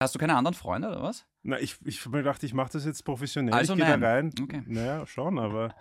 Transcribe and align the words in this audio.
Hast 0.00 0.14
du 0.14 0.18
keine 0.18 0.34
anderen 0.34 0.54
Freunde 0.54 0.88
oder 0.88 1.02
was? 1.02 1.26
Na, 1.42 1.60
ich, 1.60 1.76
ich 1.84 2.06
mir 2.06 2.18
gedacht, 2.18 2.42
ich 2.42 2.54
mache 2.54 2.72
das 2.72 2.86
jetzt 2.86 3.04
professionell. 3.04 3.52
Also 3.52 3.74
ich 3.74 3.80
gehe 3.80 3.86
da 3.86 3.98
nein. 3.98 4.32
rein. 4.32 4.32
Okay. 4.42 4.62
Naja, 4.66 5.06
schon, 5.06 5.38
aber 5.38 5.74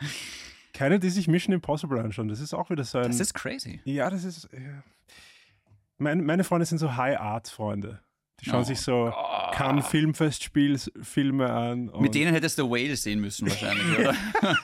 keine, 0.73 0.99
die 0.99 1.09
sich 1.09 1.29
Mission 1.29 1.54
Impossible 1.54 1.99
anschauen. 1.99 2.27
Das 2.27 2.41
ist 2.41 2.54
auch 2.54 2.70
wieder 2.70 2.84
so 2.84 2.97
ein. 2.97 3.05
Das 3.05 3.21
ist 3.21 3.34
crazy. 3.34 3.79
ja, 3.86 4.09
das 4.09 4.25
ist. 4.25 4.49
Ja. 4.52 4.84
Meine, 5.99 6.21
meine 6.21 6.43
Freunde 6.43 6.65
sind 6.65 6.79
so 6.79 6.97
High-Art-Freunde. 6.97 8.02
Die 8.40 8.50
schauen 8.50 8.62
Oh 8.62 8.64
sich 8.64 8.80
so 8.80 9.06
Gott. 9.06 9.54
Cannes 9.56 9.88
Filmfestspiel-Filme 9.88 11.50
an. 11.52 11.90
Und 11.90 12.02
Mit 12.02 12.14
denen 12.14 12.34
hättest 12.34 12.59
du 12.59 12.70
Whale 12.70 12.95
sehen 12.95 13.20
müssen 13.20 13.50
wahrscheinlich, 13.50 13.98
oder? 14.00 14.16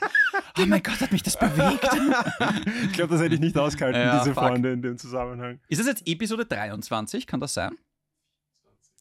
oh 0.58 0.66
mein 0.66 0.82
Gott, 0.82 1.00
hat 1.00 1.10
mich 1.10 1.22
das 1.24 1.36
bewegt. 1.38 1.82
ich 2.84 2.92
glaube, 2.92 3.12
das 3.14 3.22
hätte 3.22 3.34
ich 3.34 3.40
nicht 3.40 3.58
ausgehalten, 3.58 4.00
Ja, 4.00 4.18
diese 4.20 4.32
fuck. 4.34 4.44
Freunde 4.44 4.72
in 4.72 4.82
dem 4.82 4.96
Zusammenhang. 4.96 5.58
Ist 5.68 5.80
das 5.80 5.88
jetzt 5.88 6.06
Episode 6.06 6.46
23? 6.46 7.26
Kann 7.26 7.40
das 7.40 7.54
sein? 7.54 7.76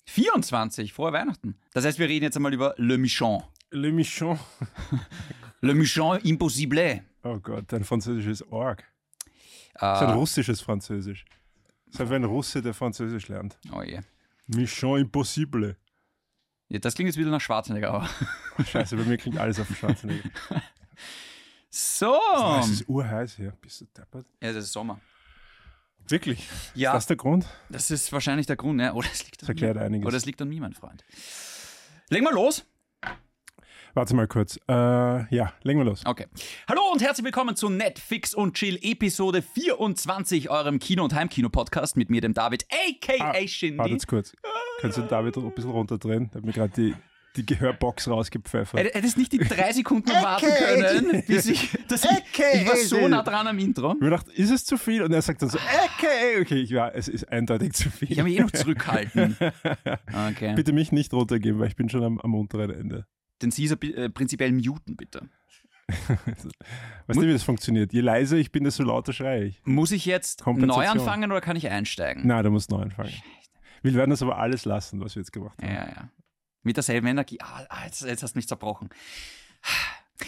24, 0.06 0.92
vor 0.94 1.14
Weihnachten. 1.14 1.56
Das 1.74 1.86
heißt, 1.86 2.00
wir 2.00 2.10
reden 2.10 2.24
jetzt 2.26 2.36
einmal 2.36 2.54
über 2.54 2.74
Le 2.78 2.98
Michon. 2.98 3.44
Le 3.72 3.92
Michon. 3.92 4.38
Le 5.62 5.74
Michon 5.74 6.20
Impossible. 6.20 7.04
Oh 7.24 7.40
Gott, 7.40 7.66
dein 7.68 7.84
französisches 7.84 8.46
Org. 8.52 8.84
Das 9.76 10.02
ist 10.02 10.08
ein 10.08 10.14
russisches 10.14 10.62
Französisch. 10.62 11.26
Das 11.92 12.02
ist 12.02 12.10
wie 12.10 12.16
ein 12.16 12.24
Russe, 12.26 12.62
der 12.62 12.74
Französisch 12.74 13.28
lernt. 13.28 13.58
oh 13.72 13.82
je. 13.82 14.00
Mission 14.48 15.00
Impossible. 15.00 15.78
Ja, 16.70 16.80
das 16.80 16.96
klingt 16.96 17.08
jetzt 17.08 17.18
wieder 17.18 17.30
nach 17.32 17.42
Schwarzenegger. 17.42 17.92
Aber. 17.94 18.10
Scheiße, 18.66 18.96
bei 18.98 19.04
mir 19.04 19.18
klingt 19.18 19.38
alles 19.38 19.60
auf 19.60 19.68
Schwarzenegger. 19.78 20.30
So. 21.70 22.18
Es 22.60 22.70
ist 22.70 22.90
urheiß 22.90 23.36
hier. 23.36 23.52
Bist 23.62 23.82
du 23.82 23.86
deppert? 23.86 24.26
Ja, 24.42 24.54
das 24.54 24.66
ist 24.66 24.74
Sommer. 24.74 25.00
Wirklich? 26.08 26.48
Ja, 26.76 26.92
Ist 26.92 26.96
das 26.96 27.06
der 27.08 27.16
Grund? 27.16 27.46
das 27.70 27.90
ist 27.90 28.12
wahrscheinlich 28.12 28.46
der 28.46 28.58
Grund. 28.58 28.80
Ja. 28.82 28.94
Oder 28.94 29.08
es 29.12 29.24
liegt 29.24 29.42
Das 29.42 29.50
an 29.50 29.56
erklärt 29.56 29.76
mir. 29.78 29.84
einiges. 29.84 30.06
Oder 30.06 30.18
es 30.18 30.26
liegt 30.26 30.42
an 30.42 30.50
mir, 30.50 30.60
mein 30.62 30.74
Freund. 30.74 31.04
Legen 32.10 32.26
wir 32.26 32.34
los. 32.34 32.66
Warte 33.96 34.16
mal 34.16 34.28
kurz. 34.28 34.58
Äh, 34.68 34.74
ja, 35.36 35.54
legen 35.62 35.80
wir 35.80 35.86
los. 35.86 36.02
Okay. 36.06 36.26
Hallo 36.68 36.82
und 36.92 37.02
herzlich 37.04 37.24
willkommen 37.26 37.56
zu 37.56 37.70
Netflix 37.70 38.34
und 38.34 38.56
Chill 38.56 38.80
Episode 38.82 39.44
24, 39.44 40.50
eurem 40.50 40.80
Kino- 40.80 41.04
und 41.04 41.14
Heimkino-Podcast 41.14 41.96
mit 41.96 42.10
mir, 42.10 42.20
dem 42.22 42.34
David, 42.34 42.66
a.k.a. 42.72 43.32
Ah, 43.32 43.48
Shindy. 43.48 43.78
Warte 43.78 43.92
jetzt 43.92 44.08
kurz. 44.08 44.34
Kannst 44.82 44.98
du 44.98 45.04
David 45.04 45.38
ein 45.38 45.54
bisschen 45.54 45.70
runterdrehen? 45.70 46.32
Der 46.32 46.40
hat 46.42 46.46
mir 46.46 46.54
gerade 46.54 46.74
die, 46.76 46.96
die 47.36 47.46
Gehörbox 47.46 48.08
rausgepfeffert. 48.08 48.80
Hätt- 48.80 48.96
Hättest 48.96 49.16
nicht 49.20 49.32
die 49.32 49.38
drei 49.38 49.72
Sekunden 49.72 50.10
warten 50.10 50.48
können, 50.48 51.24
bis 51.28 51.46
ich, 51.46 51.78
dass 51.88 52.04
ich, 52.04 52.12
ich 52.62 52.68
war 52.68 52.76
so 52.78 53.08
nah 53.08 53.22
dran 53.22 53.46
am 53.46 53.60
Intro. 53.60 53.90
Ich 53.90 53.94
habe 54.02 54.06
gedacht, 54.06 54.28
ist 54.30 54.50
es 54.50 54.66
zu 54.66 54.78
viel? 54.78 55.04
Und 55.04 55.14
er 55.14 55.22
sagt 55.22 55.44
dann 55.44 55.50
so, 55.50 55.60
okay, 55.60 56.42
okay, 56.42 56.62
ich, 56.62 56.72
ja, 56.72 56.90
es 56.90 57.08
ist 57.08 57.30
eindeutig 57.32 57.74
zu 57.74 57.92
viel. 57.92 58.12
Ich 58.12 58.18
habe 58.18 58.28
mich 58.28 58.40
eh 58.40 58.42
noch 58.42 58.50
zurückhalten. 58.52 59.38
Okay. 60.32 60.56
Bitte 60.56 60.74
mich 60.74 60.92
nicht 60.92 61.14
runtergeben, 61.14 61.60
weil 61.60 61.68
ich 61.68 61.76
bin 61.76 61.90
schon 61.90 62.04
am, 62.04 62.20
am 62.20 62.34
unteren 62.34 62.72
Ende. 62.72 63.06
Den 63.44 63.52
Caesar 63.52 63.82
äh, 63.84 64.10
prinzipiell 64.10 64.52
muten, 64.52 64.96
bitte. 64.96 65.30
Weißt 67.08 67.20
du, 67.20 67.28
wie 67.28 67.34
das 67.34 67.44
funktioniert? 67.44 67.92
Je 67.92 68.00
leiser 68.00 68.38
ich 68.38 68.52
bin, 68.52 68.64
desto 68.64 68.84
lauter 68.84 69.12
schreie 69.12 69.44
ich. 69.44 69.62
Muss 69.66 69.92
ich 69.92 70.06
jetzt 70.06 70.46
neu 70.48 70.88
anfangen 70.88 71.30
oder 71.30 71.42
kann 71.42 71.58
ich 71.58 71.70
einsteigen? 71.70 72.24
Na, 72.26 72.42
du 72.42 72.50
musst 72.50 72.72
neu 72.72 72.82
anfangen. 72.82 73.14
Wir 73.82 73.94
werden 73.96 74.12
das 74.12 74.22
aber 74.22 74.38
alles 74.38 74.64
lassen, 74.64 75.02
was 75.02 75.16
wir 75.16 75.22
jetzt 75.22 75.34
gemacht 75.34 75.62
haben. 75.62 75.74
Ja, 75.74 75.88
ja. 75.88 76.10
Mit 76.64 76.78
derselben 76.78 77.08
Energie. 77.08 77.38
Ah, 77.42 77.84
jetzt, 77.84 78.02
jetzt 78.02 78.24
hast 78.24 78.34
du 78.34 78.38
mich 78.38 78.48
zerbrochen. 78.48 78.90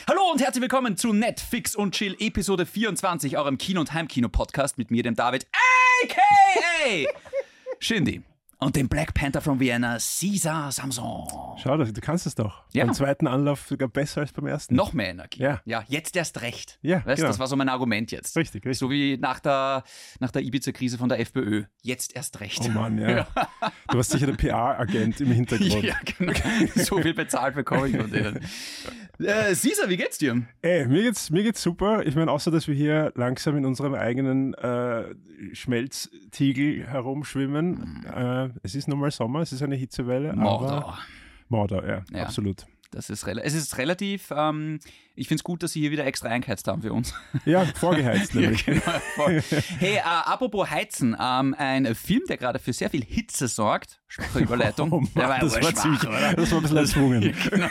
Hallo 0.10 0.30
und 0.32 0.42
herzlich 0.42 0.62
willkommen 0.62 0.98
zu 0.98 1.14
Netflix 1.14 1.74
und 1.74 1.96
Chill 1.96 2.18
Episode 2.20 2.66
24, 2.66 3.38
eurem 3.38 3.58
Kino- 3.58 3.80
und 3.80 3.94
Heimkino-Podcast 3.94 4.78
mit 4.78 4.92
mir, 4.92 5.04
dem 5.04 5.16
David, 5.16 5.48
a.k.a. 5.54 7.08
Shindy. 7.80 8.24
Und 8.58 8.76
dem 8.78 8.88
Black 8.88 9.14
Panther 9.14 9.42
von 9.42 9.60
Vienna, 9.60 9.98
Caesar 10.00 10.72
Samson. 10.72 11.28
Schau, 11.62 11.78
du 11.78 12.02
kannst 12.02 12.26
es 12.26 12.36
doch. 12.36 12.64
Ja. 12.72 12.86
Beim 12.86 12.94
zweiten 12.94 13.28
Anlauf 13.28 13.68
sogar 13.68 13.90
besser 13.90 14.22
als 14.22 14.32
beim 14.32 14.48
ersten. 14.48 14.76
Noch 14.76 14.94
mehr 14.94 15.10
Energie. 15.10 15.42
Ja. 15.42 15.62
Ja, 15.66 15.84
jetzt 15.88 16.16
erst 16.16 16.42
recht. 16.42 16.80
Ja, 16.82 17.06
weißt, 17.06 17.18
genau. 17.18 17.28
Das 17.28 17.40
war 17.40 17.48
so 17.48 17.58
mein 17.58 17.68
Argument 17.68 18.12
jetzt. 18.12 18.38
Richtig, 18.38 18.66
richtig. 18.66 18.80
So 18.80 18.90
wie 18.90 19.18
nach 19.18 19.40
der, 19.40 19.84
nach 20.20 20.32
der 20.32 20.42
Ibiza-Krise 20.42 20.98
von 20.98 21.10
der 21.10 21.20
FPÖ. 21.20 21.64
Jetzt 21.82 22.16
erst 22.16 22.40
recht. 22.40 22.62
Oh 22.66 22.70
Mann, 22.70 22.98
ja. 22.98 23.28
Du 23.90 23.98
warst 23.98 24.12
sicher 24.12 24.26
der 24.26 24.34
PR-Agent 24.34 25.22
im 25.22 25.32
Hintergrund. 25.32 25.84
Ja, 25.84 25.96
genau. 26.18 26.34
so 26.76 27.02
viel 27.02 27.14
bezahlt 27.14 27.56
bekomme 27.56 27.88
ich 27.88 27.98
von 27.98 28.12
denen. 28.12 28.40
Äh, 29.18 29.56
Caesar, 29.56 29.88
wie 29.88 29.96
geht's 29.96 30.18
dir? 30.18 30.44
Ey, 30.62 30.86
mir 30.88 31.04
geht's, 31.04 31.30
mir 31.30 31.44
geht's 31.44 31.62
super. 31.64 32.06
Ich 32.06 32.16
meine, 32.16 32.30
außer 32.30 32.52
dass 32.52 32.68
wir 32.68 32.76
hier 32.76 33.14
langsam 33.16 33.56
in 33.56 33.66
unserem 33.66 33.94
eigenen 33.94 34.54
äh, 34.56 35.16
Schmelztiegel 35.54 36.86
herumschwimmen. 36.86 38.06
Äh, 38.06 38.45
es 38.64 38.76
ist 38.76 38.88
nun 38.88 39.00
mal 39.00 39.12
Sommer, 39.12 39.42
es 39.42 39.52
ist 39.52 39.62
eine 39.62 39.76
Hitzewelle. 39.76 40.32
Aber 40.32 40.42
Mordor. 40.42 41.00
Mordor, 41.50 41.88
ja, 41.88 42.04
Ja. 42.12 42.24
absolut. 42.24 42.66
Das 42.92 43.10
ist 43.10 43.28
es 43.28 43.54
ist 43.54 43.78
relativ, 43.78 44.32
ähm, 44.36 44.80
ich 45.16 45.28
finde 45.28 45.40
es 45.40 45.44
gut, 45.44 45.64
dass 45.64 45.72
sie 45.74 45.82
hier 45.82 45.92
wieder 45.92 46.06
extra 46.06 46.30
eingeheizt 46.30 46.68
haben 46.68 46.82
für 46.82 46.94
uns. 46.94 47.14
Ja, 47.46 47.66
vorgeheizt 47.66 48.34
nämlich. 48.36 48.66
genau, 48.66 48.82
voll. 49.16 49.42
hey, 49.80 49.96
äh, 49.98 50.00
apropos 50.00 50.70
Heizen, 50.70 51.16
ähm, 51.20 51.56
ein 51.58 51.94
Film, 51.96 52.22
der 52.28 52.38
gerade 52.38 52.60
für 52.60 52.74
sehr 52.74 52.90
viel 52.90 53.04
Hitze 53.04 53.48
sorgt. 53.48 54.00
Schwache 54.08 54.40
Überleitung. 54.40 54.92
Oh 54.92 55.00
Mann, 55.02 55.10
Der 55.16 55.28
war 55.30 55.40
das, 55.40 55.54
war 55.56 55.62
schwach, 55.64 55.74
ziemlich, 55.74 56.04
oder? 56.08 56.34
das 56.34 56.52
war 56.52 56.58
ein 56.60 56.62
bisschen 56.62 56.78
erzwungen. 56.78 57.34
Genau. 57.50 57.68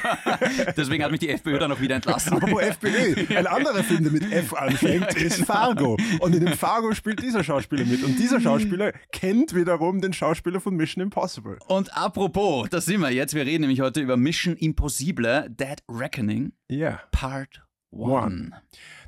Deswegen 0.77 1.03
hat 1.05 1.11
mich 1.11 1.21
die 1.21 1.29
FPÖ 1.31 1.59
dann 1.59 1.73
auch 1.73 1.81
wieder 1.81 1.95
entlassen. 1.97 2.35
Apropos 2.35 2.61
FPÖ, 2.63 3.37
ein 3.37 3.47
anderer 3.47 3.83
Film, 3.83 4.03
der 4.05 4.13
mit 4.13 4.31
F 4.31 4.53
anfängt, 4.55 5.15
ist 5.15 5.37
genau. 5.37 5.47
Fargo. 5.47 5.97
Und 6.21 6.35
in 6.35 6.45
dem 6.45 6.55
Fargo 6.57 6.93
spielt 6.95 7.23
dieser 7.23 7.43
Schauspieler 7.45 7.85
mit. 7.85 8.03
Und 8.05 8.19
dieser 8.19 8.41
Schauspieler 8.41 8.93
kennt 9.13 9.55
wiederum 9.55 10.01
den 10.01 10.13
Schauspieler 10.13 10.61
von 10.61 10.75
Mission 10.77 11.03
Impossible. 11.03 11.59
Und 11.67 11.97
apropos, 11.97 12.69
da 12.69 12.81
sind 12.81 13.01
wir 13.01 13.11
jetzt. 13.11 13.35
Wir 13.35 13.47
reden 13.47 13.63
nämlich 13.63 13.81
heute 13.81 14.01
über 14.01 14.17
Mission 14.17 14.57
Impossible, 14.57 15.49
Dead 15.51 15.79
Reckoning, 15.89 16.53
Ja. 16.69 17.01
Part 17.11 17.34
1. 17.35 17.49
One. 17.91 18.51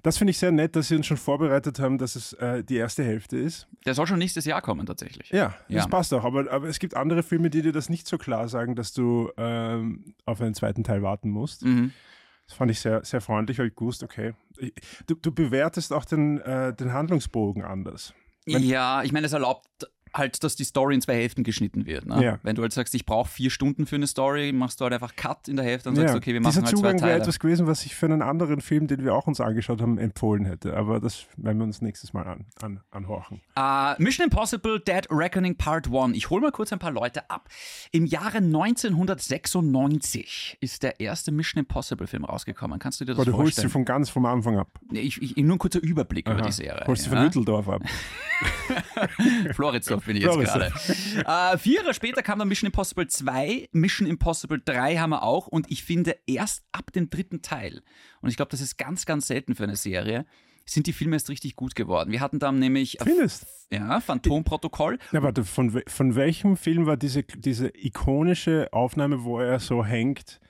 Das 0.05 0.17
finde 0.17 0.31
ich 0.31 0.39
sehr 0.39 0.53
nett, 0.53 0.77
dass 0.77 0.87
sie 0.89 0.95
uns 0.97 1.07
schon 1.07 1.17
vorbereitet 1.17 1.81
haben, 1.81 1.99
dass 1.99 2.15
es 2.15 2.35
äh, 2.35 2.63
die 2.63 2.77
erste 2.77 3.03
Hälfte 3.03 3.37
ist. 3.37 3.67
Der 3.85 3.95
soll 3.95 4.07
schon 4.07 4.21
nächstes 4.21 4.45
Jahr 4.45 4.63
kommen, 4.63 4.87
tatsächlich. 4.87 5.31
Ja, 5.31 5.57
das 5.69 5.85
Ja. 5.85 5.87
passt 5.89 6.15
auch. 6.15 6.25
Aber, 6.25 6.49
aber 6.53 6.69
es 6.69 6.79
gibt 6.79 6.95
andere 6.95 7.25
Filme, 7.25 7.51
die 7.51 7.63
dir 7.63 7.73
das 7.73 7.89
nicht 7.89 8.07
so 8.07 8.17
klar 8.17 8.47
sagen, 8.49 8.77
dass 8.77 8.93
du 8.93 9.33
ähm, 9.37 10.15
auf 10.25 10.41
einen 10.41 10.55
zweiten 10.55 10.85
Teil 10.85 11.03
warten 11.03 11.31
musst. 11.31 11.65
Mhm. 11.65 11.91
Das 12.47 12.57
fand 12.57 12.71
ich 12.71 12.79
sehr, 12.79 13.05
sehr 13.05 13.21
freundlich, 13.21 13.59
weil 13.59 13.67
ich 13.69 13.75
gewusst, 13.75 14.05
okay. 14.05 14.35
Du, 15.09 15.17
du 15.17 15.33
bewertest 15.33 15.93
auch 15.93 16.05
den, 16.05 16.41
äh, 16.43 16.73
den 16.73 16.93
Handlungsbogen 16.93 17.65
anders. 17.65 18.15
Wenn- 18.45 18.63
Ja, 18.63 19.03
ich 19.03 19.11
meine, 19.11 19.27
es 19.27 19.33
erlaubt 19.33 19.67
halt, 20.17 20.43
dass 20.45 20.57
die 20.57 20.65
Story 20.65 20.95
in 20.95 21.01
zwei 21.01 21.15
Hälften 21.15 21.45
geschnitten 21.45 21.87
wird. 21.87 22.07
Ne? 22.07 22.23
Ja. 22.23 22.39
Wenn 22.43 22.57
du 22.57 22.63
halt 22.63 22.73
sagst, 22.73 22.95
ich 22.95 23.07
brauche 23.07 23.29
vier 23.29 23.51
Stunden 23.51 23.87
für 23.87 23.97
eine 23.97 24.07
Story, 24.07 24.53
machst 24.53 24.81
du 24.81 24.85
halt 24.85 24.95
einfach 24.95 25.17
Cut 25.17 25.49
in 25.49 25.57
der 25.57 25.65
Hälfte 25.65 25.89
und 25.89 25.97
sagst, 25.97 26.15
okay, 26.15 26.33
wir 26.33 26.41
machen 26.41 26.53
Dieser 26.53 26.63
halt 26.63 26.71
zwei 26.71 26.77
Zugang 26.77 26.95
wäre 27.01 27.11
Teile. 27.11 27.23
etwas 27.23 27.39
gewesen, 27.39 27.67
was 27.67 27.85
ich 27.85 27.95
für 27.95 28.07
einen 28.07 28.23
anderen 28.23 28.61
Film, 28.61 28.87
den 28.87 29.05
wir 29.05 29.15
auch 29.15 29.27
uns 29.27 29.41
angeschaut 29.41 29.81
haben, 29.81 29.99
empfohlen 29.99 30.45
hätte. 30.45 30.77
Aber 30.77 31.01
das 31.01 31.27
werden 31.37 31.59
wir 31.59 31.65
uns 31.65 31.83
nächstes 31.83 32.13
Mal 32.13 32.27
an, 32.27 32.47
an, 32.61 32.81
anhorchen. 32.91 33.41
Äh, 33.57 34.01
Mission 34.03 34.25
Impossible 34.25 34.81
Dead 34.81 35.07
Reckoning 35.11 35.57
Part 35.57 35.89
1. 35.93 36.17
Ich 36.17 36.31
hole 36.31 36.43
mal 36.43 36.53
kurz 36.53 36.73
ein 36.73 36.79
paar 36.79 36.93
Leute 36.93 37.29
ab. 37.31 37.49
Im 37.93 38.07
Jahre 38.07 38.39
1996 38.39 40.59
ist 40.61 40.83
der 40.83 41.01
erste 41.01 41.33
Mission 41.33 41.61
Impossible 41.61 42.07
Film 42.07 42.25
rausgekommen. 42.25 42.79
Kannst 42.79 43.01
du 43.01 43.05
dir 43.05 43.13
das 43.13 43.21
Aber 43.21 43.31
du 43.31 43.37
holst 43.37 43.57
sie 43.57 43.63
vorstellen? 43.63 43.71
von 43.71 43.85
ganz 43.85 44.11
vom 44.11 44.27
Anfang 44.27 44.59
ab. 44.59 44.69
Ich, 44.93 45.21
ich, 45.21 45.37
nur 45.37 45.57
ein 45.57 45.59
kurzer 45.59 45.83
Überblick 45.83 46.27
über 46.27 46.39
Aha. 46.39 46.47
die 46.47 46.53
Serie. 46.53 46.85
Holst 46.87 47.05
sie 47.05 47.11
ja? 47.11 47.17
von 47.17 47.25
Lütteldorf 47.25 47.69
ab. 47.69 47.83
Floridsdorf 49.55 50.06
bin 50.07 50.17
ich 50.17 50.23
jetzt 50.23 50.39
gerade. 50.39 50.73
Äh, 51.55 51.59
vier 51.59 51.81
Jahre 51.83 51.95
später 51.95 52.23
kam 52.23 52.39
dann 52.39 52.49
Mission 52.49 52.67
Impossible 52.67 53.07
2, 53.07 53.69
Mission 53.73 54.07
Impossible 54.07 54.61
3 54.65 54.97
haben 54.97 55.11
wir 55.11 55.23
auch 55.23 55.47
und 55.47 55.71
ich 55.71 55.85
finde 55.85 56.17
erst 56.27 56.65
ab 56.73 56.93
dem 56.93 57.11
dritten 57.11 57.43
Teil, 57.43 57.83
und 58.21 58.31
ich 58.31 58.37
glaube, 58.37 58.51
das 58.51 58.61
ist 58.61 58.77
ganz, 58.79 59.07
ganz 59.07 59.27
selten 59.27 59.55
für 59.55 59.65
eine 59.65 59.77
Serie, 59.77 60.27
sind 60.69 60.87
die 60.89 60.93
Filme 60.93 61.15
erst 61.17 61.29
richtig 61.31 61.55
gut 61.57 61.75
geworden. 61.77 62.11
Wir 62.11 62.21
hatten 62.21 62.39
dann 62.41 62.59
nämlich 62.59 63.01
äh, 63.01 63.05
Findest 63.05 63.47
ja, 63.71 64.01
Phantomprotokoll. 64.01 64.99
Ja, 65.13 65.23
warte, 65.23 65.45
von, 65.45 65.75
we- 65.75 65.85
von 65.87 66.15
welchem 66.17 66.57
Film 66.57 66.87
war 66.87 66.97
diese, 66.97 67.23
diese 67.23 67.69
ikonische 67.77 68.69
Aufnahme, 68.73 69.25
wo 69.25 69.39
er 69.41 69.59
so 69.61 69.85
hängt 69.85 70.41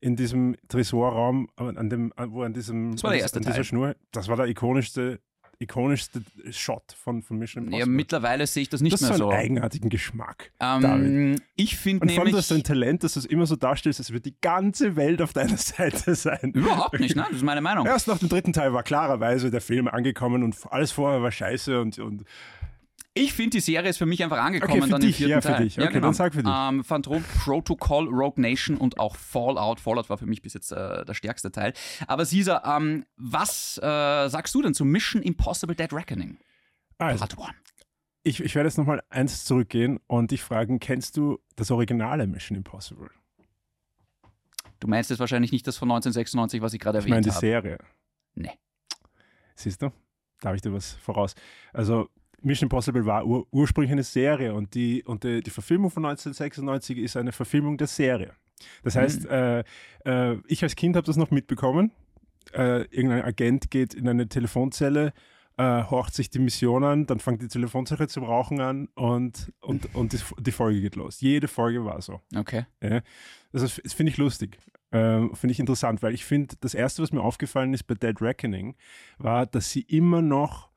in 0.00 0.16
diesem 0.16 0.56
Tresorraum, 0.68 1.48
an 1.56 1.90
dem, 1.90 2.12
wo 2.16 2.42
an 2.42 2.52
diesem 2.54 2.92
Das 2.92 3.02
war 3.04 3.10
der 3.10 3.18
an, 3.18 3.22
erste 3.22 3.36
an 3.38 3.42
dieser 3.42 3.54
Teil. 3.56 3.64
Schnur, 3.64 3.96
das 4.12 4.28
war 4.28 4.36
der 4.36 4.46
ikonischste, 4.46 5.20
ikonischste 5.60 6.22
Shot 6.50 6.82
von, 6.98 7.22
von 7.22 7.38
Mission 7.38 7.64
Ja, 7.64 7.68
Impossible. 7.70 7.94
mittlerweile 7.96 8.46
sehe 8.46 8.62
ich 8.62 8.70
das 8.70 8.80
nicht 8.80 8.94
das 8.94 9.02
mehr 9.02 9.10
so 9.12 9.16
so. 9.18 9.28
einen 9.28 9.38
eigenartigen 9.38 9.90
Geschmack. 9.90 10.50
David. 10.58 10.84
Ähm, 11.06 11.36
ich 11.54 11.76
finde 11.76 12.02
Und 12.02 12.10
vor 12.12 12.20
allem, 12.22 12.32
nämlich... 12.32 12.48
du 12.48 12.54
dein 12.54 12.64
Talent, 12.64 13.04
dass 13.04 13.14
du 13.14 13.20
es 13.20 13.26
immer 13.26 13.44
so 13.46 13.56
darstellst, 13.56 14.00
als 14.00 14.10
würde 14.10 14.30
die 14.30 14.36
ganze 14.40 14.96
Welt 14.96 15.20
auf 15.20 15.32
deiner 15.34 15.56
Seite 15.58 16.14
sein. 16.14 16.52
Überhaupt 16.54 16.98
nicht, 16.98 17.14
ne? 17.14 17.24
Das 17.28 17.36
ist 17.36 17.44
meine 17.44 17.60
Meinung. 17.60 17.86
Erst 17.86 18.08
nach 18.08 18.18
dem 18.18 18.30
dritten 18.30 18.52
Teil 18.54 18.72
war 18.72 18.82
klarerweise 18.82 19.50
der 19.50 19.60
Film 19.60 19.86
angekommen 19.86 20.42
und 20.42 20.56
alles 20.70 20.92
vorher 20.92 21.22
war 21.22 21.30
scheiße 21.30 21.78
und, 21.80 21.98
und 21.98 22.24
Ich 23.14 23.32
finde, 23.32 23.50
die 23.50 23.60
Serie 23.60 23.90
ist 23.90 23.98
für 23.98 24.06
mich 24.06 24.22
einfach 24.22 24.38
angekommen 24.38 24.72
Okay, 24.72 24.82
für 24.82 24.88
dann 24.88 25.00
im 25.02 25.06
dich, 25.08 25.16
vierten 25.16 25.30
ja, 25.32 25.40
für 25.40 25.48
Teil. 25.48 25.64
dich. 25.64 25.80
Okay, 25.80 26.00
dann 26.00 26.14
sag 26.14 26.32
für 26.32 26.44
dich. 26.44 26.52
Ähm, 26.54 26.84
Phantom 26.84 27.22
Protocol, 27.42 28.08
Rogue 28.08 28.40
Nation 28.40 28.76
und 28.76 29.00
auch 29.00 29.16
Fallout. 29.16 29.80
Fallout 29.80 30.08
war 30.08 30.16
für 30.16 30.26
mich 30.26 30.42
bis 30.42 30.54
jetzt 30.54 30.70
äh, 30.70 31.04
der 31.04 31.14
stärkste 31.14 31.50
Teil. 31.50 31.72
Aber 32.06 32.24
Caesar, 32.24 32.64
ähm, 32.76 33.04
was 33.16 33.78
äh, 33.78 34.28
sagst 34.28 34.54
du 34.54 34.62
denn 34.62 34.74
zu 34.74 34.84
Mission 34.84 35.22
Impossible 35.22 35.74
Dead 35.74 35.92
Reckoning? 35.92 36.38
Also, 36.98 37.18
Part 37.26 37.36
1. 37.36 37.56
ich, 38.22 38.44
ich 38.44 38.54
werde 38.54 38.68
jetzt 38.68 38.78
nochmal 38.78 39.02
eins 39.10 39.44
zurückgehen 39.44 39.98
und 40.06 40.30
dich 40.30 40.42
fragen, 40.42 40.78
kennst 40.78 41.16
du 41.16 41.40
das 41.56 41.72
originale 41.72 42.28
Mission 42.28 42.56
Impossible? 42.56 43.10
Du 44.78 44.86
meinst 44.86 45.10
jetzt 45.10 45.18
wahrscheinlich 45.18 45.50
nicht 45.50 45.66
das 45.66 45.76
von 45.76 45.90
1996, 45.90 46.62
was 46.62 46.74
ich 46.74 46.80
gerade 46.80 46.98
Ich 47.00 47.04
meine 47.06 47.16
erwähnt 47.16 47.26
die 47.26 47.30
habe. 47.30 47.40
Serie. 47.40 47.78
Nee. 48.34 48.52
Siehst 49.56 49.82
du? 49.82 49.90
Da 50.40 50.46
habe 50.50 50.56
ich 50.56 50.62
dir 50.62 50.72
was 50.72 50.92
voraus. 50.92 51.34
Also 51.72 52.08
Mission 52.42 52.66
Impossible 52.66 53.04
war 53.06 53.26
ur 53.26 53.46
ursprünglich 53.50 53.92
eine 53.92 54.02
Serie 54.02 54.54
und 54.54 54.74
die, 54.74 55.02
und 55.04 55.24
die, 55.24 55.42
die 55.42 55.50
Verfilmung 55.50 55.90
von 55.90 56.04
1996 56.04 56.98
ist 56.98 57.16
eine 57.16 57.32
Verfilmung 57.32 57.76
der 57.76 57.86
Serie. 57.86 58.32
Das 58.82 58.96
heißt, 58.96 59.26
äh, 59.26 59.64
äh, 60.04 60.36
ich 60.46 60.62
als 60.62 60.76
Kind 60.76 60.96
habe 60.96 61.06
das 61.06 61.16
noch 61.16 61.30
mitbekommen. 61.30 61.92
Äh, 62.52 62.82
irgendein 62.94 63.22
Agent 63.22 63.70
geht 63.70 63.94
in 63.94 64.08
eine 64.08 64.28
Telefonzelle, 64.28 65.12
äh, 65.56 65.84
horcht 65.84 66.14
sich 66.14 66.30
die 66.30 66.38
Mission 66.38 66.84
an, 66.84 67.06
dann 67.06 67.20
fängt 67.20 67.42
die 67.42 67.48
Telefonzelle 67.48 68.08
zum 68.08 68.24
Rauchen 68.24 68.60
an 68.60 68.88
und, 68.94 69.52
und, 69.60 69.94
und 69.94 70.12
die, 70.12 70.18
die 70.38 70.52
Folge 70.52 70.80
geht 70.80 70.96
los. 70.96 71.20
Jede 71.20 71.48
Folge 71.48 71.84
war 71.84 72.00
so. 72.02 72.20
Okay. 72.34 72.66
Ja. 72.82 73.00
Also 73.52 73.66
das, 73.66 73.80
das 73.82 73.92
finde 73.92 74.12
ich 74.12 74.18
lustig. 74.18 74.58
Ähm, 74.92 75.34
finde 75.34 75.52
ich 75.52 75.60
interessant, 75.60 76.02
weil 76.02 76.14
ich 76.14 76.24
finde, 76.24 76.56
das 76.60 76.74
Erste, 76.74 77.02
was 77.02 77.12
mir 77.12 77.22
aufgefallen 77.22 77.72
ist 77.74 77.84
bei 77.84 77.94
Dead 77.94 78.20
Reckoning, 78.20 78.74
war, 79.18 79.46
dass 79.46 79.70
sie 79.70 79.82
immer 79.82 80.20
noch 80.20 80.69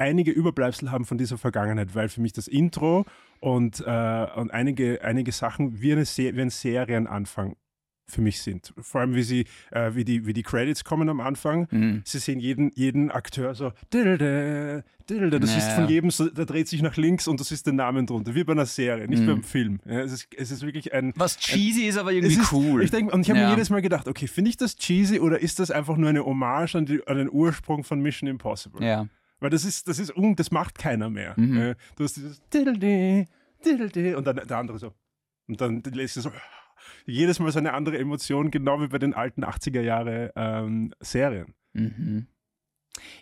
einige 0.00 0.30
Überbleibsel 0.32 0.90
haben 0.90 1.04
von 1.04 1.18
dieser 1.18 1.38
Vergangenheit, 1.38 1.94
weil 1.94 2.08
für 2.08 2.20
mich 2.20 2.32
das 2.32 2.48
Intro 2.48 3.04
und, 3.40 3.80
äh, 3.86 4.26
und 4.36 4.50
einige, 4.52 5.02
einige 5.04 5.30
Sachen 5.32 5.80
wie, 5.80 5.92
eine 5.92 6.04
Se 6.04 6.34
wie 6.34 6.40
ein 6.42 6.50
Serienanfang 6.50 7.56
für 8.08 8.22
mich 8.22 8.42
sind. 8.42 8.74
Vor 8.80 9.02
allem, 9.02 9.14
wie 9.14 9.22
sie, 9.22 9.44
äh, 9.70 9.94
wie, 9.94 10.04
die, 10.04 10.26
wie 10.26 10.32
die 10.32 10.42
Credits 10.42 10.82
kommen 10.82 11.08
am 11.08 11.20
Anfang. 11.20 11.68
Mhm. 11.70 12.02
Sie 12.04 12.18
sehen 12.18 12.40
jeden, 12.40 12.72
jeden 12.74 13.12
Akteur 13.12 13.54
so, 13.54 13.70
diddle, 13.94 14.82
diddle, 15.08 15.38
das 15.38 15.56
ist 15.56 15.68
Ja. 15.68 15.74
von 15.76 15.88
jedem, 15.88 16.10
so, 16.10 16.28
der 16.28 16.44
dreht 16.44 16.66
sich 16.66 16.82
nach 16.82 16.96
links 16.96 17.28
und 17.28 17.38
das 17.38 17.52
ist 17.52 17.66
der 17.66 17.72
Name 17.72 18.04
drunter, 18.04 18.34
wie 18.34 18.42
bei 18.42 18.52
einer 18.52 18.66
Serie, 18.66 19.06
nicht 19.06 19.22
Mhm. 19.22 19.26
beim 19.26 19.42
Film. 19.44 19.78
Ja, 19.84 20.00
es, 20.00 20.12
ist, 20.12 20.28
es 20.36 20.50
ist 20.50 20.62
wirklich 20.66 20.92
ein, 20.92 21.12
Was 21.14 21.36
cheesy 21.38 21.82
ist, 21.84 21.98
aber 21.98 22.10
irgendwie 22.12 22.34
ist, 22.34 22.52
cool. 22.52 22.82
Ich 22.82 22.90
denke, 22.90 23.14
und 23.14 23.20
ich 23.20 23.30
habe 23.30 23.38
Ja. 23.38 23.46
mir 23.46 23.52
jedes 23.52 23.70
Mal 23.70 23.80
gedacht, 23.80 24.08
okay, 24.08 24.26
finde 24.26 24.48
ich 24.50 24.56
das 24.56 24.74
cheesy 24.74 25.20
oder 25.20 25.38
ist 25.38 25.60
das 25.60 25.70
einfach 25.70 25.96
nur 25.96 26.08
eine 26.08 26.24
Hommage 26.24 26.74
an, 26.74 26.86
die, 26.86 27.06
an 27.06 27.16
den 27.16 27.30
Ursprung 27.30 27.84
von 27.84 28.00
Mission 28.00 28.28
Impossible? 28.28 28.84
ja. 28.84 29.06
Weil 29.40 29.50
das 29.50 29.64
ist, 29.64 29.88
das 29.88 29.98
ist, 29.98 30.16
un, 30.16 30.36
das 30.36 30.50
macht 30.50 30.78
keiner 30.78 31.10
mehr. 31.10 31.34
Mhm. 31.36 31.56
Äh, 31.58 31.74
Du 31.96 32.04
hast 32.04 32.16
dieses 32.16 32.40
diddle, 32.50 33.26
diddle, 33.64 34.16
und 34.16 34.26
dann 34.26 34.36
der 34.36 34.58
andere 34.58 34.78
so. 34.78 34.94
Und 35.48 35.60
dann 35.60 35.82
lässt 35.82 36.16
du 36.16 36.20
so, 36.20 36.30
jedes 37.06 37.40
Mal 37.40 37.50
so 37.52 37.58
eine 37.58 37.72
andere 37.72 37.98
Emotion, 37.98 38.50
genau 38.50 38.80
wie 38.80 38.88
bei 38.88 38.98
den 38.98 39.14
alten 39.14 39.44
80er 39.44 39.80
Jahre 39.80 40.32
ähm, 40.36 40.94
Serien. 41.00 41.54
Mhm. 41.72 42.26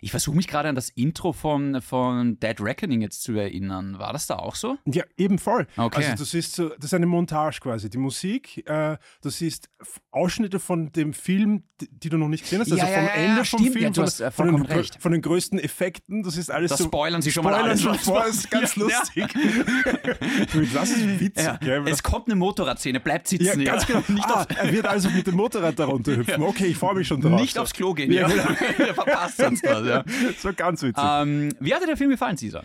Ich 0.01 0.11
versuche 0.11 0.35
mich 0.35 0.47
gerade 0.47 0.69
an 0.69 0.75
das 0.75 0.89
Intro 0.89 1.33
von, 1.33 1.81
von 1.81 2.39
Dead 2.39 2.59
Reckoning 2.61 3.01
jetzt 3.01 3.23
zu 3.23 3.33
erinnern. 3.33 3.97
War 3.99 4.13
das 4.13 4.27
da 4.27 4.35
auch 4.35 4.55
so? 4.55 4.77
Ja, 4.85 5.03
eben 5.17 5.39
voll. 5.39 5.67
Okay. 5.77 6.03
Also 6.03 6.15
du 6.15 6.23
siehst 6.23 6.55
so, 6.55 6.69
das 6.69 6.85
ist 6.85 6.93
eine 6.93 7.05
Montage 7.05 7.59
quasi. 7.61 7.89
Die 7.89 7.97
Musik, 7.97 8.67
äh, 8.69 8.97
du 9.21 9.29
siehst 9.29 9.69
F- 9.79 9.99
Ausschnitte 10.11 10.59
von 10.59 10.91
dem 10.91 11.13
Film, 11.13 11.63
die, 11.81 12.09
du 12.09 12.17
noch 12.17 12.27
nicht 12.27 12.43
gesehen 12.43 12.59
hast. 12.61 12.71
Also 12.71 12.83
Ja, 12.85 12.91
vom 12.91 13.03
ja, 13.05 13.09
Ende 13.11 13.37
ja, 13.37 13.43
vom 13.43 13.59
stimmt. 13.59 13.73
Film, 13.77 13.93
von, 13.93 14.03
hast, 14.03 14.19
äh, 14.19 14.31
von, 14.31 14.47
den, 14.67 14.83
von 14.99 15.11
den 15.11 15.21
größten 15.21 15.59
Effekten. 15.59 16.23
Das 16.23 16.35
ist 16.37 16.49
alles 16.51 16.71
Da 16.71 16.77
so. 16.77 16.85
spoilern 16.85 17.21
sie 17.21 17.31
schon 17.31 17.43
mal 17.43 17.51
Spoilern 17.51 17.69
alles. 17.69 17.81
schon 17.81 17.95
vor, 17.99 18.23
das 18.25 18.35
ist 18.37 18.51
ganz 18.51 18.75
lustig. 18.75 19.25
das 20.73 20.89
ist 20.91 21.19
witzig. 21.19 21.47
Es 21.85 22.03
kommt 22.03 22.27
eine 22.27 22.35
Motorradszene, 22.35 22.99
bleibt 22.99 23.25
das- 23.31 23.39
ja, 23.39 23.53
sitzen. 23.53 23.63
ganz 23.65 23.85
genau. 23.85 24.03
Nicht, 24.07 24.25
ah, 24.25 24.45
er 24.57 24.71
wird 24.71 24.85
also 24.87 25.09
mit 25.09 25.27
dem 25.27 25.35
Motorrad 25.35 25.77
darunter 25.79 26.15
hüpfen. 26.15 26.41
Okay, 26.43 26.65
ich 26.67 26.77
freue 26.77 26.95
mich 26.95 27.07
schon 27.07 27.21
drauf. 27.21 27.39
nicht 27.39 27.57
aufs 27.57 27.73
Klo 27.73 27.93
gehen. 27.93 28.11
Ja, 28.11 28.27
Ja, 28.29 28.45
verpasst 28.93 29.37
sonst 29.37 29.63
was. 29.69 29.87
Ja. 29.87 30.03
so 30.39 30.53
ganz 30.53 30.81
witzig. 30.81 31.03
Ähm, 31.05 31.53
wie 31.59 31.73
hat 31.73 31.81
dir 31.81 31.87
der 31.87 31.97
Film 31.97 32.09
gefallen, 32.09 32.35
Caesar? 32.37 32.63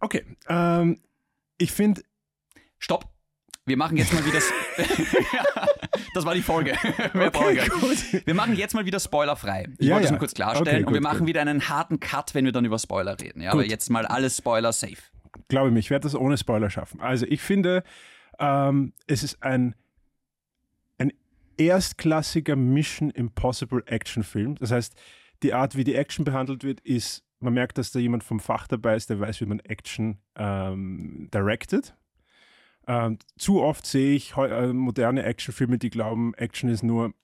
Okay, 0.00 0.24
ähm, 0.48 1.00
ich 1.58 1.72
finde, 1.72 2.02
Stopp. 2.78 3.06
Wir 3.66 3.78
machen 3.78 3.96
jetzt 3.96 4.12
mal 4.12 4.24
wieder. 4.26 4.40
das 6.14 6.26
war 6.26 6.34
die 6.34 6.42
Folge. 6.42 6.74
Mehr 7.14 7.28
okay, 7.34 7.66
gut. 7.68 8.26
Wir 8.26 8.34
machen 8.34 8.56
jetzt 8.56 8.74
mal 8.74 8.84
wieder 8.84 9.00
spoilerfrei. 9.00 9.66
Ich 9.78 9.86
Ja, 9.86 9.94
wollte 9.94 10.02
das 10.02 10.10
ja. 10.10 10.12
nur 10.12 10.18
kurz 10.18 10.34
klarstellen. 10.34 10.68
Okay, 10.68 10.86
und 10.86 10.92
wir 10.92 11.00
gut, 11.00 11.02
machen 11.02 11.18
gut. 11.20 11.28
wieder 11.28 11.40
einen 11.40 11.68
harten 11.68 11.98
Cut, 12.00 12.34
wenn 12.34 12.44
wir 12.44 12.52
dann 12.52 12.66
über 12.66 12.78
Spoiler 12.78 13.18
reden. 13.18 13.40
Ja, 13.40 13.52
aber 13.52 13.62
Gut. 13.62 13.70
jetzt 13.70 13.88
mal 13.88 14.04
alles 14.04 14.36
Spoiler 14.36 14.72
safe. 14.72 14.98
glaube 15.48 15.70
mir, 15.70 15.78
ich 15.78 15.88
werde 15.88 16.02
das 16.02 16.14
ohne 16.14 16.36
Spoiler 16.36 16.68
schaffen. 16.68 17.00
Also 17.00 17.24
ich 17.26 17.40
finde, 17.40 17.84
ähm, 18.38 18.92
es 19.06 19.22
ist 19.22 19.42
ein, 19.42 19.74
ein 20.98 21.12
erstklassiger 21.56 22.56
Mission 22.56 23.10
Impossible 23.10 23.82
Actionfilm. 23.86 24.56
Das 24.56 24.72
heißt, 24.72 24.94
die 25.44 25.54
Art, 25.54 25.76
wie 25.76 25.84
die 25.84 25.94
Action 25.94 26.24
behandelt 26.24 26.64
wird, 26.64 26.80
ist, 26.80 27.22
man 27.38 27.54
merkt, 27.54 27.78
dass 27.78 27.92
da 27.92 27.98
jemand 28.00 28.24
vom 28.24 28.40
Fach 28.40 28.66
dabei 28.66 28.96
ist, 28.96 29.10
der 29.10 29.20
weiß, 29.20 29.40
wie 29.42 29.46
man 29.46 29.60
Action 29.60 30.18
ähm, 30.36 31.28
directed. 31.32 31.94
Ähm, 32.86 33.18
zu 33.38 33.62
oft 33.62 33.86
sehe 33.86 34.14
ich 34.14 34.36
äh, 34.36 34.72
moderne 34.72 35.22
Actionfilme, 35.22 35.78
die 35.78 35.90
glauben, 35.90 36.34
Action 36.34 36.68
ist 36.68 36.82
nur 36.82 37.14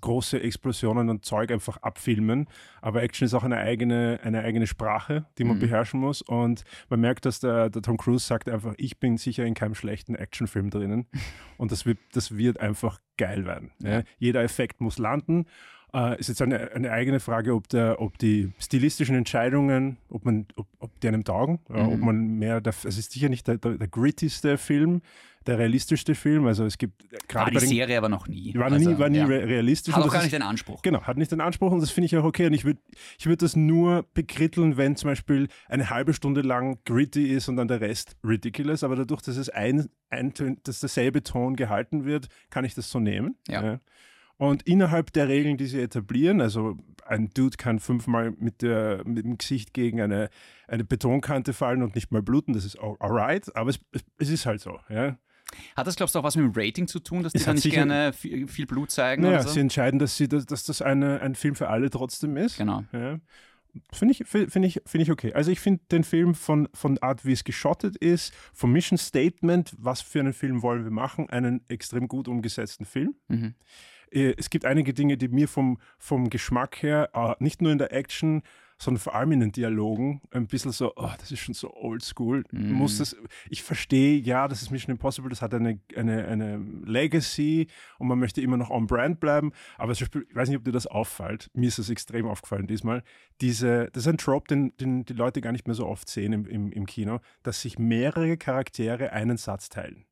große 0.00 0.40
Explosionen 0.40 1.10
und 1.10 1.24
Zeug 1.24 1.50
einfach 1.50 1.78
abfilmen. 1.78 2.46
Aber 2.80 3.02
Action 3.02 3.26
ist 3.26 3.34
auch 3.34 3.42
eine 3.42 3.56
eigene, 3.56 4.20
eine 4.22 4.42
eigene 4.42 4.66
Sprache, 4.66 5.26
die 5.38 5.44
man 5.44 5.56
Mhm. 5.56 5.60
beherrschen 5.60 6.00
muss. 6.00 6.22
Und 6.22 6.62
man 6.88 7.00
merkt, 7.00 7.26
dass 7.26 7.40
der, 7.40 7.68
der 7.68 7.82
Tom 7.82 7.96
Cruise 7.96 8.24
sagt 8.26 8.48
einfach, 8.48 8.74
ich 8.76 8.98
bin 9.00 9.16
sicher 9.16 9.44
in 9.44 9.54
keinem 9.54 9.74
schlechten 9.74 10.14
Actionfilm 10.14 10.70
drinnen. 10.70 11.06
Und 11.58 11.72
das 11.72 11.84
wird, 11.84 11.98
das 12.12 12.36
wird 12.36 12.60
einfach 12.60 13.00
geil 13.16 13.44
werden. 13.44 13.72
Ja. 13.82 14.02
Jeder 14.18 14.42
Effekt 14.42 14.80
muss 14.80 14.98
landen. 14.98 15.46
Äh, 15.94 16.18
ist 16.20 16.28
jetzt 16.28 16.42
eine, 16.42 16.70
eine 16.72 16.90
eigene 16.90 17.18
Frage, 17.18 17.54
ob, 17.54 17.68
der, 17.68 18.00
ob 18.00 18.18
die 18.18 18.52
stilistischen 18.58 19.16
Entscheidungen, 19.16 19.96
ob, 20.10 20.24
man, 20.24 20.46
ob, 20.56 20.66
ob 20.80 21.00
die 21.00 21.08
einem 21.08 21.24
taugen, 21.24 21.60
äh, 21.70 21.80
ob 21.80 21.98
Mhm. 21.98 22.04
man 22.04 22.26
mehr, 22.38 22.60
der, 22.60 22.74
es 22.84 22.98
ist 22.98 23.12
sicher 23.12 23.28
nicht 23.30 23.46
der, 23.48 23.56
der, 23.58 23.78
der 23.78 23.88
grittigste 23.88 24.58
Film, 24.58 25.00
der 25.46 25.58
realistischste 25.58 26.14
Film. 26.14 26.44
Also 26.46 26.66
es 26.66 26.76
gibt 26.76 27.04
äh, 27.04 27.12
War 27.12 27.18
gerade 27.26 27.50
die 27.52 27.54
bei 27.54 27.60
den 27.60 27.68
Serie 27.70 27.96
aber 27.96 28.10
noch 28.10 28.28
nie. 28.28 28.54
war 28.54 28.70
Also, 28.70 28.90
nie, 28.90 28.98
war 28.98 29.08
nie 29.08 29.16
ja. 29.18 29.24
re- 29.24 29.48
realistisch. 29.48 29.94
Hat 29.94 30.04
auch 30.04 30.12
gar 30.12 30.20
nicht 30.20 30.34
den 30.34 30.42
Anspruch. 30.42 30.82
Genau, 30.82 31.00
hat 31.04 31.16
nicht 31.16 31.32
den 31.32 31.40
Anspruch 31.40 31.72
und 31.72 31.80
das 31.80 31.90
finde 31.90 32.04
ich 32.04 32.16
auch 32.18 32.24
okay. 32.24 32.48
Und 32.48 32.52
ich 32.52 32.66
würde 32.66 32.80
ich 33.18 33.24
würd 33.24 33.40
das 33.40 33.56
nur 33.56 34.04
bekritteln, 34.12 34.76
wenn 34.76 34.94
zum 34.94 35.08
Beispiel 35.08 35.48
eine 35.70 35.88
halbe 35.88 36.12
Stunde 36.12 36.42
lang 36.42 36.80
gritty 36.84 37.28
ist 37.32 37.48
und 37.48 37.56
dann 37.56 37.66
der 37.68 37.80
Rest 37.80 38.14
ridiculous. 38.22 38.84
Aber 38.84 38.94
dadurch, 38.94 39.22
dass 39.22 39.38
es 39.38 39.48
ein, 39.48 39.88
ein 40.10 40.34
dass 40.64 40.80
derselbe 40.80 41.22
Ton 41.22 41.56
gehalten 41.56 42.04
wird, 42.04 42.28
kann 42.50 42.66
ich 42.66 42.74
das 42.74 42.90
so 42.90 43.00
nehmen. 43.00 43.36
Ja. 43.48 43.80
Und 44.38 44.62
innerhalb 44.62 45.12
der 45.12 45.28
Regeln, 45.28 45.56
die 45.56 45.66
sie 45.66 45.80
etablieren, 45.80 46.40
also 46.40 46.76
ein 47.04 47.30
Dude 47.30 47.56
kann 47.56 47.80
fünfmal 47.80 48.30
mit, 48.38 48.62
der, 48.62 49.02
mit 49.04 49.24
dem 49.24 49.36
Gesicht 49.38 49.74
gegen 49.74 50.00
eine, 50.00 50.30
eine 50.68 50.84
Betonkante 50.84 51.52
fallen 51.52 51.82
und 51.82 51.94
nicht 51.94 52.12
mal 52.12 52.22
bluten, 52.22 52.52
das 52.54 52.64
ist 52.64 52.78
all- 52.78 52.96
alright, 53.00 53.54
aber 53.56 53.70
es, 53.70 53.80
es, 54.18 54.28
ist 54.30 54.46
halt 54.46 54.60
so. 54.60 54.78
Ja. 54.88 55.18
Hat 55.76 55.86
das, 55.86 55.96
glaubst 55.96 56.14
du, 56.14 56.18
auch 56.20 56.24
was 56.24 56.36
mit 56.36 56.44
dem 56.44 56.52
Rating 56.54 56.86
zu 56.86 57.00
tun, 57.00 57.22
dass 57.22 57.32
die 57.32 57.38
Es 57.38 57.44
da 57.44 57.48
hat 57.48 57.54
nicht 57.56 57.62
sicher- 57.64 57.76
gerne 57.86 58.12
viel, 58.12 58.46
viel 58.46 58.66
Blut 58.66 58.90
zeigen 58.90 59.22
Naja, 59.22 59.36
oder 59.38 59.44
so? 59.48 59.54
sie 59.54 59.60
entscheiden, 59.60 59.98
dass, 59.98 60.16
sie, 60.16 60.28
dass, 60.28 60.46
dass 60.46 60.64
das 60.64 60.82
eine, 60.82 61.20
ein 61.20 61.34
Film 61.34 61.54
für 61.56 61.68
alle 61.68 61.90
trotzdem 61.90 62.36
ist. 62.36 62.58
Genau. 62.58 62.84
Ja. 62.92 63.18
Finde 63.92 64.12
ich, 64.12 64.26
find 64.26 64.64
ich, 64.64 64.80
find 64.86 65.02
ich 65.02 65.10
okay. 65.10 65.32
Also 65.34 65.50
ich 65.50 65.60
finde 65.60 65.82
den 65.90 66.04
Film 66.04 66.34
von, 66.34 66.68
von 66.74 66.98
Art, 66.98 67.24
wie 67.24 67.32
es 67.32 67.44
geschottet 67.44 67.96
ist, 67.96 68.34
vom 68.52 68.72
Mission 68.72 68.98
Statement, 68.98 69.74
was 69.78 70.00
für 70.00 70.20
einen 70.20 70.32
Film 70.32 70.62
wollen 70.62 70.84
wir 70.84 70.90
machen, 70.90 71.28
einen 71.30 71.62
extrem 71.68 72.08
gut 72.08 72.28
umgesetzten 72.28 72.86
Film. 72.86 73.14
Mhm. 73.28 73.54
Äh, 74.12 74.34
Es 74.36 74.50
gibt 74.50 74.64
einige 74.64 74.94
Dinge, 74.94 75.16
die 75.16 75.28
mir 75.28 75.48
vom, 75.48 75.78
vom 75.98 76.30
Geschmack 76.30 76.82
her, 76.82 77.10
äh, 77.14 77.34
nicht 77.42 77.62
nur 77.62 77.72
in 77.72 77.78
der 77.78 77.92
Action, 77.92 78.42
sondern 78.80 79.00
vor 79.00 79.14
allem 79.14 79.32
in 79.32 79.40
den 79.40 79.52
Dialogen, 79.52 80.22
ein 80.30 80.46
bisschen 80.46 80.70
so, 80.70 80.92
oh, 80.94 81.10
das 81.18 81.32
ist 81.32 81.40
schon 81.40 81.54
so 81.54 81.74
oldschool. 81.74 82.44
Mhm. 82.52 82.72
Muss 82.72 82.98
das, 82.98 83.16
ich 83.50 83.62
verstehe, 83.62 84.20
ja, 84.20 84.46
das 84.46 84.62
ist 84.62 84.70
Mission 84.70 84.92
Impossible, 84.92 85.28
das 85.28 85.42
hat 85.42 85.52
eine, 85.52 85.80
eine, 85.96 86.28
eine 86.28 86.64
Legacy 86.84 87.66
und 87.98 88.06
man 88.06 88.18
möchte 88.18 88.40
immer 88.40 88.56
noch 88.56 88.70
on 88.70 88.86
brand 88.86 89.18
bleiben. 89.18 89.52
Aber 89.76 89.94
zum 89.94 90.04
Beispiel, 90.04 90.26
ich 90.30 90.36
weiß 90.36 90.48
nicht, 90.48 90.58
ob 90.58 90.64
dir 90.64 90.72
das 90.72 90.86
auffällt, 90.86 91.50
mir 91.54 91.66
ist 91.66 91.78
das 91.78 91.90
extrem 91.90 92.26
aufgefallen 92.26 92.68
diesmal. 92.68 93.02
Diese, 93.40 93.88
das 93.92 94.04
ist 94.04 94.08
ein 94.08 94.18
Trope, 94.18 94.46
den, 94.48 94.76
den 94.76 95.04
die 95.04 95.12
Leute 95.12 95.40
gar 95.40 95.52
nicht 95.52 95.66
mehr 95.66 95.74
so 95.74 95.86
oft 95.86 96.08
sehen 96.08 96.32
im, 96.32 96.46
im, 96.46 96.70
im 96.70 96.86
Kino, 96.86 97.18
dass 97.42 97.62
sich 97.62 97.78
mehrere 97.78 98.36
Charaktere 98.36 99.12
einen 99.12 99.38
Satz 99.38 99.68
teilen. 99.68 100.04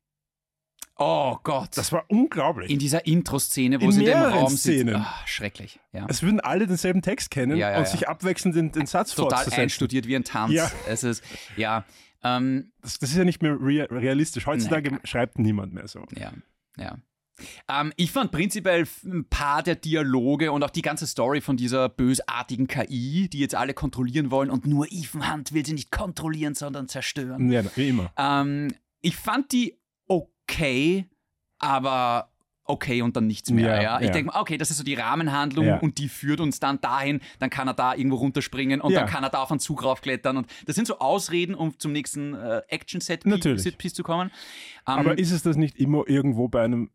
Oh 0.99 1.37
Gott. 1.43 1.69
Das 1.75 1.91
war 1.91 2.05
unglaublich. 2.07 2.69
in 2.71 2.79
dieser 2.79 3.05
Intro-Szene, 3.05 3.79
wo 3.81 3.85
In 3.85 3.91
sie 3.91 3.99
in 4.01 4.05
dem 4.07 4.17
Raum. 4.17 4.49
Szenen. 4.49 4.95
Ah, 4.95 5.13
schrecklich. 5.25 5.79
Ja. 5.91 6.05
Es 6.09 6.23
würden 6.23 6.39
alle 6.39 6.65
denselben 6.67 7.01
Text 7.01 7.29
kennen 7.31 7.55
Ja, 7.57 7.71
ja, 7.71 7.79
und 7.79 7.87
sich 7.87 8.07
abwechselnd 8.07 8.55
den, 8.55 8.71
den 8.71 8.85
Satz 8.87 9.13
Total 9.15 9.47
einstudiert 9.53 10.07
wie 10.07 10.15
ein 10.15 10.23
Tanz. 10.23 10.53
Ja. 10.53 10.71
Es 10.87 11.03
ist, 11.03 11.23
ja, 11.55 11.85
ähm, 12.23 12.71
Das, 12.81 12.97
das 12.99 13.11
ist 13.11 13.17
ja 13.17 13.23
nicht 13.25 13.41
mehr 13.41 13.57
rea 13.61 13.85
realistisch. 13.85 14.45
Heutzutage 14.47 14.91
Nee. 14.93 14.97
schreibt 15.03 15.37
niemand 15.39 15.73
mehr 15.73 15.87
so. 15.87 16.03
ja, 16.15 16.31
ja. 16.77 16.97
Ähm, 17.69 17.93
ich 17.97 18.11
fand 18.11 18.31
prinzipiell 18.31 18.87
ein 19.05 19.25
paar 19.29 19.61
der 19.61 19.75
Dialoge 19.75 20.51
und 20.51 20.63
auch 20.63 20.71
die 20.71 20.81
ganze 20.81 21.05
Story 21.05 21.39
von 21.41 21.55
dieser 21.55 21.87
bösartigen 21.87 22.65
KI, 22.67 23.29
die 23.31 23.37
jetzt 23.37 23.53
alle 23.53 23.75
kontrollieren 23.75 24.31
wollen 24.31 24.49
und 24.49 24.65
nur 24.65 24.87
Ethan 24.91 25.31
Hunt 25.31 25.53
will 25.53 25.63
sie 25.63 25.73
nicht 25.73 25.91
kontrollieren, 25.91 26.55
sondern 26.55 26.87
zerstören. 26.87 27.51
Ja, 27.51 27.61
wie 27.75 27.89
immer. 27.89 28.11
Ähm, 28.17 28.73
ich 29.01 29.15
fand 29.15 29.51
die 29.51 29.77
okay, 30.49 31.05
aber 31.59 32.29
okay 32.63 33.01
und 33.01 33.15
dann 33.15 33.27
nichts 33.27 33.49
mehr. 33.49 33.75
Ja, 33.77 33.81
Ja, 33.81 33.99
Ich 33.99 34.07
ja. 34.07 34.11
denke 34.13 34.31
mal, 34.33 34.41
okay, 34.41 34.57
das 34.57 34.71
ist 34.71 34.77
so 34.77 34.83
die 34.83 34.93
Rahmenhandlung 34.95 35.65
Ja. 35.65 35.77
und 35.79 35.97
die 35.99 36.09
führt 36.09 36.41
uns 36.41 36.59
dann 36.59 36.81
dahin, 36.81 37.21
dann 37.39 37.49
kann 37.49 37.67
er 37.67 37.73
da 37.73 37.95
irgendwo 37.95 38.17
runterspringen 38.17 38.81
und 38.81 38.93
dann 38.93 39.07
kann 39.07 39.23
er 39.23 39.29
da 39.29 39.41
auf 39.41 39.51
einen 39.51 39.59
Zug 39.61 39.83
raufklettern 39.83 40.35
und 40.37 40.47
das 40.65 40.75
sind 40.75 40.85
so 40.87 40.99
Ausreden, 40.99 41.55
um 41.55 41.77
zum 41.79 41.91
nächsten 41.93 42.33
äh. 42.33 42.61
Action-Set-Piece 42.67 43.93
zu 43.93 44.03
kommen. 44.03 44.31
Ähm, 44.87 44.93
Aber 44.99 45.17
ist 45.17 45.31
es 45.31 45.43
das 45.43 45.55
nicht 45.55 45.77
immer 45.77 46.03
irgendwo 46.07 46.49
bei 46.49 46.63
einem 46.63 46.89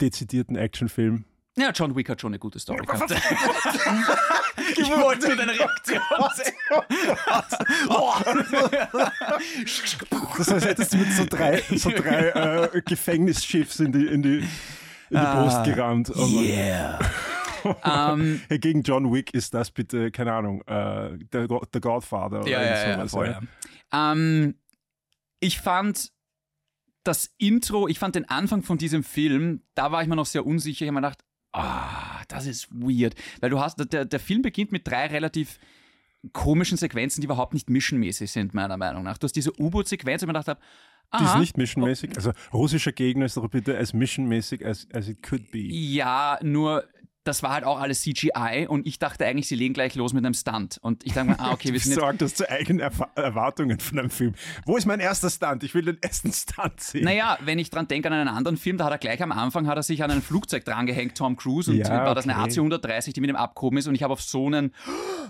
dezidierten 0.00 0.56
Actionfilm? 0.56 1.24
Ja, 1.56 1.70
John 1.72 1.94
Wick 1.96 2.08
hat 2.08 2.20
schon 2.20 2.30
eine 2.32 2.38
gute 2.38 2.58
Story 2.58 2.84
gehabt. 2.86 3.10
ich 4.76 4.90
wollte 4.90 5.28
nur 5.28 5.36
deine 5.36 5.52
Reaktion 5.52 6.00
sehen. 6.34 6.54
Das 10.38 10.50
heißt, 10.50 10.64
hättest 10.66 10.92
du 10.94 10.98
mit 10.98 11.12
so 11.12 11.24
drei, 11.28 11.62
so 11.76 11.90
drei 11.94 12.68
äh, 12.72 12.82
Gefängnisschiffs 12.82 13.80
in 13.80 13.92
die, 13.92 14.06
in 14.06 14.22
die, 14.22 14.38
in 14.38 14.46
die 15.10 15.16
Ah, 15.16 15.42
Brust 15.42 15.64
gerammt. 15.64 16.10
Oh. 16.14 16.26
Yeah. 16.26 16.98
Hey, 18.48 18.58
gegen 18.58 18.80
John 18.80 19.12
Wick 19.12 19.34
ist 19.34 19.52
das 19.52 19.70
bitte, 19.70 20.10
keine 20.10 20.32
Ahnung, 20.32 20.62
äh, 20.62 21.18
der, 21.30 21.46
der 21.46 21.80
Godfather 21.82 22.40
oder 22.40 22.48
Ja, 22.48 22.62
ja, 22.62 22.88
ja, 22.88 23.06
sowas. 23.06 23.28
ja. 23.28 23.40
ja. 23.92 24.12
Ähm, 24.12 24.54
ich 25.40 25.60
fand 25.60 26.10
das 27.04 27.30
Intro, 27.36 27.86
ich 27.86 27.98
fand 27.98 28.14
den 28.14 28.26
Anfang 28.30 28.62
von 28.62 28.78
diesem 28.78 29.02
Film, 29.04 29.62
da 29.74 29.92
war 29.92 30.00
ich 30.00 30.08
mir 30.08 30.16
noch 30.16 30.24
sehr 30.24 30.46
unsicher. 30.46 30.86
Ich 30.86 30.88
habe 30.88 30.94
mir 30.94 31.02
gedacht, 31.02 31.22
ah, 31.52 32.22
das 32.28 32.46
ist 32.46 32.68
weird. 32.70 33.14
Weil 33.40 33.50
du 33.50 33.60
hast, 33.60 33.76
der, 33.92 34.04
der 34.04 34.20
Film 34.20 34.42
beginnt 34.42 34.72
mit 34.72 34.86
drei 34.86 35.06
relativ 35.06 35.58
komischen 36.32 36.76
Sequenzen, 36.76 37.20
die 37.20 37.26
überhaupt 37.26 37.54
nicht 37.54 37.70
missionmäßig 37.70 38.30
sind, 38.30 38.54
meiner 38.54 38.76
Meinung 38.76 39.04
nach. 39.04 39.18
Du 39.18 39.24
hast 39.24 39.34
diese 39.34 39.58
U-Boot-Sequenz, 39.58 40.22
wo 40.22 40.24
ich 40.24 40.26
mir 40.26 40.34
gedacht 40.34 40.48
habe, 40.48 40.60
Die 41.18 41.24
ist 41.24 41.30
aha, 41.30 41.38
nicht 41.40 41.56
missionmäßig. 41.56 42.16
Also 42.16 42.32
russischer 42.52 42.92
Gegner 42.92 43.24
ist 43.24 43.36
doch 43.36 43.48
bitte 43.48 43.76
as 43.76 43.92
missionmäßig 43.92 44.64
as, 44.64 44.86
as 44.92 45.08
it 45.08 45.22
could 45.22 45.50
be. 45.50 45.60
Ja, 45.60 46.38
nur 46.42 46.84
das 47.24 47.42
war 47.42 47.52
halt 47.52 47.64
auch 47.64 47.78
alles 47.78 48.00
CGI 48.00 48.66
und 48.66 48.86
ich 48.86 48.98
dachte 48.98 49.26
eigentlich, 49.26 49.46
sie 49.46 49.54
legen 49.54 49.74
gleich 49.74 49.94
los 49.94 50.14
mit 50.14 50.24
einem 50.24 50.32
Stunt. 50.32 50.78
Und 50.80 51.04
ich 51.04 51.12
dachte 51.12 51.28
mir, 51.28 51.40
ah, 51.40 51.52
okay, 51.52 51.70
wir 51.72 51.80
sind 51.80 51.92
jetzt 51.92 52.00
sorgt 52.00 52.22
das 52.22 52.34
zu 52.34 52.48
eigenen 52.48 52.80
Erfa 52.80 53.10
Erwartungen 53.14 53.78
von 53.78 53.98
einem 53.98 54.10
Film? 54.10 54.34
Wo 54.64 54.76
ist 54.76 54.86
mein 54.86 55.00
erster 55.00 55.28
Stunt? 55.28 55.62
Ich 55.62 55.74
will 55.74 55.84
den 55.84 56.02
ersten 56.02 56.32
Stunt 56.32 56.80
sehen. 56.80 57.04
Naja, 57.04 57.36
wenn 57.42 57.58
ich 57.58 57.68
dran 57.68 57.88
denke 57.88 58.08
an 58.08 58.14
einen 58.14 58.28
anderen 58.28 58.56
Film, 58.56 58.78
da 58.78 58.86
hat 58.86 58.92
er 58.92 58.98
gleich 58.98 59.22
am 59.22 59.32
Anfang 59.32 59.66
hat 59.66 59.76
er 59.76 59.82
sich 59.82 60.02
an 60.02 60.10
ein 60.10 60.22
Flugzeug 60.22 60.64
drangehängt, 60.64 61.16
Tom 61.16 61.36
Cruise, 61.36 61.70
und 61.70 61.76
Ja, 61.76 62.06
war 62.06 62.14
das 62.14 62.26
eine 62.26 62.38
okay. 62.40 62.58
AC-130, 62.58 63.12
die 63.12 63.20
mit 63.20 63.28
ihm 63.28 63.36
abgehoben 63.36 63.76
ist 63.76 63.86
und 63.86 63.94
ich 63.94 64.02
habe 64.02 64.14
auf 64.14 64.22
so 64.22 64.46
einen 64.46 64.74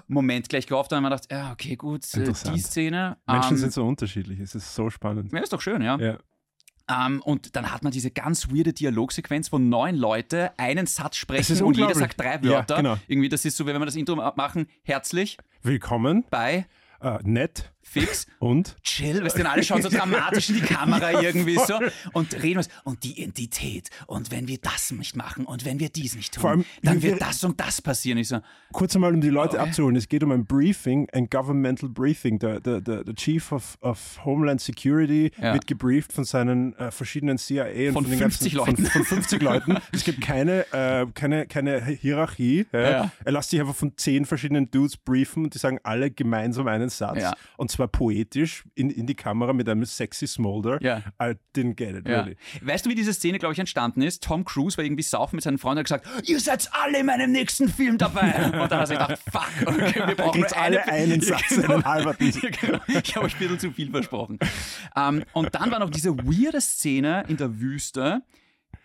Moment 0.06 0.48
gleich 0.48 0.66
gehofft 0.66 0.92
und 0.92 0.96
habe 0.96 1.08
mir 1.08 1.10
gedacht, 1.10 1.30
ja, 1.32 1.52
okay, 1.52 1.74
gut, 1.74 2.04
äh, 2.14 2.32
die 2.52 2.60
Szene. 2.60 3.16
Menschen 3.26 3.52
ähm, 3.52 3.58
sind 3.58 3.72
so 3.72 3.84
unterschiedlich. 3.84 4.38
Es 4.38 4.54
ist 4.54 4.74
so 4.74 4.90
spannend. 4.90 5.32
ja, 5.32 5.40
ist 5.40 5.52
doch 5.52 5.60
schön, 5.60 5.82
ja. 5.82 5.98
Ja. 5.98 6.18
Ähm, 6.90 7.22
und 7.22 7.54
dann 7.56 7.72
hat 7.72 7.82
man 7.82 7.92
diese 7.92 8.10
ganz 8.10 8.48
weirde 8.50 8.72
Dialogsequenz, 8.72 9.52
wo 9.52 9.58
neun 9.58 9.94
Leute 9.96 10.50
einen 10.58 10.86
Satz 10.86 11.16
sprechen 11.16 11.62
und 11.62 11.76
jeder 11.76 11.94
sagt 11.94 12.18
drei 12.20 12.34
Ja, 12.42 12.42
Wörter. 12.42 12.76
genau. 12.76 12.96
Irgendwie, 13.06 13.28
das 13.28 13.44
ist 13.44 13.56
so, 13.56 13.66
wenn 13.66 13.78
wir 13.78 13.86
das 13.86 13.96
Intro 13.96 14.16
machen, 14.16 14.66
herzlich, 14.82 15.38
Willkommen, 15.62 16.24
bei, 16.30 16.66
äh, 17.00 17.18
nett 17.22 17.72
fix, 17.82 18.26
und 18.38 18.76
chill, 18.82 19.22
weißt 19.24 19.38
du, 19.38 19.48
alle 19.50 19.62
schauen 19.62 19.82
so 19.82 19.88
dramatisch 19.88 20.50
in 20.50 20.56
die 20.56 20.60
Kamera 20.62 21.10
irgendwie 21.22 21.56
so 21.56 21.78
und 22.12 22.32
reden 22.42 22.58
was. 22.58 22.68
Und 22.84 23.02
die 23.04 23.20
Identität. 23.20 23.88
Und 24.06 24.30
wenn 24.30 24.48
wir 24.48 24.58
das 24.58 24.90
nicht 24.92 25.16
machen 25.16 25.44
und 25.44 25.64
wenn 25.64 25.80
wir 25.80 25.88
dies 25.88 26.14
nicht 26.16 26.34
tun, 26.34 26.44
allem, 26.50 26.64
dann 26.82 26.98
wie 26.98 27.02
wir- 27.04 27.10
wird 27.12 27.22
das 27.22 27.42
und 27.44 27.58
das 27.60 27.80
passieren. 27.82 28.18
Ich 28.18 28.28
so, 28.28 28.40
kurz 28.72 28.94
einmal, 28.94 29.14
um 29.14 29.20
die 29.20 29.28
Leute 29.30 29.58
Okay. 29.58 29.68
abzuholen. 29.68 29.96
Es 29.96 30.08
geht 30.08 30.22
um 30.22 30.30
ein 30.32 30.44
Briefing, 30.46 31.08
ein 31.12 31.28
Governmental 31.28 31.88
Briefing. 31.88 32.38
Der, 32.38 32.60
der, 32.60 32.80
der, 32.80 33.04
der 33.04 33.14
Chief 33.14 33.50
of, 33.52 33.78
of 33.80 34.20
Homeland 34.24 34.60
Security 34.60 35.30
Ja. 35.40 35.54
wird 35.54 35.66
gebrieft 35.66 36.12
von 36.12 36.24
seinen 36.24 36.74
äh, 36.76 36.90
verschiedenen 36.90 37.38
CIA 37.38 37.88
und 37.88 37.92
Von 37.94 38.04
den 38.04 38.18
50 38.18 38.54
ganzen, 38.54 38.56
Leuten. 38.56 38.86
Von, 38.86 39.04
von 39.04 39.16
50 39.18 39.42
Leuten. 39.42 39.76
Es 39.92 40.04
gibt 40.04 40.20
keine, 40.20 40.64
äh, 40.72 41.06
keine, 41.14 41.46
keine 41.46 41.84
Hierarchie. 41.84 42.66
Ja. 42.72 42.80
Ja. 42.90 43.10
Er 43.24 43.32
lässt 43.32 43.50
sich 43.50 43.60
einfach 43.60 43.74
von 43.74 43.96
zehn 43.96 44.24
verschiedenen 44.24 44.70
Dudes 44.70 44.96
briefen 44.96 45.44
und 45.44 45.54
die 45.54 45.58
sagen 45.58 45.78
alle 45.82 46.10
gemeinsam 46.10 46.66
einen 46.68 46.88
Satz. 46.90 47.20
Ja. 47.20 47.32
Und 47.70 47.76
zwar 47.76 47.88
poetisch 47.88 48.64
in, 48.74 48.90
in 48.90 49.06
die 49.06 49.14
Kamera 49.14 49.52
mit 49.52 49.68
einem 49.68 49.84
sexy 49.84 50.26
Smolder. 50.26 50.82
Ja. 50.82 51.02
I 51.22 51.34
didn't 51.54 51.74
get 51.74 51.94
it, 51.94 52.08
ja. 52.08 52.22
really. 52.22 52.36
Weißt 52.62 52.84
du, 52.84 52.90
wie 52.90 52.96
diese 52.96 53.14
Szene, 53.14 53.38
glaube 53.38 53.52
ich, 53.52 53.60
entstanden 53.60 54.02
ist? 54.02 54.24
Tom 54.24 54.44
Cruise 54.44 54.76
war 54.76 54.84
irgendwie 54.84 55.04
saufen 55.04 55.36
mit 55.36 55.44
seinen 55.44 55.58
Freunden 55.58 55.78
und 55.78 55.90
hat 55.90 56.02
gesagt, 56.02 56.28
ihr 56.28 56.40
seid 56.40 56.68
alle 56.72 56.98
in 56.98 57.06
meinem 57.06 57.30
nächsten 57.30 57.68
Film 57.68 57.96
dabei. 57.96 58.46
Und 58.60 58.72
dann 58.72 58.80
hat 58.80 58.90
er 58.90 59.06
gedacht, 59.06 59.18
fuck, 59.30 59.48
okay, 59.66 60.02
wir 60.08 60.16
brauchen 60.16 60.40
nur 60.40 60.56
alle 60.56 60.84
eine 60.88 61.10
einen 61.10 61.20
Satz, 61.20 61.58
einen 61.58 61.84
halberten. 61.84 62.32
Genau. 62.60 62.80
Ich 62.88 63.14
habe 63.14 63.26
euch 63.26 63.34
ein 63.34 63.38
bisschen 63.38 63.58
zu 63.58 63.70
viel 63.70 63.90
versprochen. 63.90 64.38
Ähm, 64.96 65.24
und 65.32 65.54
dann 65.54 65.70
war 65.70 65.78
noch 65.78 65.90
diese 65.90 66.16
weirde 66.18 66.60
Szene 66.60 67.24
in 67.28 67.36
der 67.36 67.60
Wüste, 67.60 68.22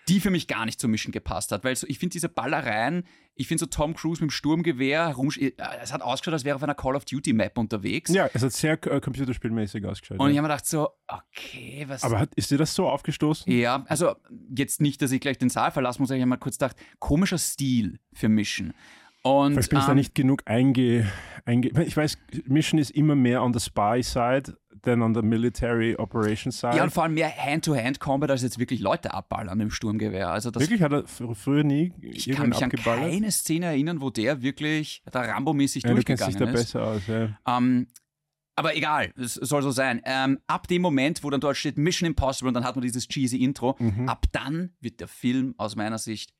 die 0.08 0.20
für 0.20 0.30
mich 0.30 0.48
gar 0.48 0.66
nicht 0.66 0.80
zum 0.80 0.92
Mischen 0.92 1.12
gepasst 1.12 1.52
hat, 1.52 1.64
weil 1.64 1.76
so, 1.76 1.88
ich 1.88 2.00
finde 2.00 2.14
diese 2.14 2.30
Ballereien, 2.30 3.04
ich 3.36 3.48
finde 3.48 3.62
so 3.62 3.66
Tom 3.66 3.96
Cruise 3.96 4.22
mit 4.22 4.30
dem 4.30 4.32
Sturmgewehr, 4.32 5.16
äh, 5.40 5.52
es 5.82 5.92
hat 5.92 6.02
ausgeschaut, 6.02 6.34
als 6.34 6.46
wäre 6.46 6.54
er 6.54 6.56
auf 6.58 6.64
einer 6.64 6.76
Call 6.76 6.96
of 6.96 7.06
Duty 7.06 7.34
Map 7.34 7.58
unterwegs. 7.58 8.14
Ja, 8.14 8.30
es 8.34 8.44
hat 8.44 8.54
sehr 8.54 8.74
äh, 8.86 9.00
computerspielmäßig 9.00 9.86
ausgeschaut. 9.86 10.20
Und 10.20 10.30
ich 10.30 10.36
ja. 10.36 10.42
habe 10.42 10.48
mir 10.48 10.54
gedacht 10.54 10.68
so, 10.68 10.90
okay, 11.08 11.86
was... 11.88 12.04
Aber 12.04 12.20
hat, 12.20 12.36
ist 12.36 12.52
dir 12.52 12.58
das 12.58 12.74
so 12.74 12.88
aufgestoßen? 12.88 13.52
ja, 13.52 13.84
also 13.88 14.16
jetzt 14.56 14.82
nicht, 14.82 15.02
dass 15.02 15.12
ich 15.12 15.22
gleich 15.22 15.38
den 15.38 15.50
Saal 15.50 15.72
verlassen 15.72 16.02
muss, 16.02 16.12
aber 16.12 16.18
ich 16.18 16.22
habe 16.22 16.30
mal 16.30 16.38
kurz 16.38 16.58
gedacht, 16.58 16.78
komischer 17.00 17.38
Stil 17.38 18.00
für 18.14 18.30
Mischen. 18.30 18.74
Und 19.24 19.54
Vielleicht 19.54 19.72
bin 19.72 19.80
ich 19.80 19.86
da 19.86 19.92
ähm, 19.92 19.98
nicht 19.98 20.14
genug 20.14 20.44
einge, 20.46 21.12
einge... 21.46 21.70
Ich 21.84 21.98
weiß, 21.98 22.20
Mission 22.46 22.80
ist 22.80 22.92
immer 22.92 23.16
mehr 23.16 23.42
on 23.42 23.54
the 23.54 23.60
spy 23.60 24.04
side 24.04 24.56
than 24.86 25.02
on 25.02 25.14
the 25.14 25.22
military 25.22 25.96
operation 25.98 26.52
side. 26.52 26.78
ja, 26.78 26.84
und 26.84 26.92
vor 26.92 27.04
allem 27.04 27.16
mehr 27.16 27.30
Hand-to-Hand-Combat, 27.36 28.32
als 28.32 28.42
jetzt 28.44 28.58
wirklich 28.60 28.80
Leute 28.80 29.14
abballern 29.14 29.60
dem 29.60 29.72
Sturmgewehr. 29.72 30.30
Also 30.30 30.52
das 30.52 30.62
Wirklich? 30.62 30.82
Hat 30.82 30.94
er 30.94 31.04
fr- 31.06 31.36
früher 31.36 31.64
nie 31.64 31.92
Ich 32.02 32.30
kann 32.30 32.50
mich 32.50 32.58
an 32.60 32.66
abgeballert? 32.72 33.10
keine 33.12 33.32
Szene 33.32 33.66
erinnern, 33.68 34.00
wo 34.02 34.10
der 34.10 34.42
wirklich 34.42 35.04
da 35.12 35.22
Rambo-mäßig 35.22 35.84
ja, 35.84 35.90
du 35.90 35.96
durchgegangen 35.96 36.38
da 36.38 36.46
ist. 36.46 36.54
besser 36.54 36.84
aus, 36.84 37.02
ja. 37.08 37.38
Ähm, 37.48 37.88
aber 38.58 38.76
egal, 38.78 39.12
es 39.18 39.34
soll 39.34 39.62
so 39.62 39.72
sein. 39.72 40.02
Ähm, 40.06 40.40
ab 40.48 40.68
dem 40.70 40.82
Moment, 40.82 41.24
wo 41.26 41.30
dann 41.30 41.42
dort 41.42 41.58
steht 41.58 41.78
Mission 41.78 42.08
Impossible 42.08 42.48
und 42.48 42.54
dann 42.54 42.64
hat 42.64 42.76
man 42.78 42.84
dieses 42.84 43.08
cheesy 43.10 43.44
Intro, 43.44 43.76
Mhm. 43.80 44.08
ab 44.08 44.28
dann 44.32 44.72
wird 44.80 45.02
der 45.02 45.10
Film 45.10 45.56
aus 45.58 45.76
meiner 45.76 45.98
Sicht 45.98 46.32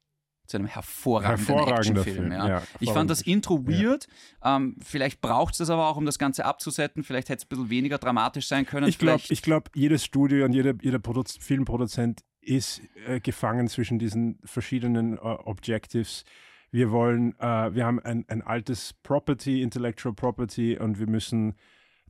zu 0.48 0.58
einem 0.58 0.68
hervorragenden 0.68 1.48
Hervorragender 1.48 2.02
Actionfilm. 2.02 2.30
Film, 2.30 2.32
Ja. 2.32 2.48
ja, 2.48 2.64
ich 2.80 2.92
fand 2.92 3.10
das. 3.10 3.22
Intro 3.22 3.68
weird. 3.68 4.08
Ähm, 4.44 4.78
vielleicht 4.84 5.22
braucht 5.22 5.54
es 5.54 5.60
das 5.60 5.70
aber 5.70 5.88
auch, 5.88 5.98
um 5.98 6.06
das 6.06 6.20
Ganze 6.20 6.46
abzusetzen. 6.46 7.04
Vielleicht 7.04 7.30
hätte 7.30 7.40
es 7.40 7.46
ein 7.46 7.50
bisschen 7.50 7.70
weniger 7.70 7.98
dramatisch 7.98 8.48
sein 8.48 8.66
können. 8.66 8.88
Ich 8.88 9.00
glaube, 9.00 9.24
glaub, 9.42 9.70
jedes 9.76 10.04
Studio 10.06 10.46
und 10.46 10.54
jeder, 10.54 10.74
jeder 10.82 11.00
Produz 11.00 11.38
Filmproduzent 11.40 12.22
ist 12.42 12.82
äh, 13.08 13.20
gefangen 13.20 13.68
zwischen 13.68 14.00
diesen 14.00 14.40
verschiedenen 14.44 15.18
äh, 15.18 15.20
Objectives. 15.20 16.24
Wir 16.72 16.92
wollen, 16.92 17.34
äh, 17.40 17.74
wir 17.74 17.86
haben 17.86 18.00
ein, 18.00 18.26
ein 18.28 18.42
altes 18.42 18.94
Property, 19.02 19.62
Intellectual 19.62 20.14
Property 20.14 20.78
und 20.78 21.00
wir 21.00 21.08
müssen 21.08 21.56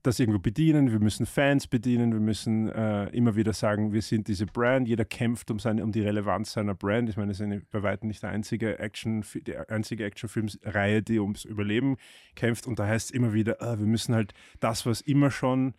das 0.06 0.20
irgendwo 0.20 0.40
bedienen, 0.40 0.92
wir 0.92 1.00
müssen 1.00 1.26
Fans 1.26 1.68
bedienen, 1.68 2.12
wir 2.14 2.20
müssen 2.20 2.70
äh, 2.70 3.06
immer 3.10 3.36
wieder 3.36 3.54
sagen, 3.54 3.94
wir 3.94 4.02
sind 4.02 4.28
diese 4.28 4.46
Brand, 4.46 4.88
jeder 4.88 5.06
kämpft 5.06 5.52
um, 5.52 5.60
seine, 5.60 5.84
um 5.84 5.92
die 5.92 6.02
Relevanz 6.02 6.54
seiner 6.54 6.76
Brand. 6.76 7.10
Ich 7.10 7.18
meine, 7.18 7.32
es 7.32 7.40
ist 7.40 7.72
bei 7.72 7.84
weitem 7.84 8.08
nicht 8.08 8.24
der 8.24 8.30
einzige 8.32 8.80
Action, 8.80 9.24
die 9.48 9.58
einzige 9.58 10.06
Actionfilmreihe, 10.06 11.02
die 11.02 11.20
ums 11.20 11.46
Überleben 11.46 11.98
kämpft 12.36 12.68
und 12.68 12.80
da 12.80 12.88
heißt 12.88 13.10
es 13.10 13.16
immer 13.16 13.34
wieder, 13.34 13.62
ah, 13.62 13.80
wir 13.80 13.86
müssen 13.88 14.14
halt 14.14 14.34
das, 14.60 14.86
was 14.86 15.02
immer 15.02 15.32
schon 15.32 15.74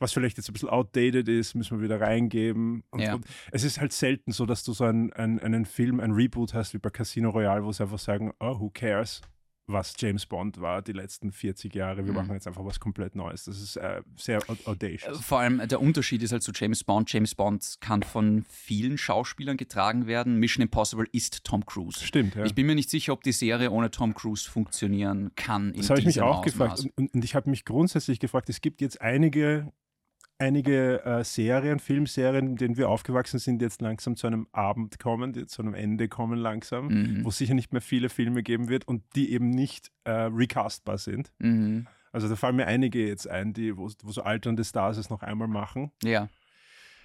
was 0.00 0.14
vielleicht 0.14 0.38
jetzt 0.38 0.48
ein 0.48 0.54
bisschen 0.54 0.70
outdated 0.70 1.28
ist, 1.28 1.54
müssen 1.54 1.78
wir 1.78 1.84
wieder 1.84 2.00
reingeben. 2.00 2.84
Und, 2.90 3.00
Ja. 3.00 3.14
und 3.16 3.26
es 3.52 3.64
ist 3.64 3.80
halt 3.80 3.92
selten 3.92 4.32
so, 4.32 4.46
dass 4.46 4.64
du 4.64 4.72
so 4.72 4.84
einen, 4.84 5.12
einen, 5.12 5.38
einen 5.38 5.66
Film, 5.66 6.00
ein 6.00 6.12
Reboot 6.12 6.54
hast 6.54 6.72
wie 6.72 6.78
bei 6.78 6.88
Casino 6.88 7.28
Royale, 7.28 7.62
wo 7.64 7.70
sie 7.70 7.82
einfach 7.82 7.98
sagen, 7.98 8.32
oh, 8.40 8.58
who 8.58 8.70
cares, 8.70 9.20
was 9.72 9.94
James 9.98 10.26
Bond 10.26 10.60
war 10.60 10.82
die 10.82 10.92
letzten 10.92 11.32
40 11.32 11.74
Jahre. 11.74 12.04
Wir 12.04 12.12
Mhm. 12.12 12.14
machen 12.18 12.32
jetzt 12.34 12.46
einfach 12.46 12.64
was 12.64 12.80
komplett 12.80 13.14
Neues. 13.14 13.44
Das 13.44 13.60
ist 13.60 13.76
äh, 13.76 14.02
sehr 14.16 14.38
au- 14.48 14.56
audacious. 14.70 15.20
Vor 15.20 15.40
allem 15.40 15.66
der 15.68 15.80
Unterschied 15.80 16.22
ist 16.22 16.32
halt 16.32 16.42
zu 16.42 16.52
James 16.54 16.84
Bond. 16.84 17.12
James 17.12 17.34
Bond 17.34 17.76
kann 17.80 18.02
von 18.02 18.44
vielen 18.48 18.98
Schauspielern 18.98 19.56
getragen 19.56 20.06
werden. 20.06 20.36
Mission 20.36 20.62
Impossible 20.62 21.06
ist 21.12 21.44
Tom 21.44 21.64
Cruise. 21.66 22.04
Stimmt, 22.04 22.34
ja. 22.34 22.44
Ich 22.44 22.54
bin 22.54 22.66
mir 22.66 22.74
nicht 22.74 22.90
sicher, 22.90 23.12
ob 23.12 23.22
die 23.22 23.32
Serie 23.32 23.70
ohne 23.70 23.90
Tom 23.90 24.14
Cruise 24.14 24.48
funktionieren 24.50 25.30
kann. 25.36 25.72
Das 25.74 25.90
habe 25.90 26.00
ich 26.00 26.06
mich 26.06 26.20
auch 26.20 26.42
gefragt. 26.42 26.72
Ausmaß. 26.74 26.84
Und, 26.86 26.98
und, 26.98 27.14
und 27.14 27.24
ich 27.24 27.34
habe 27.34 27.50
mich 27.50 27.64
grundsätzlich 27.64 28.20
gefragt, 28.20 28.48
es 28.48 28.60
gibt 28.60 28.80
jetzt 28.80 29.00
einige, 29.00 29.72
einige 30.40 31.04
äh, 31.04 31.22
Serien, 31.24 31.78
Filmserien, 31.78 32.46
in 32.48 32.56
denen 32.56 32.76
wir 32.76 32.88
aufgewachsen 32.88 33.38
sind, 33.38 33.58
die 33.60 33.64
jetzt 33.64 33.80
langsam 33.82 34.16
zu 34.16 34.26
einem 34.26 34.46
Abend 34.52 34.98
kommen, 34.98 35.32
die 35.32 35.46
zu 35.46 35.62
einem 35.62 35.74
Ende 35.74 36.08
kommen 36.08 36.38
langsam, 36.38 36.88
Mhm. 36.88 37.24
wo 37.24 37.28
es 37.28 37.38
sicher 37.38 37.54
nicht 37.54 37.72
mehr 37.72 37.82
viele 37.82 38.08
Filme 38.08 38.42
geben 38.42 38.68
wird 38.68 38.88
und 38.88 39.02
die 39.14 39.32
eben 39.32 39.50
nicht 39.50 39.90
äh, 40.04 40.10
recastbar 40.10 40.98
sind. 40.98 41.32
Mhm. 41.38 41.86
Also 42.12 42.28
da 42.28 42.34
fallen 42.34 42.56
mir 42.56 42.66
einige 42.66 43.06
jetzt 43.06 43.28
ein, 43.28 43.52
die, 43.52 43.76
wo, 43.76 43.88
wo 44.02 44.10
so 44.10 44.22
alternde 44.22 44.64
Stars 44.64 44.96
es 44.96 45.10
noch 45.10 45.22
einmal 45.22 45.46
machen. 45.46 45.92
Ja. 46.02 46.28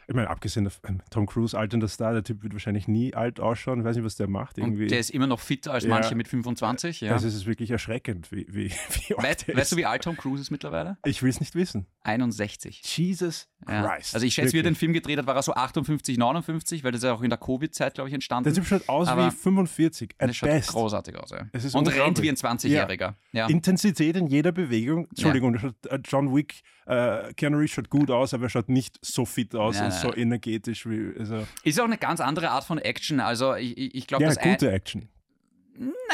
Ich 0.08 0.14
meine, 0.14 0.30
abgesehen 0.30 0.70
von 0.70 1.02
Tom 1.10 1.26
Cruise, 1.26 1.58
alternder 1.58 1.88
Star, 1.88 2.14
der 2.14 2.24
Typ 2.24 2.44
wird 2.44 2.54
wahrscheinlich 2.54 2.88
nie 2.88 3.14
alt 3.14 3.40
ausschauen. 3.40 3.80
Ich 3.80 3.86
weiß 3.86 3.96
nicht, 3.96 4.06
was 4.06 4.16
der 4.16 4.28
macht. 4.28 4.58
Irgendwie. 4.58 4.84
Und 4.84 4.92
der 4.92 5.00
ist 5.00 5.10
immer 5.10 5.28
noch 5.28 5.40
fitter 5.40 5.74
als 5.74 5.84
Ja. 5.84 5.90
manche 5.90 6.16
mit 6.16 6.28
25. 6.28 7.02
Ja. 7.02 7.14
Also 7.14 7.28
es 7.28 7.34
ist 7.34 7.46
wirklich 7.46 7.72
erschreckend, 7.72 8.32
wie, 8.32 8.46
wie, 8.50 8.70
wie 8.72 9.16
alt 9.16 9.24
weißt, 9.24 9.48
der 9.48 9.56
weißt 9.58 9.72
du, 9.72 9.78
wie 9.78 9.86
alt 9.86 10.04
Tom 10.04 10.16
Cruise 10.18 10.42
ist 10.42 10.52
mittlerweile? 10.52 10.98
Ich 11.06 11.24
will 11.24 11.30
es 11.30 11.40
nicht 11.40 11.56
wissen. 11.56 11.88
61. 12.04 12.82
Jesus 12.98 13.48
Ja. 13.68 13.84
Also 13.86 14.26
ich 14.26 14.34
schätze, 14.34 14.54
wie 14.54 14.60
er 14.60 14.64
den. 14.64 14.76
Film 14.76 14.94
gedreht 14.94 15.18
hat, 15.18 15.26
war 15.26 15.36
er 15.36 15.42
so 15.42 15.54
58, 15.54 16.18
59, 16.18 16.84
weil 16.84 16.92
das 16.92 17.04
ja 17.04 17.14
auch 17.14 17.22
in 17.22 17.30
der 17.30 17.40
Covid-Zeit, 17.40 17.94
glaube 17.96 18.10
ich, 18.10 18.14
entstanden. 18.14 18.46
Der 18.46 18.54
Typ 18.54 18.66
schaut 18.66 18.90
aus 18.90 19.08
Aber 19.08 19.28
wie 19.28 19.32
45. 19.32 20.16
At 20.18 20.30
das 20.30 20.36
schaut 20.36 20.50
best. 20.50 20.70
großartig 20.70 21.18
aus. 21.18 21.30
Ja. 21.32 21.48
Und 21.80 21.88
rennt 21.88 22.22
wie 22.22 22.30
ein 22.30 22.36
20-Jähriger. 22.36 23.14
Ja. 23.32 23.48
Intensität 23.48 24.16
in 24.18 24.28
jeder 24.28 24.52
Bewegung. 24.52 25.08
Entschuldigung, 25.10 25.56
äh, 25.90 26.00
John 26.04 26.36
Wick, 26.36 26.62
äh, 26.86 27.34
Keanu 27.34 27.58
Reeves 27.58 27.72
schaut 27.72 27.90
gut 27.90 28.12
aus, 28.12 28.34
aber 28.34 28.44
er 28.44 28.50
schaut 28.50 28.70
nicht 28.70 29.00
so 29.02 29.26
fit 29.26 29.56
aus 29.56 29.80
und 29.80 29.94
so 29.94 30.14
energetisch 30.14 30.86
wie. 30.86 31.18
Also, 31.18 31.48
Ist 31.64 31.80
auch 31.80 31.86
eine 31.86 31.98
ganz 31.98 32.20
andere 32.20 32.52
Art 32.52 32.66
von 32.66 32.78
Action. 32.78 33.20
Also 33.20 33.56
ich, 33.56 33.96
ich 33.96 34.08
glaube, 34.08 34.24
ja, 34.24 34.30
das 34.30 34.40
gute 34.40 34.72
Action. 34.72 35.10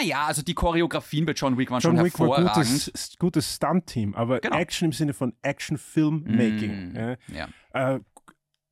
Naja, 0.02 0.26
also 0.26 0.42
die 0.42 0.54
Choreografien 0.54 1.26
bei 1.26 1.34
John 1.34 1.58
Wick 1.58 1.70
waren 1.72 1.80
John 1.82 1.96
schon 1.98 2.06
Wick 2.06 2.20
war 2.20 2.28
hervorragend. 2.38 2.70
gutes, 2.86 3.16
gutes 3.20 3.56
Stunt-Team, 3.56 4.16
aber 4.16 4.40
Genau. 4.40 4.58
Action 4.58 4.86
im 4.88 4.94
Sinne 4.94 5.14
von 5.14 5.34
Action-Filmmaking. 5.42 6.94
Mm, 6.94 6.96
Ja. 6.96 7.48
ja. 7.74 7.96
Äh, 7.96 8.00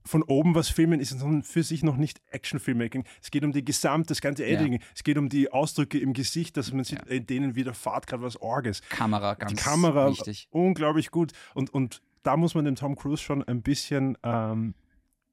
von 0.05 0.23
oben 0.23 0.55
was 0.55 0.69
filmen 0.69 0.99
ist 0.99 1.15
für 1.43 1.61
sich 1.61 1.83
noch 1.83 1.95
nicht 1.97 2.19
Action-Filmmaking. 2.31 3.03
Es 3.21 3.29
geht 3.29 3.43
um 3.43 3.51
die 3.51 3.63
Gesamt, 3.63 4.09
das 4.09 4.21
ganze 4.21 4.43
Ja. 4.43 4.55
Editing. 4.57 4.79
Es 4.95 5.03
geht 5.03 5.17
um 5.19 5.29
die 5.29 5.51
Ausdrücke 5.51 5.99
im 5.99 6.13
Gesicht, 6.13 6.57
dass 6.57 6.71
man 6.73 6.83
sieht, 6.83 6.99
Ja. 7.05 7.11
in 7.15 7.27
denen 7.27 7.55
widerfahrt 7.55 8.07
gerade 8.07 8.23
was 8.23 8.37
Orges. 8.37 8.81
Kamera 8.89 9.35
ganz 9.35 9.51
die 9.51 9.57
Kamera 9.57 10.09
wichtig. 10.09 10.47
unglaublich 10.51 11.11
gut. 11.11 11.33
Und, 11.53 11.69
und 11.71 12.01
da 12.23 12.37
muss 12.37 12.55
man 12.55 12.65
dem 12.65 12.75
Tom 12.75 12.95
Cruise 12.95 13.21
schon 13.21 13.43
ein 13.43 13.61
bisschen 13.61 14.17
ähm, 14.23 14.73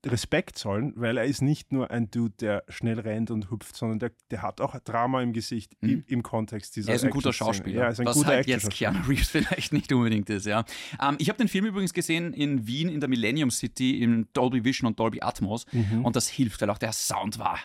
Respekt 0.06 0.56
zollen, 0.58 0.92
weil 0.96 1.16
er 1.18 1.24
ist 1.24 1.42
nicht 1.42 1.72
nur 1.72 1.90
ein 1.90 2.10
Dude, 2.10 2.34
der 2.40 2.64
schnell 2.68 2.98
rennt 3.00 3.30
und 3.30 3.50
hüpft, 3.50 3.76
sondern 3.76 3.98
der, 3.98 4.12
der 4.30 4.42
hat 4.42 4.60
auch 4.60 4.78
Drama 4.80 5.20
im 5.22 5.32
Gesicht 5.32 5.72
im, 5.80 6.04
im 6.06 6.22
Kontext 6.22 6.76
dieser 6.76 6.86
Mhm. 6.86 6.92
Er 6.92 6.96
ist 6.96 7.04
ein 7.04 7.10
guter. 7.10 7.32
Schauspieler, 7.32 7.82
Ja, 7.82 7.88
ist 7.88 8.00
ein 8.00 8.06
was 8.06 8.16
guter 8.16 8.28
halt 8.28 8.46
jetzt. 8.46 8.70
Keanu 8.70 9.00
Reeves 9.08 9.28
vielleicht 9.30 9.72
nicht 9.72 9.92
unbedingt 9.92 10.30
ist. 10.30 10.46
Ja. 10.46 10.64
Ähm, 11.02 11.16
ich 11.18 11.28
habe 11.28 11.38
den 11.38 11.48
Film 11.48 11.66
übrigens 11.66 11.92
gesehen 11.92 12.32
in 12.32 12.66
Wien 12.66 12.88
in 12.88 13.00
der 13.00 13.08
Millennium 13.08 13.50
City 13.50 14.00
in 14.02 14.28
Dolby 14.32 14.64
Vision 14.64 14.86
und 14.86 14.98
Dolby 15.00 15.20
Atmos 15.22 15.66
Mhm. 15.72 16.04
und 16.04 16.16
das 16.16 16.28
hilft, 16.28 16.60
weil 16.62 16.70
auch 16.70 16.78
der 16.78 16.92
Sound 16.92 17.38
war 17.38 17.58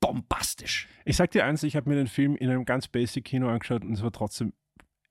bombastisch. 0.00 0.88
Ich 1.04 1.16
sag 1.16 1.30
dir 1.30 1.44
eins, 1.44 1.62
ich 1.62 1.76
habe 1.76 1.88
mir 1.88 1.96
den 1.96 2.06
Film 2.06 2.34
in 2.36 2.48
einem 2.48 2.64
ganz 2.64 2.88
basic 2.88 3.24
Kino 3.24 3.48
angeschaut 3.48 3.84
und 3.84 3.92
es 3.92 4.02
war 4.02 4.12
trotzdem 4.12 4.52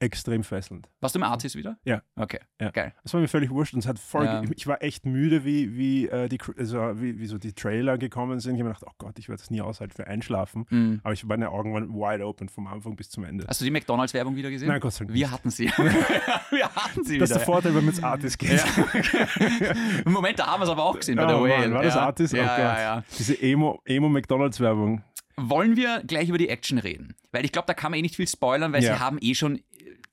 extrem 0.02 0.44
fesselnd. 0.44 0.88
Warst 1.02 1.16
du 1.16 1.20
im 1.20 1.24
Artis 1.24 1.56
wieder? 1.56 1.78
Ja. 1.84 2.02
Okay, 2.16 2.40
Ja. 2.62 2.72
geil. 2.72 2.94
Es 3.04 3.14
war 3.14 3.20
mir 3.22 3.28
völlig 3.28 3.50
wurscht 3.50 3.74
und 3.74 3.80
es 3.80 3.88
hat 3.88 4.00
voll. 4.00 4.26
Ja. 4.26 4.42
Ich 4.56 4.66
war 4.66 4.82
echt 4.82 5.06
müde, 5.06 5.44
wie, 5.44 5.76
wie, 5.76 6.08
äh, 6.08 6.30
die, 6.30 6.38
also, 6.58 6.78
wie, 7.02 7.20
wie 7.20 7.26
so 7.26 7.38
die 7.38 7.52
Trailer 7.54 7.98
gekommen 7.98 8.40
sind. 8.40 8.56
Ich 8.56 8.62
habe 8.62 8.70
mir 8.70 8.76
gedacht, 8.76 8.90
oh 8.90 8.96
Gott, 8.98 9.20
ich 9.20 9.28
werde 9.28 9.42
das 9.42 9.52
nie 9.52 9.62
aushalten 9.62 9.94
für 9.94 10.08
Einschlafen. 10.08 10.66
Mhm. 10.70 11.02
Aber 11.04 11.14
ich, 11.14 11.26
meine 11.26 11.50
Augen 11.50 11.74
waren 11.74 11.90
wide 11.94 12.26
open 12.26 12.48
vom 12.50 12.68
Anfang 12.68 12.96
bis 12.96 13.10
zum 13.10 13.24
Ende. 13.26 13.46
Hast 13.48 13.60
du 13.60 13.66
die 13.66 13.72
McDonalds-Werbung 13.72 14.36
wieder 14.36 14.50
gesehen? 14.50 14.70
Nein, 14.70 14.80
Gott 14.80 14.94
sei 14.94 15.06
Dank. 15.06 15.14
Wir 15.16 15.32
hatten 15.32 15.50
sie. 15.50 15.66
Wir 16.50 16.70
hatten 16.76 17.04
sie 17.04 17.18
das 17.18 17.30
ist 17.30 17.36
wieder. 17.36 17.40
der 17.40 17.40
Vorteil, 17.46 17.76
wenn 17.76 17.86
man 17.86 17.94
ins 17.94 18.04
Artis 18.04 18.38
geht. 18.38 18.52
Ja. 18.52 18.66
Im 20.06 20.12
Moment, 20.14 20.40
da 20.40 20.48
haben 20.48 20.62
wir 20.62 20.66
es 20.66 20.70
aber 20.70 20.84
auch 20.84 20.96
gesehen 20.98 21.16
bei 21.16 21.26
der 21.26 21.38
Oh 21.40 21.44
Whale. 21.44 21.68
Mann, 21.68 21.74
war 21.74 21.84
das 21.84 21.96
ja. 21.96 22.02
Artis? 22.02 22.34
Oh 22.34 22.38
Ja, 22.38 22.44
Gott. 22.48 22.58
ja, 22.60 22.80
ja. 22.82 23.04
Diese 23.18 23.42
Emo, 23.42 23.82
Emo 23.86 24.10
McDonalds-Werbung. 24.10 25.04
Wollen 25.42 25.78
wir 25.78 26.04
gleich 26.06 26.28
über 26.28 26.38
die 26.38 26.50
Action 26.50 26.80
reden? 26.80 27.16
Weil 27.32 27.46
ich 27.46 27.52
glaube, 27.54 27.66
da 27.68 27.74
kann 27.74 27.92
man 27.92 28.00
eh 28.00 28.02
nicht 28.02 28.16
viel 28.18 28.28
spoilern, 28.28 28.74
weil 28.74 28.84
Ja. 28.84 28.96
sie 28.96 29.00
haben 29.00 29.18
eh 29.22 29.34
schon. 29.36 29.62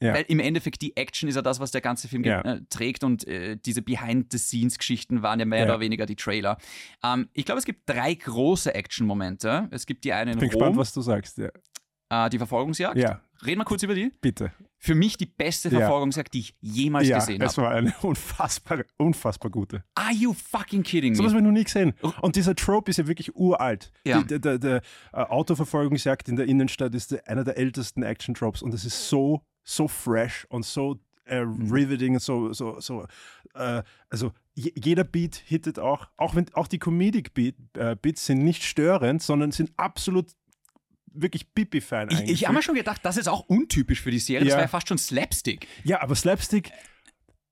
Ja. 0.03 0.13
Weil 0.15 0.25
im 0.29 0.41
Endeffekt 0.41 0.83
die 0.83 0.95
Action 0.97 1.29
ist 1.29 1.37
ja 1.37 1.43
das, 1.43 1.59
was 1.59 1.71
der 1.71 1.81
ganze 1.81 2.07
Film 2.09 2.23
Ja. 2.25 2.41
äh, 2.43 2.61
trägt 2.69 3.03
und 3.03 3.27
äh, 3.27 3.57
diese 3.57 3.81
Behind-the-Scenes-Geschichten 3.83 5.23
waren 5.23 5.39
ja 5.41 5.47
mehr 5.47 5.61
Ja. 5.61 5.65
oder 5.67 5.81
weniger 5.81 6.07
die 6.07 6.17
Trailer. 6.17 6.59
Ähm, 7.03 7.29
ich 7.33 7.45
glaube, 7.45 7.59
es 7.59 7.65
gibt 7.65 7.89
drei 7.89 8.15
große 8.15 8.75
Action-Momente. 8.75 9.69
Es 9.71 9.87
gibt 9.87 10.05
die 10.05 10.13
eine 10.13 10.33
in 10.33 10.39
Bin 10.39 10.49
Rom, 10.51 10.59
gespannt, 10.59 10.77
was 10.77 10.93
du 10.93 11.01
sagst. 11.01 11.39
Ja, 11.39 11.49
äh, 12.27 12.31
die 12.31 12.39
Verfolgungsjagd. 12.39 12.97
ja 12.99 13.21
Reden 13.45 13.61
wir 13.61 13.65
kurz 13.67 13.83
über 13.83 13.95
die. 13.95 14.11
bitte. 14.23 14.51
Für 14.79 14.95
mich 14.95 15.19
die 15.19 15.27
beste 15.27 15.69
Ja. 15.69 15.81
Verfolgungsjagd, 15.81 16.33
die 16.33 16.41
ich 16.41 16.55
jemals 16.61 17.07
gesehen 17.09 17.43
es 17.43 17.57
habe. 17.59 17.67
war 17.67 17.75
eine 17.75 17.95
unfassbar, 18.03 18.85
unfassbar 18.99 19.51
gute. 19.51 19.85
Are 19.95 20.13
you 20.13 20.33
fucking 20.33 20.83
kidding 20.83 21.13
me? 21.13 21.17
So 21.17 21.25
was 21.25 21.33
habe 21.33 21.41
ich 21.41 21.45
noch 21.45 21.53
nie 21.53 21.65
gesehen. 21.65 21.93
Und 22.23 22.37
dieser 22.37 22.55
Trope 22.55 22.91
ist 22.91 22.97
ja 22.97 23.07
wirklich 23.07 23.35
uralt. 23.37 23.93
Ja. 24.07 24.21
Die, 24.23 24.27
der 24.27 24.39
der, 24.39 24.59
der 24.59 24.83
äh, 25.13 25.17
Autoverfolgungsjagd 25.23 26.29
in 26.31 26.37
der 26.37 26.47
Innenstadt 26.47 26.95
ist 26.95 27.27
einer 27.29 27.45
der 27.45 27.59
ältesten 27.59 28.03
Action-Tropes 28.03 28.63
und 28.63 28.73
es 28.73 28.85
ist 28.87 29.09
so, 29.09 29.43
so 29.69 29.89
fresh 29.89 30.47
und 30.49 30.65
so 30.65 30.99
äh, 31.27 31.45
Mhm. 31.45 31.73
riveting 31.73 32.15
und 32.15 32.21
so, 32.23 32.53
so, 32.53 32.79
so 32.81 33.05
äh, 33.55 33.83
also 34.09 34.33
je, 34.55 34.73
jeder 34.77 35.03
Beat 35.03 35.35
hittet 35.35 35.79
auch, 35.81 36.07
auch 36.17 36.37
wenn 36.37 36.47
auch 36.55 36.69
die 36.69 36.79
Comedic 36.79 37.35
Beat, 37.35 37.57
äh, 37.77 37.97
Beats 38.01 38.25
sind 38.27 38.45
nicht 38.45 38.63
störend, 38.63 39.23
sondern 39.23 39.51
sind 39.51 39.73
absolut 39.77 40.31
wirklich 41.19 41.53
pipi-fein 41.55 42.11
ich 42.11 42.21
ich 42.29 42.45
habe 42.45 42.55
mir 42.55 42.63
schon 42.63 42.75
gedacht, 42.77 43.01
das 43.05 43.17
ist 43.17 43.27
auch 43.27 43.41
untypisch 43.49 44.03
für 44.03 44.11
die 44.11 44.19
Serie. 44.21 44.45
Das 44.45 44.51
Ja. 44.53 44.57
war 44.59 44.65
ja 44.65 44.69
fast 44.69 44.87
schon 44.89 44.99
Slapstick. 44.99 45.67
ja, 45.83 46.01
aber 46.01 46.15
Slapstick 46.15 46.71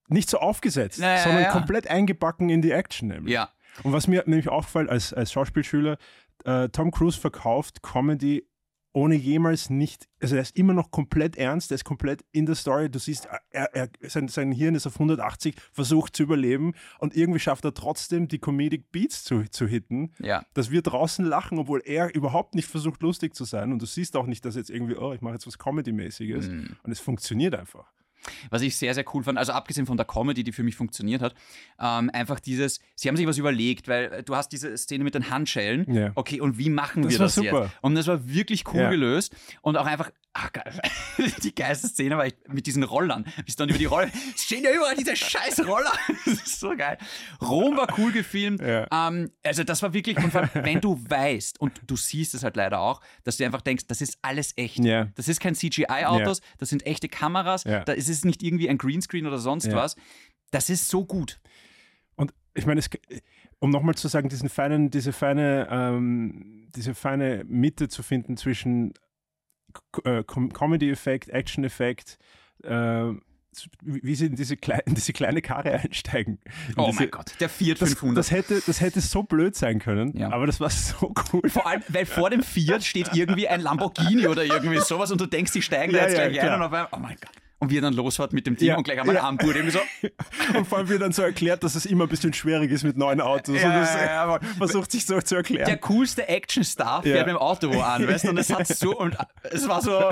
nicht 0.09 0.29
so 0.31 0.38
aufgesetzt, 0.38 0.98
Ja, 1.00 1.14
ja, 1.16 1.22
sondern 1.24 1.42
ja. 1.44 1.50
komplett 1.50 1.88
eingebacken 1.88 2.50
in 2.50 2.62
die 2.62 2.70
Action 2.72 3.09
nämlich. 3.09 3.33
Ja. 3.35 3.50
Und 3.83 3.92
was 3.92 4.07
mir 4.07 4.22
nämlich 4.27 4.48
aufgefallen 4.50 4.88
als, 4.88 5.12
als 5.12 5.33
Schauspielschüler, 5.33 5.96
äh, 6.44 6.68
Tom 6.68 6.90
Cruise 6.92 7.18
verkauft 7.18 7.83
Comedy 7.83 8.46
ohne 8.94 9.16
jemals 9.16 9.70
nicht, 9.70 10.09
also 10.22 10.37
er 10.37 10.42
ist 10.42 10.57
immer 10.57 10.72
noch 10.72 10.90
komplett 10.92 11.37
ernst, 11.37 11.70
er 11.72 11.74
ist 11.74 11.85
komplett 11.85 12.24
in 12.30 12.46
der 12.46 12.54
Story. 12.54 12.88
Du 12.88 12.98
siehst, 13.00 13.28
er, 13.50 13.74
er, 13.74 13.88
sein, 14.09 14.28
sein 14.28 14.52
Hirn 14.52 14.74
ist 14.76 14.87
auf 14.87 14.94
180, 14.94 15.57
versucht 15.72 16.14
zu 16.16 16.22
überleben 16.22 16.74
und 17.00 17.16
irgendwie 17.16 17.40
schafft 17.40 17.64
er 17.64 17.74
trotzdem 17.74 18.28
die 18.28 18.38
Comedic 18.38 18.92
Beats 18.92 19.24
zu, 19.24 19.42
zu 19.50 19.66
hitten, 19.66 20.12
Ja. 20.20 20.44
dass 20.54 20.70
wir 20.70 20.80
draußen 20.80 21.24
lachen, 21.24 21.59
obwohl 21.59 21.83
er 21.85 22.14
überhaupt 22.14 22.54
nicht 22.54 22.68
versucht 22.68 23.02
lustig 23.02 23.35
zu 23.35 23.44
sein. 23.44 23.72
Und 23.72 23.83
du 23.83 23.87
siehst 23.87 24.16
auch 24.16 24.26
nicht, 24.26 24.44
dass 24.44 24.54
jetzt 24.54 24.70
irgendwie, 24.70 24.94
oh, 24.96 25.12
ich 25.12 25.20
mache 25.20 25.35
jetzt 25.35 25.46
was 25.46 25.59
Comedy-mäßiges. 25.59 26.48
Mhm. 26.48 26.76
Und 26.85 26.92
es 26.92 27.00
funktioniert 27.00 27.54
einfach. 27.54 27.92
Was 28.50 28.62
ich 28.62 28.76
sehr, 28.76 28.94
sehr 28.94 29.04
cool 29.14 29.22
fand, 29.22 29.38
also 29.38 29.52
abgesehen 29.52 29.87
von 29.87 29.96
der 29.96 30.06
Comedy, 30.06 30.44
die 30.44 30.52
für 30.52 30.62
mich 30.62 30.76
funktioniert 30.76 31.22
hat, 31.22 31.34
ähm, 31.80 32.10
einfach 32.12 32.40
dieses, 32.40 32.80
sie 32.94 33.08
haben 33.08 33.16
sich 33.16 33.26
was 33.26 33.38
überlegt, 33.38 33.88
weil 33.88 34.12
äh, 34.12 34.22
du 34.22 34.34
hast 34.37 34.50
diese 34.50 34.76
Szene 34.78 35.04
mit 35.04 35.14
den 35.14 35.30
Handschellen. 35.30 35.92
Ja. 35.92 36.12
Okay, 36.14 36.40
und 36.40 36.58
wie 36.58 36.70
machen 36.70 37.02
Das 37.02 37.12
wir 37.12 37.18
war 37.20 37.26
das 37.26 37.34
super. 37.34 37.62
jetzt? 37.64 37.72
Und 37.82 37.94
das 37.94 38.06
war 38.06 38.28
wirklich 38.28 38.64
cool 38.72 38.80
Ja. 38.80 38.90
gelöst 38.90 39.34
und 39.62 39.76
auch 39.76 39.87
einfach, 39.87 40.10
ach, 40.35 40.53
geil. 40.53 40.81
die 41.42 41.55
geilste 41.55 41.88
Szene 41.88 42.16
war 42.16 42.27
ich 42.27 42.35
mit 42.49 42.66
diesen 42.66 42.83
Rollern. 42.83 43.25
Bis 43.47 43.57
dann 43.57 43.68
über 43.68 43.79
die 43.79 43.85
Roller, 43.87 44.11
es 44.35 44.44
stehen 44.44 44.62
ja 44.64 44.73
überall 44.73 44.97
diese 44.97 45.16
scheiß 45.16 45.66
Roller. 45.66 45.92
Das 46.27 46.35
ist 46.35 46.61
so 46.61 46.77
geil. 46.77 46.99
Rom 47.40 47.77
war 47.77 47.87
cool 47.99 48.11
gefilmt. 48.12 48.61
Ja. 48.61 48.87
Ähm, 48.90 49.31
also 49.42 49.62
das 49.64 49.83
war 49.83 49.92
wirklich, 49.94 50.16
wenn 50.55 50.81
du 50.81 50.99
weißt, 51.09 51.61
und 51.61 51.81
du 51.87 51.97
siehst 51.97 52.35
es 52.35 52.42
halt 52.42 52.57
leider 52.57 52.81
auch, 52.81 53.01
dass 53.25 53.37
du 53.37 53.44
einfach 53.44 53.61
denkst, 53.62 53.87
das 53.87 54.01
ist 54.01 54.18
alles 54.23 54.53
echt. 54.57 54.79
Ja. 54.79 55.07
Das 55.14 55.29
ist 55.29 55.40
kein 55.40 55.55
CGI-Autos, 55.55 56.40
das 56.59 56.68
sind 56.68 56.87
echte 56.87 57.09
Kameras, 57.09 57.64
Ja. 57.64 57.85
da 57.85 57.92
ist 57.92 58.09
es 58.09 58.25
nicht 58.25 58.42
irgendwie 58.42 58.68
ein 58.68 58.79
Greenscreen 58.79 59.27
oder 59.27 59.38
sonst 59.38 59.66
Ja. 59.66 59.75
was. 59.77 59.97
Das 60.51 60.70
ist 60.70 60.88
so 60.88 61.05
gut. 61.05 61.40
Und 62.16 62.33
ich 62.55 62.66
meine, 62.66 62.81
es, 62.81 62.88
um 63.59 63.70
nochmal 63.70 63.94
zu 63.94 64.09
sagen, 64.09 64.29
diesen 64.29 64.49
feinen, 64.49 64.90
diese 64.90 65.12
feine, 65.12 65.68
ähm, 65.70 66.68
diese 66.75 66.94
feine 66.94 67.44
Mitte 67.47 67.88
zu 67.88 68.03
finden 68.03 68.37
zwischen 68.37 68.94
Comedy-Effekt, 70.02 71.28
Action-Effekt, 71.30 72.18
äh, 72.62 73.10
wie 73.82 74.14
sie 74.16 74.26
in 74.26 74.34
diese, 74.34 74.56
klei 74.56 74.80
in 74.87 74.94
diese 74.94 75.12
kleine 75.12 75.40
Karre 75.42 75.72
einsteigen. 75.72 76.40
In 76.68 76.74
Oh 76.76 76.87
diese, 76.88 77.02
mein 77.02 77.10
Gott, 77.10 77.32
der 77.38 77.48
Fiat 77.48 77.80
Das, 77.80 77.90
500. 77.90 78.18
das, 78.18 78.30
hätte, 78.32 78.62
das 78.66 78.80
hätte 78.80 79.00
so 79.00 79.22
blöd 79.22 79.54
sein 79.54 79.78
können, 79.78 80.16
Ja. 80.16 80.30
aber 80.32 80.46
das 80.46 80.58
war 80.60 80.70
so 80.70 81.14
cool. 81.32 81.48
Vor 81.48 81.66
allem, 81.66 81.82
weil 81.88 82.04
vor 82.06 82.30
dem 82.30 82.42
Fiat 82.42 82.82
steht 82.84 83.10
irgendwie 83.14 83.46
ein 83.48 83.60
Lamborghini 83.60 84.26
oder 84.26 84.44
irgendwie 84.44 84.80
sowas 84.80 85.10
und 85.12 85.20
du 85.20 85.26
denkst, 85.26 85.52
die 85.52 85.62
steigen 85.62 85.92
da 85.92 85.98
Ja, 85.98 86.04
jetzt 86.08 86.18
ja, 86.18 86.28
gleich 86.28 86.40
ein 86.40 86.46
klar. 86.46 86.56
und 86.56 86.62
auf 86.62 86.72
einmal, 86.72 86.88
oh 86.92 86.98
mein 86.98 87.16
Gott. 87.20 87.30
Und 87.64 87.70
wie 87.70 87.79
er 87.79 87.83
dann 87.83 87.94
losfährt 87.94 88.33
mit 88.33 88.46
dem 88.46 88.57
Ding 88.57 88.68
Ja, 88.68 88.77
und 88.77 88.85
gleich 88.85 89.00
einmal 89.00 89.14
ja. 89.16 89.31
irgendwie 89.31 89.70
so. 89.70 89.79
Und 90.59 90.66
vor 90.66 90.79
allem 90.79 90.88
wird 90.88 91.03
dann 91.03 91.12
so 91.12 91.22
erklärt, 91.22 91.62
dass 91.64 91.74
es 91.74 91.87
immer 91.87 92.05
ein 92.05 92.09
bisschen 92.11 92.33
schwierig 92.33 92.70
ist 92.70 92.85
mit 92.85 92.96
neuen 92.96 93.20
Autos. 93.20 93.57
Ja, 93.61 93.68
und 93.68 93.74
das, 93.74 93.94
ja, 93.94 94.38
versucht 94.59 94.92
sich 94.92 95.07
so 95.07 95.20
zu 95.20 95.37
erklären. 95.37 95.66
Der 95.66 95.79
coolste 95.79 96.29
Action-Star 96.29 97.03
fährt 97.03 97.16
Ja. 97.16 97.22
mit 97.22 97.31
dem 97.35 97.38
Auto 97.38 97.72
wo 97.72 97.81
an, 97.81 98.07
weißt 98.07 98.24
du? 98.24 98.29
Und 98.31 98.38
es 98.38 98.53
hat 98.53 98.66
so, 98.66 98.96
und 98.98 99.16
es 99.50 99.66
war 99.68 99.81
so, 99.83 100.11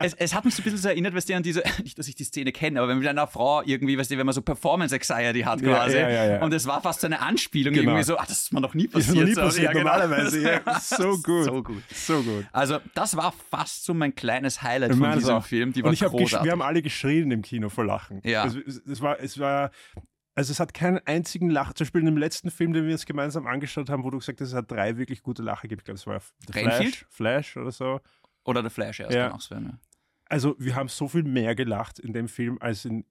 es, 0.00 0.14
es 0.14 0.34
hat 0.34 0.44
mich 0.44 0.54
so 0.54 0.60
ein 0.60 0.64
bisschen 0.64 0.78
so 0.78 0.88
erinnert, 0.88 1.14
weißt 1.14 1.28
du, 1.28 1.34
an 1.36 1.42
diese, 1.42 1.62
nicht, 1.82 1.98
dass 1.98 2.08
ich 2.08 2.14
die 2.14 2.24
Szene 2.24 2.52
kenne, 2.52 2.80
aber 2.80 2.88
wenn 2.88 2.98
mit 2.98 3.06
einer 3.08 3.26
Frau 3.26 3.62
irgendwie, 3.62 3.98
weißt 3.98 4.10
du, 4.10 4.18
wenn 4.18 4.26
man 4.26 4.34
so 4.34 4.42
Performance-Anxiety 4.42 5.42
hat 5.42 5.62
quasi. 5.62 5.98
Und 6.40 6.52
es 6.54 6.66
war 6.66 6.80
fast 6.80 7.00
so 7.00 7.06
eine 7.06 7.20
Anspielung 7.20 7.74
Genau. 7.74 7.90
irgendwie 7.92 8.04
so, 8.04 8.16
ah, 8.16 8.24
das 8.26 8.42
ist 8.44 8.52
mir 8.52 8.60
noch 8.60 8.74
nie 8.74 8.84
ist 8.86 8.92
passiert. 8.92 9.16
noch 9.16 9.24
nie 9.24 9.34
so. 9.34 9.40
passiert, 9.42 9.64
Ja, 9.66 9.72
genau. 9.72 9.84
normalerweise. 9.84 10.40
Ja. 10.42 10.60
So 10.80 11.18
gut. 11.18 11.44
So 11.44 11.62
gut. 11.62 11.82
So 11.94 12.22
gut. 12.22 12.46
Also, 12.52 12.78
das 12.94 13.16
war 13.16 13.32
fast 13.50 13.84
so 13.84 13.92
mein 13.94 14.14
kleines 14.14 14.62
Highlight 14.62 14.92
Ich 14.92 14.98
von 14.98 15.12
diesem 15.12 15.34
auch. 15.36 15.44
Film. 15.44 15.72
Die 15.72 15.82
war 15.82 15.88
und 15.88 15.94
ich 15.94 16.02
hab 16.02 16.10
großartig. 16.12 16.44
wir 16.44 16.52
haben 16.52 16.62
alle 16.62 16.82
geschrien 16.94 17.30
im 17.30 17.42
Kino 17.42 17.68
vor 17.68 17.84
Lachen. 17.84 18.20
Ja. 18.24 18.46
Es, 18.46 18.54
es, 18.54 19.00
war, 19.00 19.20
es 19.20 19.38
war, 19.38 19.70
also 20.34 20.50
es 20.52 20.60
hat 20.60 20.72
keinen 20.74 20.98
einzigen 21.06 21.50
Lach. 21.50 21.72
Zum 21.74 21.84
Beispiel 21.84 22.00
in 22.00 22.06
dem 22.06 22.16
letzten 22.16 22.50
Film, 22.50 22.72
den 22.72 22.86
wir 22.86 22.92
uns 22.92 23.06
gemeinsam 23.06 23.46
angeschaut 23.46 23.90
haben, 23.90 24.04
wo 24.04 24.10
du 24.10 24.18
gesagt 24.18 24.40
hast, 24.40 24.48
es 24.48 24.54
hat 24.54 24.70
drei 24.70 24.96
wirklich 24.96 25.22
gute 25.22 25.42
Lacher 25.42 25.62
gegeben. 25.62 25.80
Ich 25.80 25.84
glaube, 25.84 25.98
es 25.98 26.06
war? 26.06 26.20
Flash, 26.50 27.06
Flash 27.10 27.56
oder 27.56 27.70
so. 27.70 28.00
Oder 28.44 28.62
The 28.62 28.70
Flash 28.70 29.00
erst 29.00 29.14
Ja. 29.14 29.36
sein. 29.40 29.64
Ja. 29.64 29.78
Also 30.26 30.56
wir 30.58 30.74
haben 30.74 30.88
so 30.88 31.08
viel 31.08 31.22
mehr 31.22 31.54
gelacht 31.54 31.98
in 31.98 32.12
dem 32.12 32.28
Film 32.28 32.58
als 32.60 32.84
in 32.84 33.04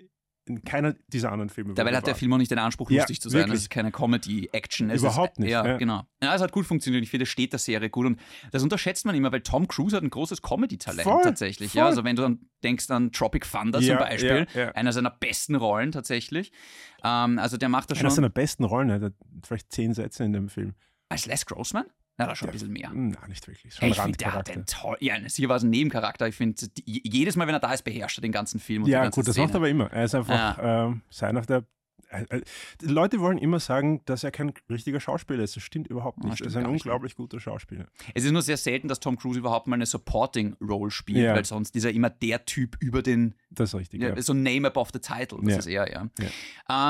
in 0.46 0.64
keiner 0.64 0.94
dieser 1.08 1.32
anderen 1.32 1.50
Filme. 1.50 1.74
Dabei 1.74 1.96
hat 1.96 2.06
der 2.06 2.14
war. 2.14 2.20
Film 2.20 2.34
auch 2.34 2.38
nicht 2.38 2.52
den 2.52 2.60
Anspruch, 2.60 2.90
Ja, 2.92 3.00
lustig 3.02 3.22
zu 3.22 3.30
sein. 3.30 3.40
wirklich. 3.42 3.54
Das 3.54 3.62
ist 3.64 3.70
keine 3.70 3.92
Comedy-Action. 3.92 4.90
Es 4.90 5.02
Überhaupt 5.02 5.34
ist, 5.34 5.40
nicht, 5.40 5.52
Ja, 5.52 5.66
ja. 5.66 5.78
genau. 5.78 6.04
Ja, 6.22 6.36
es 6.36 6.42
hat 6.42 6.52
gut 6.52 6.66
funktioniert. 6.66 7.04
Ich 7.04 7.10
finde, 7.10 7.24
es 7.24 7.30
steht 7.30 7.54
der 7.54 7.60
Serie 7.60 7.90
gut. 7.90 8.06
Und 8.06 8.20
das 8.52 8.62
unterschätzt 8.64 9.06
man 9.06 9.16
immer, 9.16 9.32
weil 9.32 9.42
Tom 9.42 9.68
Cruise 9.68 9.96
hat 9.96 10.04
ein 10.04 10.10
großes 10.10 10.42
Comedy-Talent 10.42 11.08
tatsächlich. 11.24 11.72
voll. 11.72 11.80
Ja, 11.80 11.86
also 11.86 12.04
wenn 12.04 12.16
du 12.16 12.22
dann 12.24 12.40
denkst 12.64 12.90
an 12.92 13.12
Tropic 13.12 13.46
Thunder 13.50 13.80
Ja, 13.80 13.98
zum 13.98 14.06
Beispiel, 14.06 14.48
einer 14.76 14.92
seiner 14.92 15.12
besten 15.12 15.56
Rollen 15.56 15.92
tatsächlich. 15.92 16.52
Ähm, 17.04 17.40
also 17.40 17.58
der 17.58 17.70
macht 17.70 17.92
das 17.92 18.00
Einer 18.00 18.10
schon. 18.10 18.16
seiner 18.16 18.30
besten 18.30 18.64
Rollen, 18.66 18.90
er 18.90 19.00
hat 19.02 19.14
vielleicht 19.46 19.72
zehn 19.72 19.94
Sätze 19.94 20.24
in 20.24 20.34
dem 20.34 20.50
Film. 20.50 20.74
Als 21.10 21.26
Les 21.26 21.46
Grossman? 21.46 21.86
Ja, 22.20 22.28
da 22.28 22.36
schon 22.36 22.48
ein 22.48 22.50
Ja. 22.50 22.54
bisschen 22.54 22.72
mehr. 22.74 22.90
Hm, 22.92 23.10
Nein, 23.10 23.30
nicht 23.30 23.48
wirklich. 23.48 23.74
Schon 23.74 23.86
ein 23.86 23.92
ich 23.92 24.00
finde, 24.00 24.18
der 24.18 24.34
hat 24.34 24.48
den 24.48 24.66
toll. 24.68 24.98
Ja, 25.00 25.16
sicher 25.28 25.50
war 25.50 25.56
es 25.58 25.64
ein 25.64 25.70
Nebencharakter. 25.72 26.28
Ich 26.28 26.36
finde, 26.36 26.64
jedes 26.86 27.36
Mal, 27.36 27.48
wenn 27.48 27.56
er 27.56 27.60
da 27.60 27.74
ist, 27.74 27.84
beherrscht 27.84 28.20
er 28.20 28.22
den 28.22 28.32
ganzen 28.32 28.60
Film. 28.60 28.86
Ja, 28.86 29.04
ganze 29.04 29.20
gut, 29.20 29.28
das 29.28 29.34
Szene. 29.34 29.48
macht 29.48 29.56
er 29.56 29.58
aber 29.58 29.70
immer. 29.70 29.92
Er 29.92 30.04
ist 30.06 30.14
einfach 30.16 30.58
ähm, 30.62 31.02
sein 31.10 31.38
auf 31.38 31.46
der. 31.48 31.66
Äh, 32.10 32.26
äh, 32.30 32.42
die 32.82 32.86
Leute 32.86 33.20
wollen 33.20 33.40
immer 33.40 33.60
sagen, 33.60 34.04
dass 34.06 34.24
er 34.24 34.30
kein 34.30 34.54
richtiger 34.70 35.00
Schauspieler 35.00 35.44
ist. 35.44 35.56
Das 35.56 35.64
stimmt 35.64 35.88
überhaupt 35.88 36.24
nicht. 36.24 36.40
er 36.42 36.46
ist 36.46 36.56
ein 36.56 36.62
gar 36.64 36.72
nicht, 36.72 36.84
unglaublich 36.86 37.16
guter 37.16 37.40
Schauspieler. 37.40 37.88
Es 38.14 38.24
ist 38.24 38.32
nur 38.32 38.44
sehr 38.44 38.58
selten, 38.58 38.88
dass 38.88 39.00
Tom 39.00 39.18
Cruise 39.18 39.40
überhaupt 39.40 39.66
mal 39.66 39.74
eine 39.76 39.88
Supporting-Role 39.88 40.92
spielt, 40.92 41.18
Ja. 41.26 41.34
weil 41.34 41.46
sonst 41.46 41.76
ist 41.76 41.84
er 41.86 41.92
immer 41.92 42.12
der 42.12 42.46
Typ 42.46 42.78
über 42.80 43.02
den, 43.02 43.34
Das 43.50 43.70
ist 43.74 43.80
richtig. 43.80 44.04
ja, 44.04 44.10
Ja. 44.10 44.22
so 44.22 44.34
Name 44.36 44.68
above 44.68 44.92
the 44.94 45.00
title. 45.00 45.40
Das 45.42 45.52
Ja. 45.54 45.58
ist 45.58 45.66
er, 45.66 45.92
ja. 45.92 46.10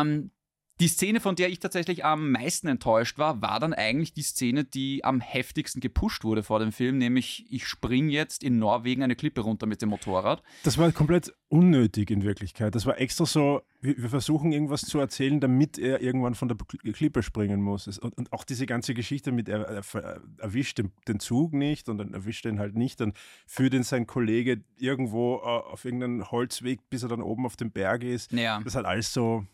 Ähm, 0.01 0.31
die 0.79 0.87
Szene, 0.87 1.19
von 1.19 1.35
der 1.35 1.49
ich 1.49 1.59
tatsächlich 1.59 2.03
am 2.03 2.31
meisten 2.31 2.67
enttäuscht 2.67 3.17
war, 3.19 3.41
war 3.41 3.59
dann 3.59 3.73
eigentlich 3.73 4.13
die 4.13 4.23
Szene, 4.23 4.63
die 4.63 5.03
am 5.03 5.21
heftigsten 5.21 5.79
gepusht 5.81 6.23
wurde 6.23 6.41
vor 6.41 6.59
dem 6.59 6.71
Film, 6.71 6.97
nämlich 6.97 7.45
ich 7.49 7.65
spring 7.67 8.09
jetzt 8.09 8.43
in 8.43 8.57
Norwegen 8.57 9.03
eine 9.03 9.15
Klippe 9.15 9.41
runter 9.41 9.67
mit 9.67 9.81
dem 9.81 9.89
Motorrad. 9.89 10.41
Das 10.63 10.77
war 10.79 10.91
komplett 10.91 11.31
unnötig 11.47 12.09
in 12.09 12.23
Wirklichkeit. 12.23 12.73
Das 12.73 12.87
war 12.87 12.99
extra 12.99 13.27
so, 13.27 13.61
wir, 13.81 14.01
versuchen 14.09 14.51
irgendwas 14.51 14.81
zu 14.81 14.97
erzählen, 14.97 15.39
damit 15.39 15.77
er 15.77 16.01
irgendwann 16.01 16.33
von 16.33 16.47
der 16.47 16.57
Kl- 16.57 16.91
Klippe 16.91 17.21
springen 17.21 17.61
muss. 17.61 17.87
Und, 17.99 18.17
auch 18.33 18.43
diese 18.43 18.65
ganze 18.65 18.95
Geschichte 18.95 19.31
mit, 19.31 19.49
er, 19.49 19.61
er 19.61 20.21
erwischt 20.39 20.79
den, 20.79 20.91
Zug 21.19 21.53
nicht 21.53 21.87
und 21.87 21.99
dann 21.99 22.13
erwischt 22.15 22.45
er 22.45 22.51
ihn 22.51 22.59
halt 22.59 22.75
nicht, 22.75 22.99
dann 22.99 23.13
führt 23.45 23.75
ihn 23.75 23.83
sein 23.83 24.07
Kollege 24.07 24.63
irgendwo 24.79 25.35
äh, 25.37 25.41
auf 25.41 25.85
irgendeinen 25.85 26.31
Holzweg, 26.31 26.79
bis 26.89 27.03
er 27.03 27.09
dann 27.09 27.21
oben 27.21 27.45
auf 27.45 27.55
dem 27.55 27.69
Berg 27.71 28.03
ist. 28.03 28.31
Ja, 28.31 28.57
Das 28.57 28.67
ist 28.67 28.75
halt 28.75 28.87
alles 28.87 29.13
so 29.13 29.45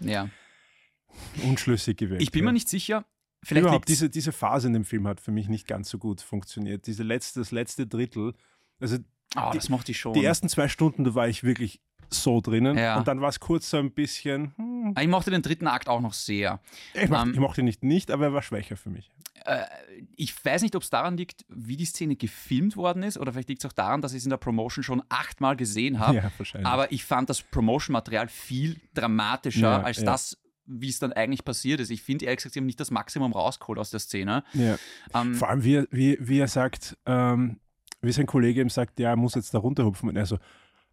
ja. 0.00 0.28
Unschlüssig 1.44 1.96
gewesen. 1.96 2.20
Ich 2.22 2.30
bin 2.30 2.44
mir 2.44 2.52
nicht 2.52 2.68
sicher, 2.68 3.04
vielleicht 3.42 3.62
Überhaupt, 3.64 3.88
diese, 3.88 4.08
diese 4.10 4.32
Phase 4.32 4.66
in 4.68 4.72
dem 4.72 4.84
Film 4.84 5.06
hat 5.06 5.20
für 5.20 5.30
mich 5.32 5.48
nicht 5.48 5.66
ganz 5.66 5.88
so 5.88 5.98
gut 5.98 6.20
funktioniert. 6.20 6.86
Diese 6.86 7.02
letzte, 7.02 7.40
das 7.40 7.50
letzte 7.52 7.86
Drittel, 7.86 8.34
also 8.80 8.98
Ah, 9.34 9.50
die- 9.50 9.58
das 9.58 9.68
mochte 9.68 9.92
ich 9.92 9.98
schon. 9.98 10.14
die 10.14 10.24
ersten 10.24 10.48
zwei 10.48 10.68
Stunden, 10.68 11.04
da 11.04 11.14
war 11.14 11.28
ich 11.28 11.42
wirklich 11.44 11.80
so 12.08 12.40
drinnen. 12.40 12.78
Ja. 12.78 12.96
Und 12.98 13.08
dann 13.08 13.20
war 13.20 13.28
es 13.28 13.40
kurz 13.40 13.68
so 13.68 13.76
ein 13.78 13.90
bisschen, 13.92 14.54
hm, 14.56 14.92
Ah, 14.94 15.02
ich 15.02 15.08
mochte 15.08 15.30
den 15.32 15.42
dritten 15.42 15.66
Akt 15.66 15.88
auch 15.88 16.00
noch 16.00 16.12
sehr. 16.14 16.60
ich, 16.94 17.08
mochte, 17.08 17.22
Ähm, 17.28 17.34
ich 17.34 17.40
mochte 17.40 17.60
ihn 17.60 17.64
nicht, 17.64 17.82
nicht, 17.82 18.10
aber 18.12 18.26
er 18.26 18.32
war 18.32 18.42
schwächer 18.42 18.76
für 18.76 18.90
mich. 18.90 19.10
Äh, 19.44 19.64
ich 20.16 20.32
weiß 20.44 20.62
nicht, 20.62 20.76
ob 20.76 20.82
es 20.84 20.90
daran 20.90 21.16
liegt, 21.16 21.44
wie 21.48 21.76
die 21.76 21.84
Szene 21.84 22.14
gefilmt 22.16 22.76
worden 22.76 23.02
ist, 23.02 23.18
oder 23.18 23.32
vielleicht 23.32 23.48
liegt 23.48 23.64
es 23.64 23.68
auch 23.68 23.74
daran, 23.74 24.00
dass 24.02 24.12
ich 24.12 24.18
es 24.18 24.24
in 24.24 24.30
der 24.30 24.36
Promotion 24.36 24.84
schon 24.84 25.02
achtmal 25.08 25.56
gesehen 25.56 25.98
habe. 25.98 26.16
ja, 26.16 26.30
wahrscheinlich. 26.38 26.66
Aber 26.68 26.92
ich 26.92 27.04
fand 27.04 27.28
das 27.28 27.42
Promotion-Material 27.42 28.28
viel 28.28 28.76
dramatischer 28.94 29.60
Ja, 29.72 29.82
als 29.82 29.98
ja. 29.98 30.04
das, 30.04 30.38
wie 30.66 30.88
es 30.88 30.98
dann 30.98 31.12
eigentlich 31.12 31.44
passiert 31.44 31.80
ist. 31.80 31.90
Ich 31.90 32.02
finde 32.02 32.24
ehrlich 32.26 32.38
gesagt, 32.38 32.54
sie 32.54 32.60
haben 32.60 32.66
nicht 32.66 32.80
das 32.80 32.90
Maximum 32.90 33.32
rausgeholt 33.32 33.78
aus 33.78 33.90
der 33.90 34.00
Szene. 34.00 34.44
ja. 34.52 34.76
Ähm, 35.14 35.34
Vor 35.34 35.48
allem, 35.48 35.62
wie 35.64 35.76
er, 35.76 35.86
wie, 35.90 36.18
wie 36.20 36.38
er 36.38 36.48
sagt, 36.48 36.96
ähm, 37.06 37.60
wie 38.02 38.12
sein 38.12 38.26
Kollege 38.26 38.60
ihm 38.60 38.70
sagt, 38.70 38.98
ja, 39.00 39.10
er 39.10 39.16
muss 39.16 39.34
jetzt 39.34 39.54
da 39.54 39.58
runterhupfen. 39.58 40.08
Und 40.08 40.16
er 40.16 40.26
so, 40.26 40.38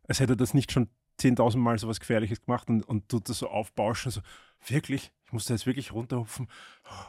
als 0.08 0.20
hätte 0.20 0.34
er 0.34 0.38
das 0.38 0.54
nicht 0.54 0.72
schon 0.72 0.90
10.000 1.20 1.58
Mal 1.58 1.78
so 1.78 1.88
was 1.88 2.00
Gefährliches 2.00 2.42
gemacht 2.46 2.70
und, 2.70 2.84
und 2.84 3.10
tut 3.10 3.30
das 3.30 3.40
so 3.40 3.50
aufbauschen. 3.50 4.12
So, 4.12 4.22
wirklich? 4.68 5.12
Ich 5.26 5.34
muss 5.34 5.46
da 5.46 5.54
jetzt 5.54 5.66
wirklich 5.66 5.94
runterhupfen? 5.94 6.48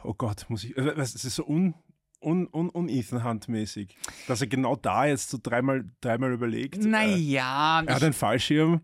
Oh 0.03 0.13
Gott, 0.13 0.45
muss 0.49 0.63
ich. 0.63 0.77
Also, 0.77 0.91
Es 0.91 1.15
ist 1.25 1.35
so 1.35 1.45
un, 1.45 1.73
un, 2.21 2.47
un, 2.51 2.69
un 2.69 2.89
Ethan 2.89 3.23
Hunt-mäßig, 3.23 3.95
dass 4.27 4.41
er 4.41 4.47
genau 4.47 4.75
da 4.75 5.05
jetzt 5.05 5.29
so 5.29 5.37
dreimal, 5.41 5.85
dreimal 6.01 6.31
überlegt. 6.31 6.83
Äh, 6.83 6.87
naja, 6.87 7.83
er 7.85 7.95
hat 7.95 8.03
einen 8.03 8.13
Fallschirm. 8.13 8.81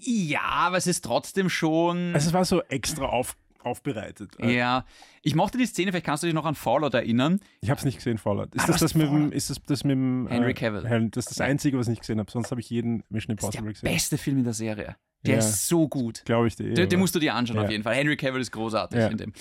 Ja, 0.00 0.40
aber 0.42 0.76
es 0.76 0.86
ist 0.86 1.04
trotzdem 1.04 1.48
schon. 1.48 2.14
Also 2.14 2.28
es 2.28 2.32
war 2.32 2.44
so 2.44 2.62
extra 2.64 3.06
auf, 3.06 3.36
aufbereitet. 3.60 4.32
Äh, 4.38 4.56
ja, 4.56 4.84
ich 5.22 5.34
mochte 5.34 5.58
die 5.58 5.66
Szene, 5.66 5.90
vielleicht 5.90 6.06
kannst 6.06 6.22
du 6.22 6.26
dich 6.26 6.34
noch 6.34 6.44
an 6.46 6.54
Fallout 6.54 6.94
erinnern. 6.94 7.40
Ich 7.60 7.70
habe 7.70 7.78
es 7.78 7.84
nicht 7.84 7.96
gesehen, 7.96 8.18
Fallout. 8.18 8.54
Ist 8.54 8.64
Ah, 8.64 8.66
das 8.68 8.80
das 8.80 8.94
mit 8.94 9.06
dem, 9.08 9.12
Fallout. 9.12 9.34
ist 9.34 9.50
das 9.50 9.58
das 9.66 9.84
mit 9.84 9.92
dem 9.92 10.28
Henry 10.28 10.50
äh, 10.52 10.54
Cavill. 10.54 10.86
Hen- 10.88 11.10
Das 11.10 11.26
ist 11.26 11.30
das. 11.38 11.40
Einzige, 11.40 11.78
was 11.78 11.86
ich 11.86 11.90
nicht 11.90 12.00
gesehen 12.00 12.18
habe. 12.20 12.30
Sonst 12.30 12.50
habe 12.50 12.60
ich 12.60 12.70
jeden 12.70 13.02
Mission 13.08 13.36
Das 13.36 13.44
ist 13.48 13.54
Impossible 13.56 13.64
der 13.64 13.72
gesehen. 13.72 13.92
beste 13.92 14.18
Film 14.18 14.38
in 14.38 14.44
der 14.44 14.52
Serie. 14.54 14.96
Der 15.24 15.32
Ja. 15.34 15.38
ist 15.40 15.66
so 15.66 15.88
gut. 15.88 16.22
Glaube 16.24 16.46
ich 16.46 16.54
dir. 16.54 16.72
Den, 16.74 16.88
den 16.88 17.00
musst 17.00 17.14
du 17.14 17.18
dir 17.18 17.34
anschauen, 17.34 17.56
Ja. 17.56 17.62
auf 17.64 17.70
jeden 17.70 17.82
Fall. 17.82 17.94
Henry 17.96 18.16
Cavill 18.16 18.40
ist 18.40 18.52
großartig 18.52 19.00
Ja. 19.00 19.08
in 19.08 19.16
dem. 19.16 19.32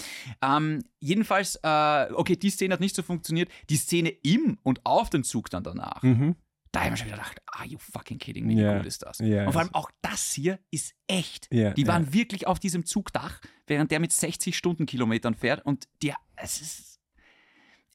Ähm, 0.42 0.80
jedenfalls, 1.00 1.60
äh, 1.62 2.08
okay, 2.14 2.36
die 2.36 2.50
Szene 2.50 2.74
hat 2.74 2.80
nicht 2.80 2.96
so 2.96 3.04
funktioniert. 3.04 3.50
Die 3.70 3.76
Szene 3.76 4.10
im 4.24 4.58
und 4.64 4.84
auf 4.86 5.12
dem 5.12 5.24
Zug 5.24 5.52
dann 5.52 5.64
danach. 5.64 6.02
Mhm. 6.02 6.36
Da 6.76 6.82
habe 6.82 6.88
ich 6.88 6.92
mir 6.92 6.98
schon 6.98 7.08
wieder 7.08 7.18
gedacht, 7.18 7.42
are 7.48 7.66
you 7.66 7.78
fucking 7.80 8.18
kidding 8.18 8.46
me? 8.46 8.54
Wie 8.56 8.62
Ja. 8.62 8.78
gut 8.78 8.86
ist 8.86 9.02
das? 9.04 9.20
Ja, 9.20 9.46
und 9.46 9.54
vor 9.54 9.62
allem 9.62 9.74
auch 9.74 9.90
das 10.02 10.34
hier 10.34 10.60
ist 10.72 10.94
echt. 11.08 11.48
Ja, 11.54 11.72
Die 11.74 11.88
waren 11.88 12.14
wirklich 12.14 12.48
auf 12.48 12.60
diesem 12.60 12.86
Zugdach, 12.86 13.40
während 13.68 13.92
der 13.92 14.00
mit 14.00 14.12
60 14.12 14.56
Stundenkilometern 14.58 15.36
fährt. 15.36 15.66
Und 15.66 15.88
der, 16.04 16.16
es 16.36 16.60
ist, 16.62 17.00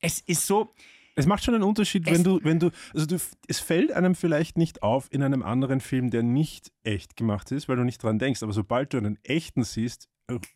es 0.00 0.20
ist 0.20 0.46
so, 0.46 0.74
Es 1.16 1.26
macht 1.26 1.44
schon 1.44 1.54
einen 1.54 1.64
Unterschied, 1.64 2.06
Es- 2.06 2.14
wenn 2.14 2.24
du, 2.24 2.40
wenn 2.42 2.58
du, 2.58 2.70
also 2.94 3.04
du, 3.06 3.16
es 3.48 3.60
fällt 3.60 3.92
einem 3.92 4.14
vielleicht 4.14 4.56
nicht 4.56 4.82
auf 4.82 5.08
in 5.12 5.22
einem 5.22 5.42
anderen 5.42 5.80
Film, 5.80 6.10
der 6.10 6.22
nicht 6.22 6.72
echt 6.82 7.16
gemacht 7.16 7.52
ist, 7.52 7.68
weil 7.68 7.76
du 7.76 7.84
nicht 7.84 8.02
dran 8.02 8.18
denkst. 8.18 8.42
Aber 8.42 8.52
sobald 8.52 8.94
du 8.94 8.96
einen 8.98 9.18
echten 9.24 9.62
siehst, 9.64 10.08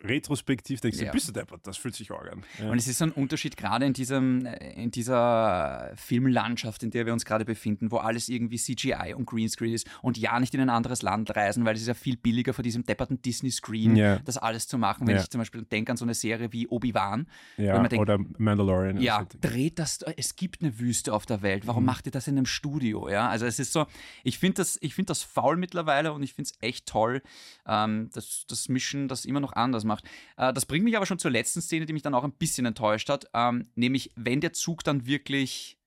retrospektiv 0.03 0.81
denkst 0.81 0.99
du, 0.99 1.05
Ja. 1.05 1.13
bist 1.13 1.29
du 1.29 1.33
deppert, 1.33 1.67
das 1.67 1.77
fühlt 1.77 1.95
sich 1.95 2.11
arg 2.11 2.31
an. 2.33 2.45
Ja. 2.61 2.71
Und 2.71 2.79
es 2.79 2.87
ist 2.87 2.99
so 2.99 3.05
ein 3.05 3.13
Unterschied 3.13 3.57
gerade 3.57 3.85
in, 3.87 3.93
diesem, 3.93 4.47
äh, 4.47 4.73
in 4.83 4.91
dieser 4.91 5.93
Filmlandschaft, 5.97 6.83
in 6.83 6.91
der 6.91 7.07
wir 7.07 7.13
uns 7.13 7.25
gerade 7.25 7.45
befinden, 7.45 7.91
wo 7.91 7.97
alles 7.99 8.29
irgendwie 8.29 8.57
CGI 8.59 9.15
und 9.15 9.27
Greenscreen 9.27 9.73
ist 9.75 9.87
und 10.03 10.19
ja 10.19 10.39
nicht 10.41 10.55
in 10.55 10.61
ein 10.61 10.71
anderes 10.71 11.03
Land 11.03 11.35
reisen, 11.35 11.65
weil 11.65 11.75
es 11.75 11.83
ist 11.83 11.89
ja 11.89 11.95
viel 11.95 12.17
billiger 12.17 12.53
vor 12.53 12.63
diesem 12.63 12.85
depperten 12.85 13.21
Disney-Screen, 13.23 13.97
Ja. 13.97 14.19
das 14.21 14.37
alles 14.39 14.69
zu 14.69 14.79
machen. 14.79 15.07
Wenn 15.07 15.17
ich 15.17 15.29
zum 15.31 15.41
Beispiel 15.41 15.63
denke 15.63 15.93
an 15.93 15.97
so 15.97 16.05
eine 16.05 16.15
Serie 16.15 16.53
wie 16.53 16.69
Obi-Wan, 16.69 17.27
oder 17.59 18.19
Mandalorian. 18.39 19.01
ja, 19.01 19.27
dreht 19.41 19.79
das, 19.79 20.01
es 20.17 20.37
gibt 20.37 20.63
eine 20.63 20.79
Wüste 20.79 21.13
auf 21.13 21.27
der 21.27 21.43
Welt, 21.43 21.65
Mhm. 21.65 21.69
warum 21.69 21.85
macht 21.85 22.07
ihr 22.07 22.13
das 22.13 22.29
in 22.29 22.37
einem 22.37 22.47
Studio? 22.47 23.09
Ja, 23.09 23.29
also 23.29 23.47
es 23.47 23.59
ist 23.59 23.73
so, 23.73 23.87
ich 24.23 24.39
finde 24.39 24.55
das, 24.57 24.79
ich 24.81 24.95
finde 24.95 25.09
das 25.09 25.23
faul 25.23 25.57
mittlerweile 25.57 26.13
und 26.13 26.23
ich 26.23 26.35
finde 26.35 26.51
es 26.53 26.63
echt 26.63 26.87
toll, 26.87 27.23
ähm, 27.67 28.11
dass 28.13 28.45
das 28.49 28.69
Mischen 28.69 29.09
das 29.09 29.25
immer 29.25 29.41
noch 29.41 29.53
anders 29.65 29.85
macht. 29.85 30.05
Äh, 30.37 30.53
das 30.53 30.67
bringt 30.67 30.85
mich 30.85 30.97
aber 30.97 31.07
schon 31.07 31.19
zur 31.19 31.31
letzten 31.31 31.61
Szene, 31.61 31.87
die 31.87 31.93
mich 31.93 32.03
dann 32.03 32.15
auch 32.15 32.25
ein 32.25 32.33
bisschen 32.33 32.67
enttäuscht 32.67 33.09
hat, 33.09 33.27
ähm, 33.35 33.67
nämlich 33.75 34.13
wenn 34.17 34.41
der 34.41 34.53
Zug 34.53 34.85
dann 34.85 35.07
wirklich, 35.07 35.79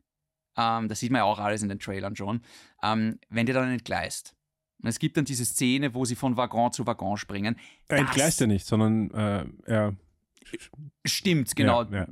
ähm, 0.57 0.87
das 0.89 0.99
sieht 0.99 1.11
man 1.11 1.19
ja 1.19 1.25
auch 1.25 1.39
alles 1.39 1.61
in 1.61 1.69
den 1.69 1.79
Trailern 1.79 2.15
schon, 2.15 2.41
ähm, 2.83 3.19
wenn 3.29 3.45
der 3.45 3.55
dann 3.55 3.69
entgleist. 3.71 4.35
Und 4.81 4.89
es 4.89 4.99
gibt 4.99 5.17
dann 5.17 5.25
diese 5.25 5.45
Szene, 5.45 5.93
wo 5.93 6.05
sie 6.05 6.15
von 6.15 6.37
Waggon 6.37 6.71
zu 6.71 6.85
Waggon 6.85 7.17
springen. 7.17 7.55
er 7.87 7.99
entgleist 7.99 8.39
ja 8.41 8.47
nicht, 8.47 8.65
sondern 8.67 9.09
äh, 9.11 9.45
er, 9.65 9.95
Stimmt, 11.05 11.55
genau. 11.55 11.83
Ja, 11.83 12.07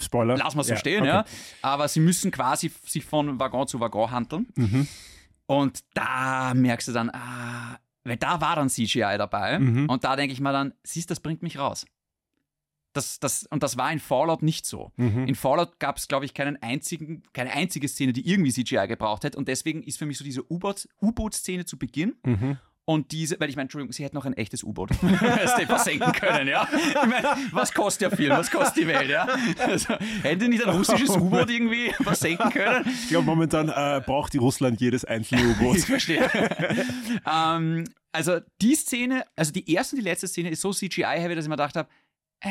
Spoiler. 0.00 0.36
Lass 0.36 0.54
mal 0.54 0.64
so 0.64 0.72
Ja, 0.72 0.76
stehen, 0.76 1.00
okay. 1.00 1.08
ja. 1.08 1.24
Aber 1.62 1.88
sie 1.88 2.00
müssen 2.00 2.30
quasi 2.30 2.70
sich 2.84 3.04
von 3.04 3.40
Waggon 3.40 3.66
zu 3.66 3.80
Waggon 3.80 4.10
handeln. 4.10 4.46
Mhm. 4.54 4.86
Und 5.46 5.80
da 5.94 6.52
merkst 6.54 6.88
du 6.88 6.92
dann, 6.92 7.10
ah, 7.10 7.78
weil 8.08 8.16
da 8.16 8.40
war 8.40 8.56
dann 8.56 8.68
CGI 8.70 9.16
dabei. 9.18 9.58
Mhm. 9.58 9.88
Und 9.88 10.04
da 10.04 10.16
denke 10.16 10.32
ich 10.32 10.40
mal 10.40 10.52
dann, 10.52 10.74
siehst, 10.82 11.10
das 11.10 11.20
bringt 11.20 11.42
mich 11.42 11.58
raus. 11.58 11.86
Das, 12.94 13.20
das, 13.20 13.44
und 13.50 13.62
das 13.62 13.76
war 13.76 13.92
in 13.92 14.00
Fallout 14.00 14.42
nicht 14.42 14.64
so. 14.66 14.92
Mhm. 14.96 15.28
In 15.28 15.34
Fallout 15.34 15.78
gab 15.78 15.98
es, 15.98 16.08
glaube 16.08 16.24
ich, 16.24 16.34
keinen 16.34 16.60
einzigen, 16.62 17.22
keine 17.32 17.52
einzige 17.52 17.86
Szene, 17.86 18.12
die 18.12 18.26
irgendwie 18.28 18.50
CGI 18.50 18.88
gebraucht 18.88 19.24
hätte. 19.24 19.38
Und 19.38 19.46
deswegen 19.46 19.82
ist 19.82 19.98
für 19.98 20.06
mich 20.06 20.18
so 20.18 20.24
diese 20.24 20.42
U-Boot- 20.50 20.88
U-Boot-Szene 21.00 21.64
zu 21.64 21.78
Beginn 21.78 22.16
Mhm. 22.24 22.58
Und 22.88 23.12
diese, 23.12 23.38
weil 23.38 23.50
ich 23.50 23.56
meine, 23.56 23.64
Entschuldigung, 23.64 23.92
sie 23.92 24.02
hätten 24.02 24.16
noch 24.16 24.24
ein 24.24 24.32
echtes 24.32 24.64
U-Boot 24.64 24.94
versenken 25.66 26.10
können, 26.12 26.48
ja. 26.48 26.66
Ich 26.72 26.94
meine, 26.94 27.36
was 27.52 27.74
kostet 27.74 28.10
der 28.10 28.16
Film, 28.16 28.30
was 28.30 28.50
kostet 28.50 28.78
die 28.78 28.86
Welt, 28.86 29.10
ja? 29.10 29.28
Also, 29.58 29.92
hätten 30.22 30.40
die 30.40 30.48
nicht 30.48 30.64
ein 30.66 30.74
russisches 30.74 31.10
U-Boot 31.10 31.50
irgendwie 31.50 31.92
versenken 32.02 32.48
können? 32.50 32.86
Ich 32.88 33.10
glaube, 33.10 33.26
momentan 33.26 33.68
äh, 33.68 34.00
braucht 34.02 34.32
die 34.32 34.38
Russland 34.38 34.80
jedes 34.80 35.04
einzelne 35.04 35.42
Ich 35.42 35.48
U-Boot. 35.58 35.80
verstehe. 35.80 36.30
ähm, 37.30 37.84
also 38.10 38.40
die 38.62 38.74
Szene, 38.74 39.26
also 39.36 39.52
die 39.52 39.70
erste 39.70 39.94
und 39.94 40.02
die 40.02 40.08
letzte 40.08 40.26
Szene 40.26 40.48
ist 40.48 40.62
so 40.62 40.72
CGI-heavy, 40.72 41.34
dass 41.34 41.44
ich 41.44 41.50
mir 41.50 41.56
gedacht 41.56 41.76
habe, 41.76 41.90
äh, 42.40 42.48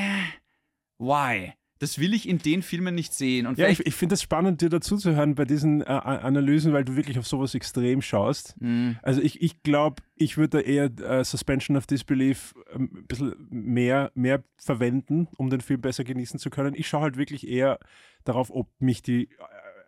why? 1.00 1.54
Das 1.80 2.00
will 2.00 2.14
ich 2.14 2.28
in 2.28 2.40
den 2.40 2.62
Filmen 2.64 2.96
nicht 2.96 3.14
sehen. 3.14 3.46
Und 3.48 3.58
Ja, 3.58 3.68
ich, 3.68 3.86
ich 3.86 3.94
finde 3.96 4.16
es 4.16 4.22
spannend, 4.22 4.62
dir 4.62 4.70
dazuzuhören 4.70 5.36
bei 5.36 5.46
diesen 5.46 5.82
äh, 5.82 5.86
Analysen, 5.86 6.74
weil 6.74 6.84
du 6.86 6.96
wirklich 6.96 7.20
auf 7.20 7.28
sowas 7.28 7.54
extrem 7.56 8.02
schaust. 8.02 8.56
Hm, 8.60 8.98
Also 9.04 9.22
ich, 9.22 9.42
ich 9.42 9.62
glaube, 9.64 10.02
ich 10.16 10.38
würde 10.38 10.58
da 10.58 10.60
eher 10.60 10.86
äh, 11.00 11.24
Suspension 11.24 11.78
of 11.78 11.86
Disbelief 11.88 12.56
ähm, 12.74 12.90
ein 12.96 13.06
bisschen 13.08 13.36
mehr, 13.50 14.12
mehr 14.16 14.44
verwenden, 14.58 15.28
um 15.38 15.50
den 15.50 15.62
Film 15.62 15.82
besser 15.82 16.04
genießen 16.04 16.40
zu 16.40 16.50
können. 16.50 16.74
Ich 16.76 16.88
schaue 16.88 17.02
halt 17.02 17.18
wirklich 17.18 17.48
eher 17.48 17.80
darauf, 18.24 18.50
ob 18.52 18.68
mich 18.80 19.02
die 19.04 19.24
äh, 19.26 19.28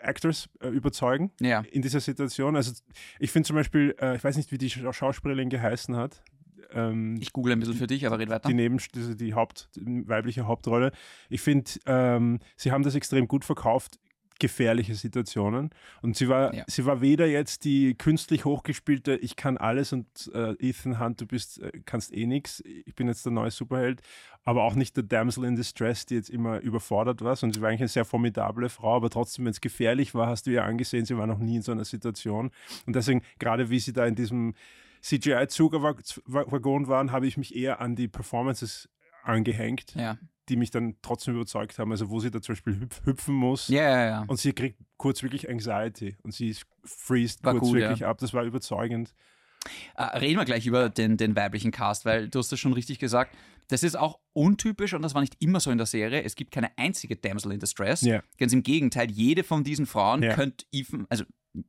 Actors 0.01 0.47
äh, 0.61 0.69
überzeugen 0.69 1.31
Ja. 1.41 1.61
in 1.71 1.81
dieser 1.81 1.99
Situation. 1.99 2.55
Also 2.55 2.71
ich 3.19 3.31
finde 3.31 3.47
zum 3.47 3.55
Beispiel, 3.55 3.95
äh, 3.99 4.15
ich 4.15 4.23
weiß 4.23 4.37
nicht, 4.37 4.51
wie 4.51 4.57
die 4.57 4.69
Schau- 4.69 4.93
Schauspielerin 4.93 5.49
geheißen 5.49 5.95
hat. 5.95 6.23
Ähm, 6.73 7.17
Ich 7.21 7.33
google 7.33 7.53
ein 7.53 7.59
bisschen 7.59 7.75
für 7.75 7.87
dich, 7.87 8.05
aber 8.05 8.19
red 8.19 8.29
weiter. 8.29 8.47
die 8.49 8.53
Neben 8.55 8.77
die, 8.95 9.15
die 9.15 9.33
Haupt 9.33 9.69
die 9.75 10.07
weibliche 10.07 10.47
Hauptrolle. 10.47 10.91
Ich 11.29 11.41
finde, 11.41 11.69
ähm, 11.85 12.39
sie 12.55 12.71
haben 12.71 12.83
das 12.83 12.95
extrem 12.95 13.27
gut 13.27 13.45
verkauft. 13.45 13.99
Gefährliche 14.41 14.95
Situationen 14.95 15.69
und 16.01 16.15
sie 16.15 16.29
war 16.29 16.53
Ja. 16.55 16.63
sie 16.65 16.85
war 16.85 17.01
weder 17.01 17.27
jetzt 17.27 17.65
die 17.65 17.93
künstlich 17.95 18.45
hochgespielte 18.45 19.17
ich 19.17 19.35
kann 19.35 19.57
alles 19.57 19.91
und 19.91 20.31
äh, 20.33 20.53
Ethan 20.65 20.97
Hunt 20.97 21.19
du 21.19 21.25
bist 21.25 21.61
äh, 21.61 21.73
kannst 21.85 22.13
eh 22.13 22.25
nix 22.25 22.63
ich 22.63 22.95
bin 22.95 23.09
jetzt 23.09 23.25
der 23.25 23.33
neue 23.33 23.51
Superheld 23.51 24.01
aber 24.45 24.63
auch 24.63 24.75
nicht 24.75 24.95
der 24.95 25.03
Damsel 25.03 25.43
in 25.43 25.57
Distress 25.57 26.05
die 26.05 26.15
jetzt 26.15 26.29
immer 26.29 26.61
überfordert 26.61 27.21
war 27.21 27.35
und 27.43 27.53
sie 27.53 27.59
war 27.59 27.67
eigentlich 27.67 27.81
eine 27.81 27.89
sehr 27.89 28.05
formidable 28.05 28.69
Frau 28.69 28.95
aber 28.95 29.09
trotzdem 29.09 29.43
wenn 29.43 29.51
es 29.51 29.59
gefährlich 29.59 30.15
war 30.15 30.27
hast 30.27 30.47
du 30.47 30.51
ihr 30.51 30.63
angesehen 30.63 31.03
sie 31.03 31.17
war 31.17 31.27
noch 31.27 31.39
nie 31.39 31.57
in 31.57 31.61
so 31.61 31.73
einer 31.73 31.83
Situation 31.83 32.51
und 32.85 32.95
deswegen 32.95 33.23
gerade 33.39 33.69
wie 33.69 33.79
sie 33.79 33.91
da 33.91 34.05
in 34.05 34.15
diesem 34.15 34.53
CGI-Zugwaggon 35.01 36.87
waren, 36.87 37.11
habe 37.11 37.27
ich 37.27 37.37
mich 37.37 37.55
eher 37.55 37.81
an 37.81 37.95
die 37.95 38.07
Performances 38.07 38.89
angehängt, 39.23 39.93
Ja. 39.95 40.17
die 40.49 40.55
mich 40.55 40.71
dann 40.71 40.95
trotzdem 41.01 41.35
überzeugt 41.35 41.77
haben. 41.79 41.91
Also 41.91 42.09
wo 42.09 42.19
sie 42.19 42.31
da 42.31 42.41
zum 42.41 42.53
Beispiel 42.53 42.79
hüpf 42.79 43.05
hüpfen 43.05 43.35
muss 43.35 43.67
Ja, 43.67 43.81
ja, 43.83 44.05
ja. 44.05 44.23
und 44.27 44.37
sie 44.39 44.53
kriegt 44.53 44.79
kurz 44.97 45.21
wirklich 45.23 45.49
Anxiety 45.49 46.17
und 46.23 46.33
sie 46.33 46.55
freest 46.83 47.43
War 47.43 47.53
kurz 47.53 47.65
gut, 47.69 47.75
wirklich 47.77 47.99
ja. 47.99 48.09
ab. 48.09 48.17
Das 48.19 48.33
war 48.33 48.43
überzeugend. 48.43 49.13
Äh, 49.95 50.03
reden 50.17 50.37
wir 50.39 50.45
gleich 50.45 50.65
über 50.65 50.89
den, 50.89 51.17
den 51.17 51.35
weiblichen 51.35 51.71
Cast, 51.71 52.05
weil 52.05 52.29
du 52.29 52.39
hast 52.39 52.51
das 52.51 52.59
schon 52.59 52.73
richtig 52.73 52.97
gesagt. 52.97 53.35
Das 53.67 53.83
ist 53.83 53.95
auch 53.95 54.19
untypisch 54.33 54.93
und 54.93 55.03
das 55.03 55.13
war 55.13 55.21
nicht 55.21 55.35
immer 55.39 55.59
so 55.59 55.69
in 55.69 55.77
der 55.77 55.85
Serie. 55.85 56.23
Es 56.23 56.35
gibt 56.35 56.49
keine 56.51 56.75
einzige 56.77 57.15
Damsel 57.17 57.51
in 57.51 57.59
Distress. 57.59 58.01
Ja. 58.01 58.23
Ganz 58.39 58.51
im 58.53 58.63
Gegenteil, 58.63 59.11
jede 59.11 59.43
von 59.43 59.63
diesen 59.63 59.85
Frauen 59.85 60.23
Ja. 60.23 60.33
könnte 60.33 60.65
Ethan, 60.71 61.05
also 61.09 61.23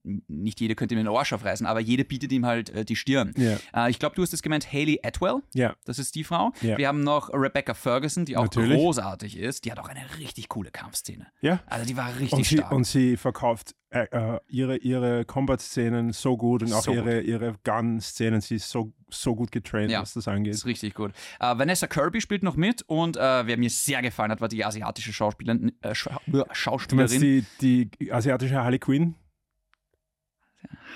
nicht 0.05 0.61
jede 0.61 0.75
könnte 0.75 0.95
ihm 0.95 0.99
den 0.99 1.09
Arsch 1.09 1.33
aufreißen, 1.33 1.67
aber 1.67 1.81
jede 1.81 2.05
bietet 2.05 2.33
ihm 2.33 2.45
halt 2.47 2.71
äh, 2.71 2.85
die 2.85 2.97
Stirn. 2.97 3.33
Ja. 3.37 3.57
Äh, 3.87 3.91
ich 3.91 3.99
glaube, 3.99 4.15
du 4.15 4.23
hast 4.23 4.33
es 4.35 4.43
gemeint, 4.43 4.71
Haley 4.73 5.01
Atwell, 5.03 5.41
Ja, 5.55 5.75
das 5.85 5.99
ist 5.99 6.15
die 6.15 6.25
Frau. 6.25 6.53
Ja. 6.61 6.77
Wir 6.79 6.89
haben 6.89 7.03
noch 7.03 7.31
Rebecca 7.33 7.75
Ferguson, 7.75 8.25
die 8.25 8.37
auch 8.37 8.45
Natürlich. 8.45 8.77
großartig 8.77 9.37
ist. 9.39 9.65
Die 9.65 9.73
hat 9.73 9.79
auch 9.79 9.89
eine 9.89 10.03
richtig 10.19 10.49
coole 10.49 10.71
Kampfszene. 10.71 11.27
ja. 11.41 11.61
Also 11.67 11.87
die 11.87 11.97
war 11.97 12.09
richtig 12.15 12.33
Und 12.33 12.45
sie, 12.47 12.57
stark. 12.59 12.73
und 12.73 12.85
sie 12.85 13.17
verkauft 13.17 13.75
äh, 13.91 14.05
äh, 14.13 14.39
ihre, 14.47 14.77
ihre 14.77 15.25
Combat-Szenen 15.25 16.13
so 16.13 16.37
gut 16.37 16.63
und 16.63 16.73
auch 16.73 16.83
So 16.83 16.93
ihre, 16.93 17.21
ihre 17.23 17.55
Gun-Szenen. 17.65 18.41
Sie 18.41 18.55
ist 18.57 18.69
so, 18.71 18.93
so 19.09 19.35
gut 19.35 19.51
getraint, 19.51 19.91
Ja. 19.91 20.01
was 20.03 20.13
das 20.15 20.29
angeht. 20.29 20.53
Das 20.53 20.61
ist 20.61 20.67
richtig 20.67 20.95
gut. 20.95 21.13
Äh, 21.41 21.59
Vanessa 21.59 21.87
Kirby 21.89 22.21
spielt 22.21 22.43
noch 22.45 22.55
mit 22.57 22.83
und 22.83 23.17
äh, 23.17 23.47
wer 23.47 23.57
mir 23.57 23.71
sehr 23.71 24.01
gefallen 24.03 24.31
hat, 24.31 24.41
war 24.41 24.49
die 24.49 24.65
asiatische 24.65 25.13
Schauspielerin, 25.13 25.73
äh, 25.83 25.95
Scha 25.95 26.21
äh, 26.27 26.31
Du 26.31 26.37
meinst 26.39 26.57
Schauspielerin 26.57 27.45
die, 27.61 27.91
die 28.01 28.13
asiatische 28.13 28.55
Harley 28.63 28.79
Quinn? 28.79 29.17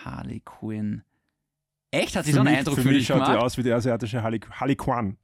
Harley 0.05 0.41
Quinn. 0.45 1.03
Echt? 1.91 2.17
Hat 2.17 2.25
sie 2.25 2.33
so 2.33 2.41
einen 2.41 2.51
mich, 2.51 2.59
Eindruck 2.59 2.77
für 2.77 2.83
für, 2.83 2.89
mich 2.89 2.99
dich 2.99 3.07
schaut 3.07 3.27
die 3.29 3.33
aus 3.33 3.57
wie 3.57 3.63
die 3.63 3.73
asiatische 3.73 4.23
Harley, 4.23 4.41
Harley 4.51 4.77
Quinn. 4.77 5.17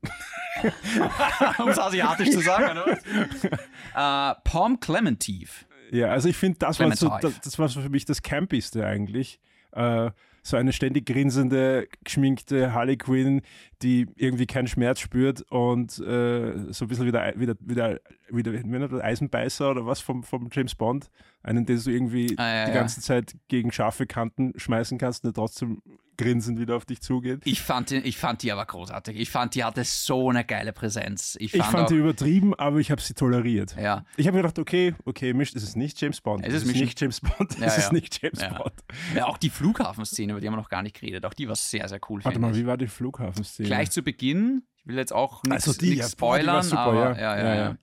um 1.58 1.68
es 1.68 1.78
asiatisch 1.78 2.30
zu 2.30 2.40
sagen, 2.40 2.78
oder? 2.78 2.92
äh, 4.32 4.34
Palm 4.44 4.78
Clementive. 4.78 5.50
Ja, 5.90 6.08
also 6.08 6.28
ich 6.28 6.36
finde, 6.36 6.58
das, 6.60 6.78
war 6.78 6.94
so, 6.94 7.08
das, 7.20 7.40
das 7.40 7.58
war 7.58 7.68
so 7.68 7.80
für 7.80 7.88
mich 7.88 8.04
das 8.04 8.22
Campigste 8.22 8.86
eigentlich. 8.86 9.40
Äh, 9.72 10.10
so 10.42 10.56
eine 10.56 10.72
ständig 10.72 11.06
grinsende, 11.06 11.88
geschminkte 12.04 12.72
Harley 12.72 12.96
Quinn, 12.96 13.42
die 13.82 14.06
irgendwie 14.16 14.46
keinen 14.46 14.68
Schmerz 14.68 15.00
spürt 15.00 15.42
und 15.50 15.98
äh, 15.98 16.72
so 16.72 16.84
ein 16.84 16.88
bisschen 16.88 17.06
wieder, 17.06 17.32
wieder, 17.36 17.54
wieder, 17.60 18.00
wieder, 18.30 18.52
wie 18.52 18.56
nennt 18.56 18.70
man 18.70 18.88
das, 18.88 19.00
Eisenbeißer 19.00 19.70
oder 19.70 19.86
was 19.86 20.00
vom, 20.00 20.22
vom 20.22 20.48
James 20.52 20.74
Bond. 20.74 21.10
Einen, 21.42 21.64
den 21.66 21.80
du 21.82 21.90
irgendwie 21.90 22.34
Ah, 22.36 22.54
ja, 22.54 22.64
die 22.66 22.72
ja. 22.72 22.78
ganze 22.78 23.00
Zeit 23.00 23.36
gegen 23.48 23.72
scharfe 23.72 24.06
Kanten 24.06 24.52
schmeißen 24.56 24.98
kannst 24.98 25.24
und 25.24 25.28
der 25.28 25.42
trotzdem 25.42 25.82
grinsend 26.20 26.58
wieder 26.60 26.76
auf 26.76 26.84
dich 26.84 27.00
zugeht. 27.00 27.40
Ich 27.44 27.60
fand, 27.62 27.90
die, 27.90 27.96
ich 27.96 28.18
fand 28.18 28.42
die 28.42 28.52
aber 28.52 28.64
großartig. 28.64 29.16
Ich 29.18 29.30
fand, 29.30 29.54
die 29.54 29.64
hatte 29.64 29.82
so 29.84 30.30
eine 30.30 30.44
geile 30.44 30.72
Präsenz. 30.72 31.36
Ich 31.40 31.54
Ich 31.54 31.60
fand, 31.62 31.72
fand 31.72 31.84
auch, 31.84 31.88
die 31.88 31.96
übertrieben, 31.96 32.54
aber 32.54 32.78
ich 32.78 32.90
habe 32.90 33.00
sie 33.00 33.14
toleriert. 33.14 33.76
ja, 33.80 34.04
Ich 34.16 34.26
habe 34.26 34.36
mir 34.36 34.42
gedacht, 34.42 34.58
okay, 34.58 34.94
okay, 35.04 35.32
Mist, 35.32 35.56
es 35.56 35.62
ist 35.62 35.76
nicht 35.76 36.00
James 36.00 36.20
Bond. 36.20 36.44
Es 36.44 36.54
ist 36.54 36.62
es 36.62 36.68
ist 36.70 36.80
nicht 36.80 37.00
James 37.00 37.20
Bond. 37.20 37.58
Ja, 37.58 37.66
es 37.66 37.78
ist 37.78 37.86
ja. 37.86 37.92
nicht 37.92 38.22
James 38.22 38.40
Ja. 38.40 38.52
Bond. 38.54 38.72
ja, 39.14 39.26
auch 39.26 39.38
die 39.38 39.50
Flughafenszene, 39.50 40.32
über 40.32 40.40
die 40.40 40.46
haben 40.46 40.54
wir 40.54 40.58
noch 40.58 40.68
gar 40.68 40.82
nicht 40.82 40.98
geredet. 41.00 41.24
Auch 41.24 41.34
die 41.34 41.48
war 41.48 41.56
sehr, 41.56 41.88
sehr 41.88 42.00
cool. 42.08 42.24
Warte 42.24 42.38
mal, 42.38 42.50
ich. 42.52 42.58
wie 42.58 42.66
war 42.66 42.76
die 42.76 42.86
Flughafenszene? 42.88 43.66
Gleich 43.68 43.90
zu 43.90 44.02
Beginn, 44.02 44.62
ich 44.76 44.86
will 44.86 44.96
jetzt 44.96 45.12
auch 45.12 45.42
nichts 45.44 45.68
Also 45.68 45.84
ja, 45.86 46.02
boah, 46.04 46.08
spoilern, 46.08 46.62
super, 46.62 46.80
aber 46.80 47.20
ja, 47.20 47.38
Ja, 47.38 47.54
ja. 47.54 47.76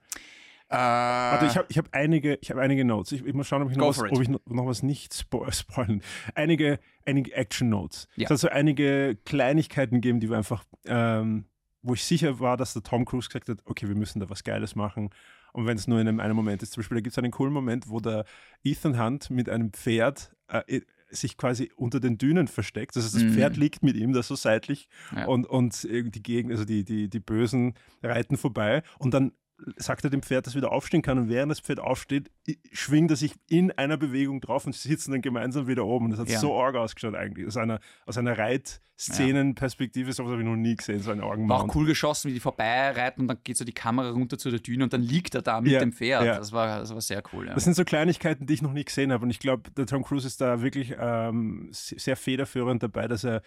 Äh, 0.69 0.75
Warte, 0.75 1.45
ich 1.45 1.55
habe 1.57 1.67
ich 1.69 1.77
hab 1.77 1.93
einige, 1.93 2.37
ich 2.41 2.51
hab 2.51 2.57
einige 2.57 2.83
Notes. 2.83 3.11
Ich, 3.13 3.25
ich 3.25 3.33
muss 3.33 3.47
schauen, 3.47 3.61
ob 3.63 3.71
ich, 3.71 3.77
noch 3.77 3.87
was, 3.87 3.99
ob 4.01 4.21
ich 4.21 4.27
noch, 4.27 4.41
noch 4.45 4.65
was 4.65 4.83
nicht 4.83 5.13
spo 5.13 5.45
spoilen. 5.51 6.01
Einige, 6.35 6.79
einige 7.05 7.33
Action 7.33 7.69
Notes. 7.69 8.07
Ja. 8.15 8.25
Es 8.25 8.31
hat 8.31 8.39
so 8.39 8.49
einige 8.49 9.17
Kleinigkeiten 9.25 9.95
gegeben, 10.01 10.19
die 10.19 10.29
wir 10.29 10.37
einfach, 10.37 10.65
ähm, 10.85 11.45
wo 11.81 11.93
ich 11.93 12.03
sicher 12.03 12.39
war, 12.41 12.57
dass 12.57 12.73
der 12.73 12.83
Tom 12.83 13.05
Cruise 13.05 13.29
gesagt 13.29 13.47
hat, 13.49 13.59
okay, 13.65 13.87
wir 13.87 13.95
müssen 13.95 14.19
da 14.19 14.29
was 14.29 14.43
Geiles 14.43 14.75
machen. 14.75 15.09
Und 15.53 15.65
wenn 15.65 15.77
es 15.77 15.87
nur 15.87 15.99
in 16.01 16.07
einem, 16.07 16.19
einem 16.19 16.35
Moment 16.35 16.61
ist, 16.61 16.73
zum 16.73 16.81
Beispiel, 16.81 16.97
da 16.97 17.01
gibt 17.01 17.13
es 17.13 17.17
einen 17.17 17.31
coolen 17.31 17.53
Moment, 17.53 17.89
wo 17.89 17.99
der 18.01 18.25
Ethan 18.63 19.01
Hunt 19.01 19.29
mit 19.29 19.47
einem 19.49 19.71
Pferd 19.71 20.35
äh, 20.49 20.81
sich 21.09 21.37
quasi 21.37 21.71
unter 21.77 22.01
den 22.01 22.17
Dünen 22.17 22.49
versteckt. 22.49 22.97
Also 22.97 23.17
das 23.17 23.23
Mhm. 23.23 23.33
Pferd 23.33 23.55
liegt 23.55 23.81
mit 23.83 23.95
ihm 23.95 24.11
da 24.11 24.21
so 24.21 24.35
seitlich 24.35 24.89
Ja. 25.15 25.25
und, 25.27 25.45
und 25.47 25.83
die 25.83 26.21
Gegend, 26.21 26.51
also 26.51 26.65
die, 26.65 26.83
die, 26.83 27.09
die 27.09 27.19
Bösen 27.21 27.75
reiten 28.03 28.35
vorbei 28.35 28.83
und 28.99 29.13
dann 29.13 29.31
sagt 29.77 30.03
er 30.03 30.09
dem 30.11 30.21
Pferd, 30.21 30.45
dass 30.45 30.53
es 30.53 30.57
wieder 30.57 30.71
aufstehen 30.71 31.01
kann 31.01 31.17
und 31.17 31.29
während 31.29 31.49
das 31.51 31.59
Pferd 31.59 31.79
aufsteht, 31.79 32.29
schwingt 32.71 33.09
er 33.11 33.17
sich 33.17 33.33
in 33.49 33.71
einer 33.71 33.97
Bewegung 33.97 34.39
drauf 34.39 34.65
und 34.67 34.73
sie 34.75 34.87
sitzen 34.87 35.11
dann 35.11 35.21
gemeinsam 35.21 35.67
wieder 35.67 35.85
oben. 35.85 36.11
Das 36.11 36.19
hat 36.19 36.29
Ja. 36.29 36.39
so 36.39 36.59
arg 36.61 36.75
ausgeschaut 36.75 37.15
eigentlich. 37.15 37.47
Aus 37.47 37.57
einer, 37.57 37.79
aus 38.05 38.17
einer 38.17 38.37
Reitszenenperspektive, 38.37 40.13
sowas 40.13 40.31
habe 40.31 40.41
ich 40.41 40.47
noch 40.47 40.55
nie 40.55 40.75
gesehen, 40.75 40.99
so 41.01 41.11
ein 41.11 41.19
War 41.19 41.27
auch 41.27 41.31
Augenmount. 41.33 41.75
cool 41.75 41.85
geschossen, 41.85 42.29
wie 42.29 42.33
die 42.35 42.39
vorbeireiten 42.39 43.21
und 43.21 43.27
dann 43.27 43.37
geht 43.43 43.57
so 43.57 43.65
die 43.65 43.73
Kamera 43.73 44.09
runter 44.11 44.37
zu 44.37 44.49
der 44.49 44.59
Düne 44.59 44.83
und 44.83 44.93
dann 44.93 45.01
liegt 45.01 45.35
er 45.35 45.41
da 45.41 45.61
mit 45.61 45.71
Ja, 45.71 45.79
dem 45.79 45.91
Pferd. 45.93 46.25
Das, 46.25 46.51
war, 46.51 46.79
das 46.79 46.93
war 46.93 47.01
sehr 47.01 47.23
cool. 47.33 47.47
Das 47.47 47.63
sind 47.63 47.75
so 47.75 47.83
Kleinigkeiten, 47.83 48.45
die 48.45 48.53
ich 48.53 48.61
noch 48.61 48.73
nie 48.73 48.85
gesehen 48.85 49.11
habe. 49.11 49.23
Und 49.23 49.29
ich 49.29 49.39
glaube, 49.39 49.71
der 49.71 49.85
Tom 49.85 50.03
Cruise 50.03 50.27
ist 50.27 50.41
da 50.41 50.61
wirklich 50.61 50.95
ähm, 50.99 51.69
se- 51.71 51.97
sehr 51.99 52.15
federführend 52.15 52.83
dabei, 52.83 53.07
dass 53.07 53.23
er 53.23 53.41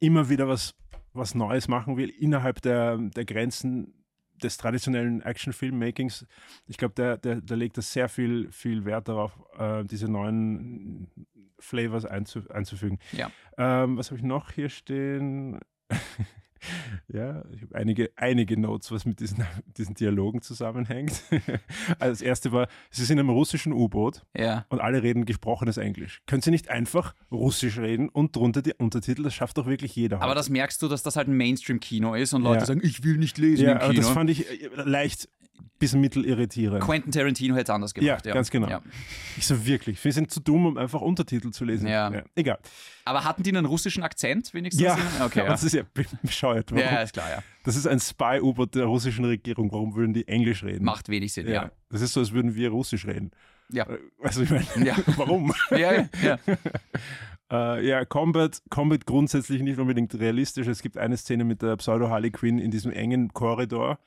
immer 0.00 0.28
wieder 0.28 0.48
was, 0.48 0.74
was 1.12 1.34
Neues 1.34 1.68
machen 1.68 1.96
will 1.96 2.08
innerhalb 2.10 2.60
der, 2.62 2.98
der 2.98 3.24
Grenzen 3.24 3.94
des 4.42 4.56
traditionellen 4.56 5.22
Action-Filmmakings. 5.22 6.26
Ich 6.66 6.76
glaube, 6.76 6.94
der, 6.94 7.16
der, 7.18 7.40
der 7.40 7.56
legt 7.56 7.78
da 7.78 7.82
sehr 7.82 8.08
viel, 8.08 8.50
viel 8.50 8.84
Wert 8.84 9.08
darauf, 9.08 9.32
äh, 9.58 9.84
diese 9.84 10.08
neuen 10.08 11.08
Flavors 11.58 12.04
einzu, 12.04 12.42
einzufügen. 12.50 12.98
Ja. 13.12 13.30
Ähm, 13.56 13.96
was 13.96 14.10
habe 14.10 14.18
ich 14.18 14.24
noch 14.24 14.50
hier 14.50 14.68
stehen? 14.68 15.60
Ja, 17.12 17.44
ich 17.52 17.62
habe 17.62 17.74
einige, 17.74 18.10
einige 18.16 18.58
Notes, 18.58 18.90
was 18.90 19.04
mit 19.04 19.20
diesen, 19.20 19.44
diesen 19.76 19.94
Dialogen 19.94 20.42
zusammenhängt. 20.42 21.22
also 21.98 22.12
das 22.12 22.22
erste 22.22 22.52
war, 22.52 22.68
sie 22.90 23.04
sind 23.04 23.18
im 23.18 23.30
russischen 23.30 23.72
U-Boot 23.72 24.22
ja. 24.36 24.66
und 24.68 24.80
alle 24.80 25.02
reden 25.02 25.24
gesprochenes 25.24 25.76
Englisch. 25.76 26.22
Können 26.26 26.42
sie 26.42 26.50
nicht 26.50 26.68
einfach 26.68 27.14
Russisch 27.30 27.78
reden 27.78 28.08
und 28.08 28.34
drunter 28.36 28.62
die 28.62 28.74
Untertitel? 28.74 29.22
Das 29.22 29.34
schafft 29.34 29.58
doch 29.58 29.66
wirklich 29.66 29.94
jeder. 29.96 30.16
Aber 30.16 30.26
heute. 30.26 30.36
das 30.36 30.48
merkst 30.48 30.80
du, 30.82 30.88
dass 30.88 31.02
das 31.02 31.16
halt 31.16 31.28
ein 31.28 31.36
Mainstream-Kino 31.36 32.14
ist 32.14 32.32
und 32.32 32.42
Leute 32.42 32.60
Ja. 32.60 32.66
sagen, 32.66 32.80
ich 32.82 33.04
will 33.04 33.16
nicht 33.16 33.38
lesen 33.38 33.64
ja, 33.64 33.72
im 33.72 33.78
aber 33.78 33.90
Kino. 33.90 34.02
das 34.02 34.10
fand 34.10 34.30
ich 34.30 34.50
äh, 34.50 34.68
leicht 34.84 35.28
bis 35.78 35.94
mittelirritierend. 35.94 36.82
Quentin 36.82 37.12
Tarantino 37.12 37.54
hätte 37.54 37.64
es 37.64 37.70
anders 37.70 37.92
Ja, 37.96 38.00
gemacht. 38.00 38.26
Ja, 38.26 38.34
ganz 38.34 38.50
genau. 38.50 38.68
Ja. 38.68 38.80
Ich 39.36 39.46
so 39.46 39.66
wirklich, 39.66 40.02
wir 40.04 40.12
sind 40.12 40.30
zu 40.30 40.40
dumm, 40.40 40.66
um 40.66 40.78
einfach 40.78 41.00
Untertitel 41.00 41.50
zu 41.50 41.64
lesen. 41.64 41.88
Ja. 41.88 42.10
Egal. 42.34 42.58
Aber 43.04 43.24
hatten 43.24 43.42
die 43.42 43.50
einen 43.50 43.66
russischen 43.66 44.02
Akzent 44.02 44.54
wenigstens? 44.54 44.82
Ja, 44.82 44.96
Okay, 45.22 45.40
ja. 45.44 45.46
das 45.46 45.64
ist 45.64 45.74
ja 45.74 45.82
bescheuert. 46.22 46.70
Warum? 46.70 46.82
ja, 46.84 47.02
ist 47.02 47.12
klar, 47.12 47.28
ja. 47.30 47.42
Das 47.64 47.76
ist 47.76 47.86
ein 47.86 48.00
Spy-U-Boot 48.00 48.74
der 48.74 48.84
russischen 48.86 49.24
Regierung. 49.24 49.70
Warum 49.72 49.94
würden 49.94 50.14
die 50.14 50.26
Englisch 50.28 50.62
reden? 50.64 50.84
Macht 50.84 51.08
wenig 51.08 51.32
Sinn, 51.32 51.48
ja. 51.48 51.70
Das 51.90 52.00
ist 52.00 52.12
so, 52.12 52.20
als 52.20 52.32
würden 52.32 52.54
wir 52.54 52.70
Russisch 52.70 53.06
reden. 53.06 53.30
Ja. 53.70 53.84
Äh, 53.84 53.98
Weißt 54.18 54.38
du, 54.38 54.42
ich 54.42 54.50
meine, 54.50 54.66
Ja. 54.86 54.96
warum? 55.16 55.52
Ja, 55.70 55.78
ja, 55.92 56.08
ja. 56.22 56.38
Äh, 57.52 57.86
ja, 57.86 58.04
Combat, 58.06 58.62
Combat 58.70 59.04
grundsätzlich 59.04 59.60
nicht 59.60 59.78
unbedingt 59.78 60.14
realistisch. 60.18 60.66
Es 60.66 60.80
gibt 60.80 60.96
eine 60.96 61.16
Szene 61.18 61.44
mit 61.44 61.60
der 61.60 61.76
Pseudo-Harley 61.76 62.30
Quinn 62.30 62.58
in 62.58 62.70
diesem 62.70 62.90
engen 62.90 63.34
Korridor. 63.34 63.98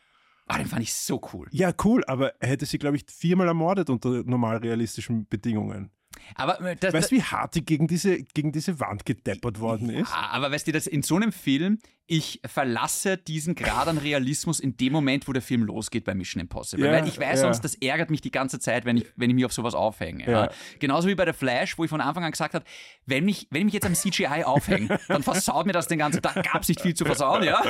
Ah, 0.47 0.57
den 0.57 0.67
fand 0.67 0.81
ich 0.81 0.93
so 0.93 1.21
cool. 1.33 1.47
Ja, 1.51 1.73
cool, 1.83 2.03
aber 2.07 2.33
er 2.41 2.49
hätte 2.49 2.65
sie, 2.65 2.77
glaube 2.77 2.95
ich, 2.95 3.05
viermal 3.09 3.47
ermordet 3.47 3.89
unter 3.89 4.23
normal 4.23 4.57
realistischen 4.57 5.27
Bedingungen. 5.27 5.91
Aber, 6.35 6.61
äh, 6.61 6.75
das, 6.75 6.93
Weißt 6.93 7.11
du, 7.11 7.15
wie 7.15 7.23
hart 7.23 7.55
die 7.55 7.65
gegen 7.65 7.87
diese, 7.87 8.21
gegen 8.21 8.51
diese 8.51 8.79
Wand 8.79 9.05
gedeppert 9.05 9.59
worden 9.59 9.89
ist? 9.89 10.11
Ah, 10.13 10.29
aber 10.31 10.51
weißt 10.51 10.67
du, 10.67 10.71
das 10.71 10.87
in 10.87 11.03
so 11.03 11.15
einem 11.15 11.31
Film, 11.31 11.79
ich 12.09 12.39
verlasse 12.45 13.17
diesen 13.17 13.53
Grad 13.53 13.87
an 13.89 13.97
Realismus 13.97 14.61
in 14.61 14.77
dem 14.77 14.93
Moment, 14.93 15.27
wo 15.27 15.33
der 15.33 15.41
Film 15.41 15.63
losgeht 15.63 16.05
bei 16.05 16.15
Mission 16.15 16.39
Impossible. 16.39 16.85
Ja, 16.85 16.93
Weil 16.93 17.07
ich 17.07 17.19
weiß 17.19 17.41
ja. 17.41 17.45
sonst, 17.47 17.61
das 17.61 17.75
ärgert 17.75 18.09
mich 18.09 18.21
die 18.21 18.31
ganze 18.31 18.59
Zeit, 18.59 18.85
wenn 18.85 18.97
ich, 18.97 19.05
wenn 19.17 19.29
ich 19.29 19.35
mich 19.35 19.43
auf 19.43 19.51
sowas 19.51 19.75
aufhänge. 19.75 20.23
Ja. 20.25 20.45
Ja. 20.45 20.51
Genauso 20.79 21.09
wie 21.09 21.15
bei 21.15 21.25
der 21.25 21.33
Flash, 21.33 21.77
wo 21.77 21.83
ich 21.83 21.89
von 21.89 21.99
Anfang 21.99 22.23
an 22.23 22.31
gesagt 22.31 22.53
habe, 22.53 22.63
wenn, 23.05 23.25
mich, 23.25 23.47
wenn 23.51 23.59
ich 23.59 23.65
mich 23.65 23.73
jetzt 23.73 23.85
am 23.85 23.93
CGI 23.93 24.45
aufhänge, 24.45 24.99
dann 25.09 25.21
versaut 25.21 25.65
mir 25.65 25.73
das 25.73 25.87
den 25.87 25.99
ganzen 25.99 26.21
Tag. 26.21 26.35
Gab 26.45 26.61
es 26.61 26.69
nicht 26.69 26.81
viel 26.81 26.93
zu 26.93 27.03
versauen, 27.03 27.43
ja. 27.43 27.61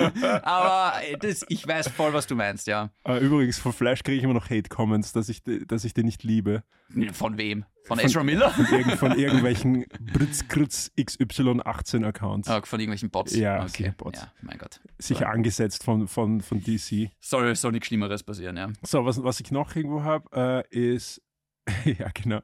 Aber 0.44 0.94
das, 1.20 1.44
ich 1.50 1.68
weiß 1.68 1.88
voll, 1.90 2.14
was 2.14 2.28
du 2.28 2.36
meinst, 2.36 2.68
ja. 2.68 2.92
Äh, 3.06 3.18
übrigens, 3.18 3.58
von 3.58 3.74
Flash 3.74 4.04
kriege 4.04 4.18
ich 4.20 4.24
immer 4.24 4.36
noch 4.36 4.52
Hate-Comments, 4.52 5.12
dass 5.14 5.30
ich, 5.30 5.42
dass 5.44 5.84
ich 5.84 5.96
den 5.96 6.06
nicht 6.06 6.24
liebe. 6.24 6.64
Von 7.12 7.38
wem? 7.38 7.66
Von 7.88 8.00
Ezra 8.00 8.24
Miller? 8.24 8.50
Von, 8.50 8.66
irgend, 8.66 8.94
von 8.94 9.12
irgendwelchen 9.18 9.86
Britzkritz 10.14 10.92
XY18-Accounts. 10.98 12.50
Ah, 12.50 12.62
von 12.62 12.80
irgendwelchen 12.80 13.10
Bots? 13.10 13.36
Ja, 13.36 13.64
okay. 13.64 13.94
Bots. 13.96 14.20
Ja, 14.22 14.32
mein 14.42 14.58
Gott. 14.58 14.82
Sicher 15.00 15.30
angesetzt 15.30 15.84
von, 15.84 16.08
von, 16.08 16.42
von 16.42 16.62
DC. 16.62 17.10
Soll, 17.20 17.56
soll 17.56 17.72
nichts 17.72 17.88
Schlimmeres 17.88 18.24
passieren, 18.24 18.58
ja. 18.58 18.70
So, 18.84 19.06
was, 19.06 19.24
was 19.24 19.40
ich 19.40 19.52
noch 19.52 19.76
irgendwo 19.76 20.04
habe, 20.04 20.66
äh, 20.72 20.96
ist, 20.96 21.22
ja 21.86 22.10
genau, 22.14 22.42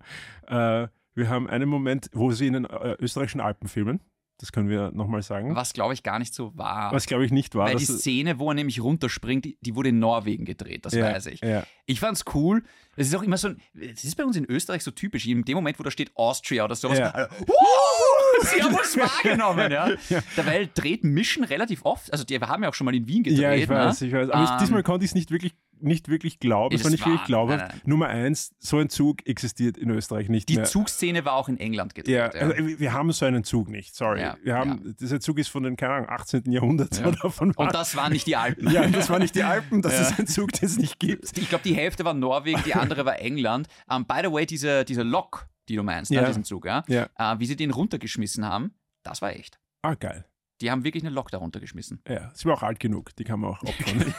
äh, 0.47 0.87
wir 1.15 1.29
haben 1.29 1.47
einen 1.47 1.69
Moment, 1.69 2.09
wo 2.13 2.31
sie 2.31 2.47
in 2.47 2.53
den 2.53 2.65
äh, 2.65 2.95
österreichischen 2.99 3.41
Alpen 3.41 3.67
filmen. 3.67 4.01
Das 4.39 4.51
können 4.51 4.67
wir 4.67 4.91
nochmal 4.91 5.21
sagen. 5.21 5.55
Was, 5.55 5.73
glaube 5.73 5.93
ich, 5.93 6.03
gar 6.03 6.19
nicht 6.19 6.33
so 6.33 6.57
war. 6.57 6.91
Was, 6.91 7.05
glaube 7.05 7.23
ich, 7.25 7.31
nicht 7.31 7.55
war. 7.55 7.67
Weil 7.67 7.75
die 7.77 7.85
Szene, 7.85 8.39
wo 8.39 8.49
er 8.49 8.55
nämlich 8.55 8.81
runterspringt, 8.81 9.45
die, 9.45 9.57
die 9.61 9.75
wurde 9.75 9.89
in 9.89 9.99
Norwegen 9.99 10.43
gedreht, 10.43 10.85
das 10.85 10.93
ja, 10.93 11.05
weiß 11.05 11.27
ich. 11.27 11.41
Ja. 11.41 11.63
Ich 11.85 11.99
fand's 11.99 12.25
cool. 12.33 12.63
Es 12.95 13.07
ist 13.07 13.15
auch 13.15 13.23
immer 13.23 13.37
so, 13.37 13.49
ein- 13.49 13.61
das 13.73 14.03
ist 14.03 14.15
bei 14.15 14.25
uns 14.25 14.35
in 14.35 14.45
Österreich 14.45 14.83
so 14.83 14.91
typisch. 14.91 15.25
In 15.27 15.43
dem 15.45 15.55
Moment, 15.55 15.79
wo 15.79 15.83
da 15.83 15.91
steht 15.91 16.11
Austria 16.15 16.65
oder 16.65 16.75
sowas, 16.75 16.97
Ja. 16.99 17.11
alle, 17.11 17.29
"Wuhu, 17.39 18.43
sie 18.55 18.61
haben 18.63 18.73
uns 18.75 18.97
wahrgenommen, 19.23 19.71
ja. 19.71 19.89
Dabei 20.35 20.67
dreht 20.73 21.03
Mission 21.03 21.43
relativ 21.43 21.85
oft. 21.85 22.11
Also 22.11 22.23
die, 22.25 22.39
wir 22.39 22.47
haben 22.49 22.63
ja 22.63 22.69
auch 22.69 22.73
schon 22.73 22.85
mal 22.85 22.95
in 22.95 23.07
Wien 23.07 23.23
gedreht. 23.23 23.39
Ja, 23.39 23.53
ich 23.53 23.69
weiß, 23.69 24.01
ne? 24.01 24.07
ich 24.07 24.13
weiß. 24.13 24.29
Aber 24.29 24.43
ich, 24.43 24.49
Ähm, 24.49 24.57
diesmal 24.59 24.83
konnte 24.83 25.05
ich 25.05 25.11
es 25.11 25.15
nicht 25.15 25.29
wirklich, 25.31 25.53
nicht 25.83 26.07
wirklich 26.09 26.39
glauben. 26.39 26.75
Es 26.75 26.83
war 26.83 26.91
nicht 26.91 27.05
wirklich 27.05 27.23
glaubhaft. 27.25 27.59
Nein, 27.59 27.67
nein. 27.71 27.81
Nummer 27.85 28.07
eins, 28.07 28.53
so 28.59 28.77
ein 28.77 28.89
Zug 28.89 29.25
existiert 29.27 29.77
in 29.77 29.89
Österreich 29.89 30.29
nicht 30.29 30.49
Die 30.49 30.55
mehr. 30.55 30.63
Zugszene 30.65 31.25
war 31.25 31.33
auch 31.33 31.49
in 31.49 31.57
England 31.57 31.93
ja, 32.07 32.27
gedreht. 32.29 32.41
also 32.57 32.79
wir- 32.79 32.93
haben 32.93 33.11
so 33.11 33.25
einen 33.25 33.43
Zug 33.43 33.69
nicht, 33.69 33.95
sorry. 33.95 34.21
Ja, 34.21 34.37
wir 34.43 34.55
haben, 34.55 34.95
Dieser 34.99 35.19
Zug 35.19 35.39
ist 35.39 35.47
von 35.49 35.63
den, 35.63 35.75
keine 35.77 35.93
Ahnung, 35.95 36.09
18. 36.09 36.51
Jahrhundert 36.51 36.99
Ja. 36.99 37.07
oder 37.07 37.29
von 37.29 37.51
Und 37.55 37.73
das 37.73 37.95
waren 37.95 38.11
nicht 38.13 38.27
die 38.27 38.35
Alpen. 38.35 38.69
Ja, 38.71 38.87
das 38.87 39.09
waren 39.09 39.21
nicht 39.21 39.35
die 39.35 39.43
Alpen, 39.43 39.81
das 39.81 39.93
Ja. 39.93 40.01
ist 40.01 40.19
ein 40.19 40.27
Zug, 40.27 40.51
den 40.53 40.65
es 40.65 40.77
nicht 40.77 40.99
gibt. 40.99 41.37
Ich 41.37 41.49
glaube, 41.49 41.63
die 41.63 41.75
Hälfte 41.75 42.05
war 42.05 42.13
Norwegen, 42.13 42.61
die 42.65 42.73
andere 42.75 43.05
war 43.05 43.19
England. 43.19 43.67
Um, 43.89 44.05
by 44.05 44.19
the 44.23 44.31
way, 44.31 44.45
diese, 44.45 44.85
diese 44.85 45.03
Lok, 45.03 45.47
die 45.69 45.75
du 45.75 45.83
meinst, 45.83 46.11
Ja. 46.11 46.21
ne, 46.21 46.27
diesen 46.27 46.43
Zug, 46.43 46.65
ja, 46.65 46.83
Ja. 46.87 47.07
äh, 47.17 47.39
wie 47.39 47.45
sie 47.45 47.55
den 47.55 47.71
runtergeschmissen 47.71 48.45
haben, 48.45 48.73
das 49.03 49.21
war 49.21 49.31
echt. 49.31 49.59
Ah, 49.81 49.95
geil. 49.95 50.25
Die 50.63 50.71
haben 50.71 50.85
wirklich 50.85 51.03
eine 51.03 51.13
Lok 51.13 51.29
da 51.29 51.39
runtergeschmissen. 51.39 51.99
Ja, 52.07 52.31
sie 52.33 52.45
war 52.45 52.53
auch 52.53 52.63
alt 52.63 52.79
genug, 52.79 53.13
die 53.17 53.25
kann 53.25 53.41
man 53.41 53.51
auch 53.51 53.61
opfern. 53.63 54.13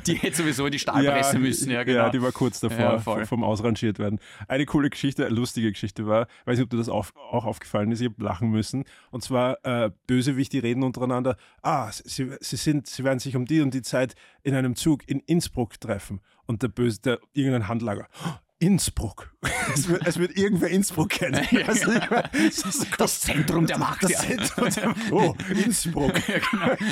Die 0.06 0.14
hätte 0.14 0.36
sowieso 0.36 0.66
in 0.66 0.70
die 0.72 0.78
Stahlpresse 0.78 1.40
müssen, 1.40 1.72
ja, 1.72 1.82
genau. 1.82 2.04
Ja, 2.04 2.10
die 2.10 2.22
war 2.22 2.30
kurz 2.30 2.60
davor, 2.60 3.02
Ja, 3.18 3.24
vom 3.26 3.42
Ausrangiert 3.42 3.98
werden. 3.98 4.20
Eine 4.46 4.64
coole 4.64 4.90
Geschichte, 4.90 5.26
eine 5.26 5.34
lustige 5.34 5.72
Geschichte 5.72 6.06
war, 6.06 6.28
weiß 6.44 6.58
nicht, 6.58 6.64
ob 6.64 6.70
dir 6.70 6.76
das 6.76 6.88
auf, 6.88 7.14
auch 7.16 7.44
aufgefallen 7.44 7.90
ist, 7.90 8.00
ich 8.00 8.08
habe 8.08 8.22
lachen 8.22 8.50
müssen. 8.50 8.84
Und 9.10 9.24
zwar 9.24 9.58
äh, 9.64 9.90
Bösewicht, 10.06 10.52
die 10.52 10.60
reden 10.60 10.84
untereinander, 10.84 11.36
ah, 11.62 11.90
sie, 11.90 12.30
sie, 12.40 12.56
sind, 12.56 12.86
sie 12.86 13.02
werden 13.02 13.18
sich 13.18 13.34
um 13.34 13.44
die 13.44 13.60
und 13.60 13.74
die 13.74 13.82
Zeit 13.82 14.14
in 14.44 14.54
einem 14.54 14.76
Zug 14.76 15.08
in 15.08 15.18
Innsbruck 15.18 15.80
treffen. 15.80 16.20
Und 16.46 16.62
der 16.62 16.68
Böse, 16.68 17.00
der 17.00 17.18
irgendein 17.32 17.66
Handlager, 17.66 18.06
"Oh, 18.24 18.30
Innsbruck. 18.58 19.34
Es 19.74 19.86
wird, 19.88 20.06
es 20.06 20.18
wird 20.18 20.36
irgendwer 20.36 20.68
Innsbruck 20.70 21.10
kennen. 21.10 21.46
Also, 21.66 21.92
ich 21.92 22.10
mein, 22.10 22.22
das 22.32 22.86
Das 22.96 23.20
Zentrum 23.20 23.66
der 23.66 23.76
Macht. 23.78 24.02
das 24.02 24.12
ja. 24.12 24.18
Zentrum 24.20 24.70
der- 24.70 24.94
Oh, 25.12 25.34
Innsbruck. 25.50 26.12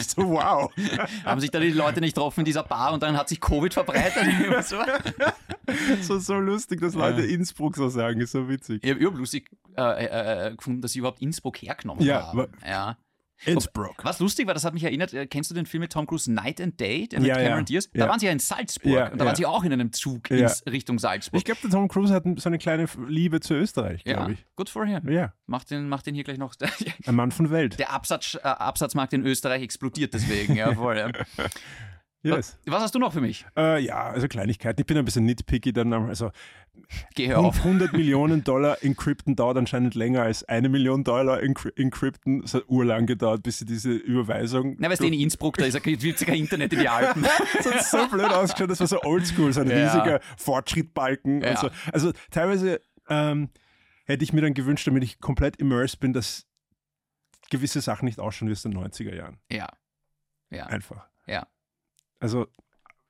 So, 0.06 0.28
wow. 0.30 0.70
Haben 1.24 1.40
sich 1.40 1.50
da 1.50 1.60
die 1.60 1.70
Leute 1.70 2.00
nicht 2.00 2.14
getroffen 2.14 2.40
in 2.40 2.44
dieser 2.44 2.64
Bar 2.64 2.92
und 2.92 3.02
dann 3.02 3.16
hat 3.16 3.28
sich 3.30 3.40
Covid 3.40 3.72
verbreitet? 3.72 4.24
so. 4.66 4.76
So, 6.02 6.18
so 6.18 6.34
lustig, 6.34 6.80
dass 6.82 6.94
Leute 6.94 7.22
Innsbruck 7.22 7.76
so 7.76 7.88
sagen, 7.88 8.20
ist 8.20 8.32
so 8.32 8.48
witzig. 8.48 8.80
Ich 8.84 8.90
habe 8.90 9.00
überhaupt 9.00 9.18
lustig 9.18 9.50
äh, 9.76 10.04
äh, 10.04 10.48
äh, 10.50 10.56
gefunden, 10.56 10.82
dass 10.82 10.92
sie 10.92 10.98
überhaupt 10.98 11.22
Innsbruck 11.22 11.56
hergenommen 11.62 12.04
Ja, 12.04 12.26
haben. 12.26 12.46
Ja. 12.66 12.98
Innsbruck. 13.46 13.96
Was 14.04 14.18
lustig 14.20 14.46
war, 14.46 14.54
das 14.54 14.64
hat 14.64 14.74
mich 14.74 14.84
erinnert, 14.84 15.12
äh, 15.14 15.26
kennst 15.26 15.50
du 15.50 15.54
den 15.54 15.66
Film 15.66 15.80
mit 15.82 15.92
Tom 15.92 16.06
Cruise 16.06 16.30
Night 16.32 16.60
and 16.60 16.78
Day, 16.80 17.08
der 17.08 17.20
mit 17.20 17.28
Ja, 17.28 17.38
ja. 17.38 17.44
Cameron 17.48 17.64
Diaz? 17.64 17.90
Da 17.92 18.00
Ja. 18.00 18.08
waren 18.08 18.18
sie 18.18 18.26
ja 18.26 18.32
in 18.32 18.38
Salzburg 18.38 18.92
Ja, 18.92 19.04
und 19.08 19.18
da 19.18 19.24
ja. 19.24 19.26
waren 19.28 19.36
sie 19.36 19.46
auch 19.46 19.64
in 19.64 19.72
einem 19.72 19.92
Zug 19.92 20.30
Ja. 20.30 20.36
ins 20.38 20.64
Richtung 20.66 20.98
Salzburg. 20.98 21.38
Ich 21.38 21.44
glaube, 21.44 21.60
der 21.62 21.70
Tom 21.70 21.88
Cruise 21.88 22.12
hat 22.12 22.24
so 22.36 22.48
eine 22.48 22.58
kleine 22.58 22.86
Liebe 23.06 23.40
zu 23.40 23.54
Österreich, 23.54 24.02
ja, 24.04 24.14
glaube 24.14 24.32
ich. 24.32 24.44
good 24.56 24.68
for 24.68 24.84
him. 24.86 25.08
Ja, 25.10 25.32
Macht 25.46 25.70
den, 25.70 25.88
macht 25.88 26.06
den 26.06 26.14
hier 26.14 26.24
gleich 26.24 26.38
noch. 26.38 26.54
ein 27.06 27.14
Mann 27.14 27.30
von 27.32 27.50
Welt. 27.50 27.78
Der 27.78 27.92
Absatz, 27.92 28.34
äh, 28.34 28.38
Absatzmarkt 28.46 29.12
in 29.12 29.24
Österreich 29.26 29.62
explodiert 29.62 30.14
deswegen. 30.14 30.54
Ja, 30.56 30.72
voll. 30.74 31.12
Yes. 32.24 32.58
Was 32.66 32.82
hast 32.82 32.94
du 32.94 32.98
noch 32.98 33.12
für 33.12 33.20
mich? 33.20 33.44
Äh, 33.56 33.84
ja, 33.84 34.04
also 34.04 34.26
Kleinigkeiten. 34.28 34.80
Ich 34.80 34.86
bin 34.86 34.96
ein 34.96 35.04
bisschen 35.04 35.24
nitpicky 35.26 35.72
dann. 35.72 35.92
Also 35.92 36.30
Geh 37.14 37.28
hör 37.28 37.38
auf. 37.40 37.58
100 37.58 37.92
Millionen 37.92 38.42
Dollar 38.44 38.82
encrypten 38.82 39.36
dauert 39.36 39.56
anscheinend 39.58 39.94
länger 39.94 40.22
als 40.22 40.42
eine 40.44 40.68
Million 40.68 41.04
Dollar 41.04 41.40
encry- 41.40 41.78
encrypten. 41.78 42.42
Es 42.42 42.54
hat 42.54 42.64
urlang 42.68 43.06
gedauert, 43.06 43.42
bis 43.42 43.58
sie 43.58 43.64
diese 43.66 43.92
Überweisung. 43.92 44.76
Na, 44.78 44.88
weißt 44.90 45.02
du, 45.02 45.06
in 45.06 45.12
Innsbruck, 45.12 45.56
da 45.58 45.66
ist 45.66 45.76
ein 45.76 45.84
witziger 45.84 46.32
Internet 46.34 46.72
in 46.72 46.78
die 46.80 46.88
Alpen. 46.88 47.22
das 47.62 47.66
hat 47.72 47.84
so 47.84 48.08
blöd 48.08 48.30
ausgeschaut, 48.32 48.70
das 48.70 48.80
war 48.80 48.86
so 48.86 49.02
oldschool, 49.02 49.52
so 49.52 49.60
ein 49.60 49.68
Ja. 49.70 49.84
riesiger 49.84 50.20
Fortschrittbalken 50.38 51.42
Ja. 51.42 51.50
und 51.50 51.58
so. 51.58 51.68
Also 51.92 52.12
teilweise 52.30 52.80
ähm, 53.08 53.50
hätte 54.06 54.24
ich 54.24 54.32
mir 54.32 54.40
dann 54.40 54.54
gewünscht, 54.54 54.86
damit 54.86 55.04
ich 55.04 55.20
komplett 55.20 55.56
immersed 55.56 56.00
bin, 56.00 56.12
dass 56.14 56.46
gewisse 57.50 57.80
Sachen 57.82 58.06
nicht 58.06 58.18
ausschauen 58.18 58.48
wie 58.48 58.52
aus 58.52 58.62
den 58.62 58.74
90er 58.74 59.14
Jahren. 59.14 59.38
Ja. 59.50 59.68
Ja. 60.50 60.66
Einfach. 60.66 61.06
Ja. 61.26 61.46
Also 62.24 62.46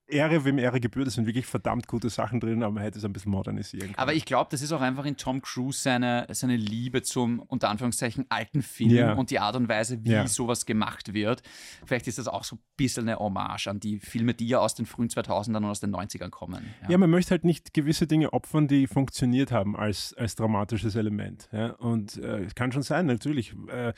Ehre, 0.07 0.45
wem 0.45 0.59
Ehre 0.59 0.81
gebührt, 0.81 1.07
es 1.07 1.15
sind 1.15 1.25
wirklich 1.27 1.47
verdammt 1.47 1.87
gute 1.87 2.11
Sachen 2.11 2.39
drin, 2.41 2.63
aber 2.65 2.73
man 2.75 2.83
hätte 2.83 2.99
es 2.99 3.05
ein 3.05 3.13
bisschen 3.13 3.31
modernisieren 3.31 3.87
können. 3.87 3.99
Aber 3.99 4.13
ich 4.13 4.25
glaube, 4.27 4.49
das 4.51 4.61
ist 4.61 4.73
auch 4.73 4.81
einfach 4.83 5.05
in 5.07 5.17
Tom 5.17 5.41
Cruise 5.41 5.81
seine, 5.81 6.27
seine 6.33 6.57
Liebe 6.57 7.03
zum, 7.03 7.39
unter 7.41 7.71
Anführungszeichen, 7.71 8.27
alten 8.29 8.61
Film 8.63 8.91
Ja. 8.91 9.13
und 9.15 9.31
die 9.31 9.39
Art 9.39 9.55
und 9.57 9.69
Weise, 9.69 10.05
wie 10.05 10.11
Ja. 10.11 10.27
sowas 10.27 10.67
gemacht 10.67 11.15
wird. 11.15 11.43
Vielleicht 11.87 12.07
ist 12.09 12.19
das 12.19 12.27
auch 12.29 12.43
so 12.45 12.57
ein 12.57 12.63
bisschen 12.77 13.09
eine 13.09 13.19
Hommage 13.21 13.69
an 13.69 13.79
die 13.81 13.99
Filme, 14.01 14.35
die 14.35 14.49
ja 14.49 14.59
aus 14.59 14.75
den 14.75 14.85
frühen 14.85 15.09
2000ern 15.09 15.59
und 15.59 15.71
aus 15.71 15.81
den 15.81 15.95
90ern 15.95 16.29
kommen. 16.31 16.67
Ja, 16.89 16.99
man 16.99 17.09
möchte 17.09 17.31
halt 17.31 17.45
nicht 17.45 17.73
gewisse 17.73 18.07
Dinge 18.09 18.33
opfern, 18.33 18.67
die 18.69 18.87
funktioniert 18.89 19.53
haben 19.53 19.75
als, 19.77 20.13
als 20.19 20.35
dramatisches 20.35 20.97
Element. 20.97 21.49
Ja? 21.53 21.71
Und 21.77 22.19
äh, 22.19 22.45
es 22.45 22.55
kann 22.57 22.73
schon 22.73 22.83
sein, 22.83 23.07
natürlich. 23.07 23.55
Äh, 23.69 23.95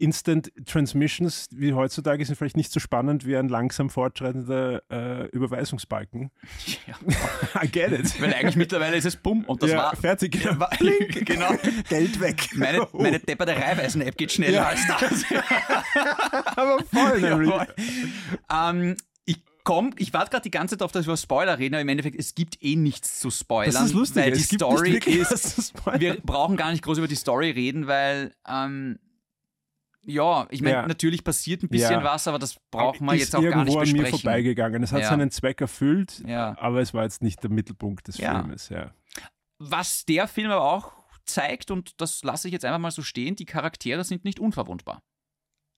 Instant 0.00 0.50
Transmissions 0.66 1.48
wie 1.52 1.72
heutzutage 1.74 2.24
sind 2.24 2.36
vielleicht 2.36 2.56
nicht 2.56 2.72
so 2.72 2.80
spannend 2.80 3.26
wie 3.26 3.36
ein 3.36 3.48
langsam 3.48 3.90
fortschreitender 3.90 4.82
äh, 4.90 5.26
Überweisungsbalken. 5.28 6.30
Ja. 6.86 6.94
I 7.62 7.68
get 7.68 7.92
it. 7.92 8.20
Weil 8.20 8.32
eigentlich 8.34 8.56
mittlerweile 8.56 8.96
ist 8.96 9.04
es 9.04 9.16
Bumm 9.16 9.44
und 9.44 9.62
das 9.62 9.70
ja, 9.70 9.76
war. 9.76 9.96
fertig. 9.96 10.32
Genau. 10.32 10.58
war 10.58 10.70
genau. 11.10 11.50
Geld 11.88 12.18
weg. 12.20 12.48
Meine, 12.54 12.80
Oh, 12.92 13.02
meine 13.02 13.18
depperte 13.20 13.54
Reihweisen-App 13.54 14.16
geht 14.16 14.32
schneller 14.32 14.54
Ja. 14.54 14.66
als 14.68 14.80
das. 14.86 15.24
aber 16.56 16.78
voll, 16.92 17.20
nämlich. 17.20 17.50
Jawohl. 17.50 17.66
ähm, 18.52 18.96
ich 19.26 19.42
komm, 19.64 19.92
ich 19.98 20.12
warte 20.14 20.30
gerade 20.30 20.42
die 20.44 20.50
ganze 20.50 20.76
Zeit 20.78 20.82
auf, 20.82 20.92
dass 20.92 21.04
wir 21.04 21.10
über 21.10 21.16
Spoiler 21.16 21.58
reden, 21.58 21.74
aber 21.74 21.82
im 21.82 21.88
Endeffekt, 21.88 22.18
es 22.18 22.34
gibt 22.34 22.62
eh 22.62 22.76
nichts 22.76 23.20
zu 23.20 23.30
spoilern. 23.30 23.74
Das 23.74 23.84
ist 23.84 23.92
lustig. 23.92 24.22
Weil 24.24 24.32
die 24.32 24.40
Story 24.40 24.98
ist, 25.04 25.30
was 25.30 25.54
zu 25.56 25.62
spoilern. 25.62 26.00
wir 26.00 26.16
brauchen 26.20 26.56
gar 26.56 26.70
nicht 26.70 26.82
groß 26.82 26.98
über 26.98 27.08
die 27.08 27.14
Story 27.16 27.50
reden, 27.50 27.86
weil 27.86 28.34
ähm, 28.48 28.98
ja, 30.04 30.46
ich 30.50 30.62
meine, 30.62 30.74
Ja. 30.76 30.86
natürlich 30.86 31.22
passiert 31.24 31.62
ein 31.62 31.68
bisschen 31.68 31.92
Ja. 32.00 32.04
was, 32.04 32.26
aber 32.28 32.38
das 32.38 32.58
brauchen 32.70 33.06
wir 33.06 33.14
ist 33.14 33.20
jetzt 33.20 33.36
auch 33.36 33.42
gar 33.42 33.64
nicht 33.64 33.74
irgendwo 33.74 33.78
an 33.80 33.86
mir 33.88 33.92
besprechen. 34.02 34.18
vorbeigegangen. 34.20 34.82
Es 34.82 34.92
hat 34.92 35.02
Ja. 35.02 35.08
seinen 35.10 35.30
Zweck 35.30 35.60
erfüllt, 35.60 36.22
aber 36.26 36.80
es 36.80 36.94
war 36.94 37.04
jetzt 37.04 37.22
nicht 37.22 37.42
der 37.42 37.50
Mittelpunkt 37.50 38.08
des. 38.08 38.16
Filmes. 38.16 38.68
Ja. 38.68 38.92
Was 39.58 40.04
der 40.06 40.26
Film 40.26 40.50
aber 40.50 40.64
auch 40.72 40.92
zeigt, 41.26 41.70
und 41.70 42.00
das 42.00 42.22
lasse 42.24 42.48
ich 42.48 42.52
jetzt 42.52 42.64
einfach 42.64 42.78
mal 42.78 42.90
so 42.90 43.02
stehen, 43.02 43.36
die 43.36 43.44
Charaktere 43.44 44.04
sind 44.04 44.24
nicht 44.24 44.40
unverwundbar. 44.40 45.02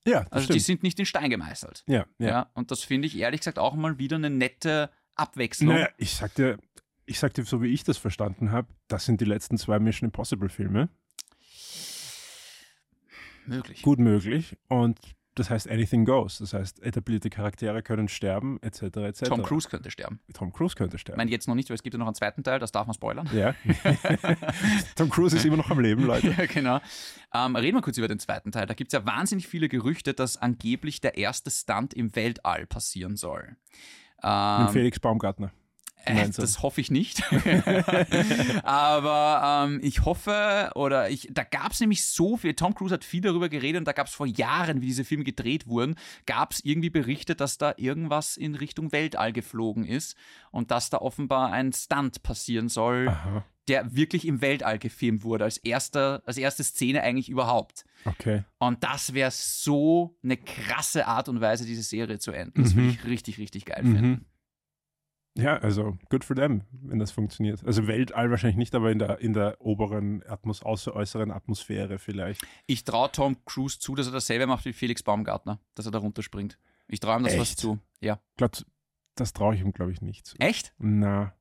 Ja, 0.07 0.21
das 0.23 0.31
Also 0.31 0.47
die 0.47 0.59
stimmt. 0.59 0.65
sind 0.65 0.83
nicht 0.83 0.99
in 0.99 1.05
Stein 1.05 1.29
gemeißelt. 1.29 1.83
Ja, 1.87 2.05
Ja. 2.17 2.49
und 2.55 2.71
das 2.71 2.81
finde 2.83 3.07
ich 3.07 3.17
ehrlich 3.17 3.41
gesagt 3.41 3.59
auch 3.59 3.73
mal 3.75 3.99
wieder 3.99 4.15
eine 4.17 4.29
nette 4.29 4.89
Abwechslung. 5.15 5.75
Naja, 5.75 5.89
ich 5.97 6.15
sagte, 6.15 6.57
ich 7.05 7.19
sagte, 7.19 7.43
so 7.43 7.61
wie 7.61 7.67
ich 7.67 7.83
das 7.83 7.97
verstanden 7.97 8.51
habe, 8.51 8.67
das 8.87 9.05
sind 9.05 9.21
die 9.21 9.25
letzten 9.25 9.57
zwei 9.57 9.79
Mission 9.79 10.07
Impossible 10.07 10.49
Filme. 10.49 10.89
Möglich. 13.45 13.81
Gut 13.81 13.99
möglich. 13.99 14.57
Und 14.69 14.99
das 15.35 15.49
heißt, 15.49 15.67
anything 15.67 16.05
goes. 16.05 16.37
Das 16.37 16.53
heißt, 16.53 16.83
etablierte 16.83 17.31
Charaktere 17.31 17.81
können 17.81 18.07
sterben, 18.07 18.61
etc. 18.61 18.81
etc. 18.97 19.21
Tom 19.23 19.41
Cruise 19.41 19.67
könnte 19.67 19.89
sterben. 19.89 20.19
Tom 20.33 20.53
Cruise 20.53 20.75
könnte 20.75 20.97
Ich 20.97 21.01
sterben. 21.01 21.17
meine 21.17 21.31
jetzt 21.31 21.47
noch 21.47 21.55
nicht, 21.55 21.69
weil 21.69 21.75
es 21.75 21.81
gibt 21.81 21.95
ja 21.95 21.97
noch 21.97 22.05
einen 22.05 22.13
zweiten 22.13 22.43
Teil, 22.43 22.59
das 22.59 22.71
darf 22.71 22.85
man 22.85 22.93
spoilern. 22.93 23.27
Ja. 23.33 23.55
Tom 24.95 25.09
Cruise 25.09 25.35
ist 25.35 25.43
immer 25.45 25.57
noch 25.57 25.71
am 25.71 25.79
Leben, 25.79 26.03
Leute. 26.03 26.29
Ja, 26.37 26.45
genau. 26.45 26.79
Ähm, 27.33 27.55
reden 27.55 27.77
wir 27.77 27.81
kurz 27.81 27.97
über 27.97 28.07
den 28.07 28.19
zweiten 28.19 28.51
Teil. 28.51 28.67
Da 28.67 28.75
gibt 28.75 28.93
es 28.93 28.99
ja 28.99 29.05
wahnsinnig 29.07 29.47
viele 29.47 29.69
Gerüchte, 29.69 30.13
dass 30.13 30.37
angeblich 30.37 31.01
der 31.01 31.17
erste 31.17 31.49
Stunt 31.49 31.93
im 31.95 32.15
Weltall 32.15 32.67
passieren 32.67 33.15
soll. 33.15 33.55
Mit 34.17 34.23
Ähm, 34.23 34.69
Felix 34.69 34.99
Baumgartner. 34.99 35.51
Äh, 36.05 36.29
das 36.29 36.61
hoffe 36.61 36.81
ich 36.81 36.91
nicht. 36.91 37.23
Aber 38.63 39.67
ähm, 39.67 39.79
ich 39.81 40.05
hoffe, 40.05 40.71
oder 40.75 41.09
ich, 41.09 41.29
da 41.31 41.43
gab 41.43 41.71
es 41.71 41.79
nämlich 41.79 42.05
so 42.05 42.37
viel, 42.37 42.53
Tom 42.53 42.75
Cruise 42.75 42.93
hat 42.93 43.03
viel 43.03 43.21
darüber 43.21 43.49
geredet 43.49 43.79
und 43.79 43.85
da 43.85 43.93
gab 43.93 44.07
es 44.07 44.13
vor 44.13 44.27
Jahren, 44.27 44.81
wie 44.81 44.87
diese 44.87 45.05
Filme 45.05 45.23
gedreht 45.23 45.67
wurden, 45.67 45.95
gab 46.25 46.51
es 46.51 46.63
irgendwie 46.63 46.89
Berichte, 46.89 47.35
dass 47.35 47.57
da 47.57 47.73
irgendwas 47.77 48.37
in 48.37 48.55
Richtung 48.55 48.91
Weltall 48.91 49.33
geflogen 49.33 49.85
ist 49.85 50.15
und 50.51 50.71
dass 50.71 50.89
da 50.89 50.97
offenbar 50.97 51.51
ein 51.51 51.71
Stunt 51.73 52.23
passieren 52.23 52.69
soll, 52.69 53.07
Aha, 53.09 53.45
der 53.67 53.95
wirklich 53.95 54.27
im 54.27 54.41
Weltall 54.41 54.77
gefilmt 54.77 55.23
wurde, 55.23 55.45
als, 55.45 55.57
erster, 55.57 56.21
als 56.25 56.37
erste 56.37 56.63
Szene 56.63 57.01
eigentlich 57.01 57.29
überhaupt. 57.29 57.85
okay. 58.05 58.43
Und 58.59 58.83
das 58.83 59.13
wäre 59.13 59.31
so 59.31 60.17
eine 60.23 60.37
krasse 60.37 61.07
Art 61.07 61.29
und 61.29 61.39
Weise, 61.39 61.65
diese 61.65 61.83
Serie 61.83 62.19
zu 62.19 62.31
enden. 62.31 62.63
Das 62.63 62.75
würde 62.75 62.89
ich 62.89 63.05
richtig, 63.05 63.37
richtig 63.37 63.65
geil 63.65 63.83
finden. 63.83 64.25
Ja, 65.35 65.57
also 65.57 65.97
good 66.09 66.23
for 66.23 66.35
them, 66.35 66.61
wenn 66.71 66.99
das 66.99 67.11
funktioniert. 67.11 67.65
Also 67.65 67.87
Weltall 67.87 68.29
wahrscheinlich 68.29 68.57
nicht, 68.57 68.75
aber 68.75 68.91
in 68.91 68.99
der, 68.99 69.19
in 69.19 69.33
der 69.33 69.59
oberen, 69.59 70.23
Atmos 70.27 70.61
außer, 70.61 70.95
äußeren 70.95 71.31
Atmosphäre 71.31 71.97
vielleicht. 71.97 72.45
Ich 72.67 72.83
traue 72.83 73.11
Tom 73.11 73.37
Cruise 73.45 73.79
zu, 73.79 73.95
dass 73.95 74.05
er 74.05 74.13
dasselbe 74.13 74.45
macht 74.45 74.65
wie 74.65 74.73
Felix 74.73 75.01
Baumgartner, 75.01 75.59
dass 75.73 75.85
er 75.87 75.91
da 75.91 75.99
runterspringt. 75.99 76.59
Ich 76.87 76.99
traue 76.99 77.17
ihm 77.17 77.23
das 77.23 77.37
was 77.37 77.49
Echt? 77.51 77.59
zu. 77.59 77.79
Ja. 77.99 78.19
Glaub, 78.37 78.51
das 79.15 79.33
traue 79.33 79.55
ich 79.55 79.61
ihm, 79.61 79.71
glaube 79.71 79.91
ich, 79.91 80.01
nicht 80.01 80.27
zu. 80.27 80.37
Echt? 80.37 80.73
Na, 80.77 81.33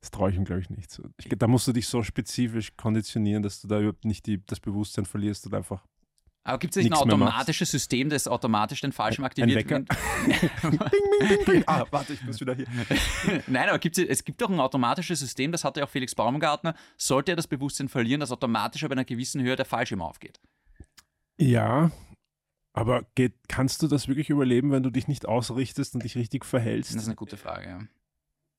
das 0.00 0.10
traue 0.10 0.30
ich 0.30 0.36
ihm, 0.36 0.44
glaube 0.44 0.60
ich, 0.60 0.68
nicht 0.68 0.90
zu. 0.90 1.02
Ich, 1.16 1.30
da 1.30 1.46
musst 1.46 1.66
du 1.66 1.72
dich 1.72 1.88
so 1.88 2.02
spezifisch 2.02 2.76
konditionieren, 2.76 3.42
dass 3.42 3.62
du 3.62 3.68
da 3.68 3.78
überhaupt 3.78 4.04
nicht 4.04 4.26
die, 4.26 4.44
das 4.44 4.60
Bewusstsein 4.60 5.06
verlierst 5.06 5.46
und 5.46 5.54
einfach 5.54 5.86
Aber 6.46 6.58
gibt 6.58 6.76
es 6.76 6.82
nicht 6.84 6.92
ein 6.92 6.98
automatisches 6.98 7.70
System, 7.70 8.10
das 8.10 8.28
automatisch 8.28 8.82
den 8.82 8.92
Fallschirm 8.92 9.24
ein 9.24 9.28
aktiviert? 9.28 9.68
Wenn- 9.70 9.86
Bing, 9.86 10.78
bing, 11.28 11.44
bing. 11.46 11.64
Ah, 11.66 11.86
warte, 11.90 12.12
ich 12.12 12.22
muss 12.22 12.38
wieder 12.38 12.54
hier. 12.54 12.66
Nein, 13.46 13.68
aber 13.70 13.78
gibt's, 13.78 13.98
es 13.98 14.24
gibt 14.24 14.42
doch 14.42 14.50
ein 14.50 14.60
automatisches 14.60 15.20
System, 15.20 15.52
das 15.52 15.64
hatte 15.64 15.82
auch 15.82 15.88
Felix 15.88 16.14
Baumgartner. 16.14 16.74
Sollte 16.98 17.32
er 17.32 17.36
das 17.36 17.46
Bewusstsein 17.46 17.88
verlieren, 17.88 18.20
dass 18.20 18.30
automatisch 18.30 18.84
ab 18.84 18.90
einer 18.92 19.06
gewissen 19.06 19.40
Höhe 19.42 19.56
der 19.56 19.64
Fallschirm 19.64 20.02
aufgeht. 20.02 20.38
Ja, 21.38 21.90
aber 22.74 23.06
geht, 23.14 23.32
kannst 23.48 23.82
du 23.82 23.88
das 23.88 24.06
wirklich 24.08 24.28
überleben, 24.28 24.70
wenn 24.70 24.82
du 24.82 24.90
dich 24.90 25.08
nicht 25.08 25.26
ausrichtest 25.26 25.94
und 25.94 26.04
dich 26.04 26.14
richtig 26.14 26.44
verhältst? 26.44 26.94
Das 26.94 27.02
ist 27.02 27.08
eine 27.08 27.16
gute 27.16 27.38
Frage, 27.38 27.68
ja. 27.68 27.78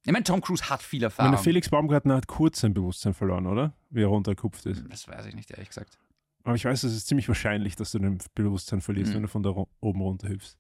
Ich 0.07 0.11
meine, 0.11 0.23
Tom 0.23 0.41
Cruise 0.41 0.69
hat 0.69 0.81
viel 0.81 1.03
Erfahrung. 1.03 1.31
meine, 1.33 1.43
Felix 1.43 1.69
Baumgartner 1.69 2.15
hat 2.15 2.27
kurz 2.27 2.61
sein 2.61 2.73
Bewusstsein 2.73 3.13
verloren, 3.13 3.45
oder? 3.47 3.73
Wie 3.89 4.01
er 4.01 4.07
runtergekupft 4.07 4.65
ist. 4.65 4.83
das 4.89 5.07
weiß 5.07 5.25
ich 5.27 5.35
nicht, 5.35 5.51
ehrlich 5.51 5.69
gesagt. 5.69 5.97
Aber 6.45 6.55
ich 6.55 6.63
weiß, 6.63 6.83
es 6.83 6.93
ist 6.95 7.07
ziemlich 7.07 7.27
wahrscheinlich, 7.27 7.75
dass 7.75 7.91
du 7.91 7.99
dein 7.99 8.19
Bewusstsein 8.35 8.79
verlierst, 8.81 9.11
Mhm. 9.11 9.15
wenn 9.15 9.21
du 9.23 9.27
von 9.27 9.43
da 9.43 9.49
oben 9.81 10.01
runter 10.01 10.29
hüpfst. 10.29 10.57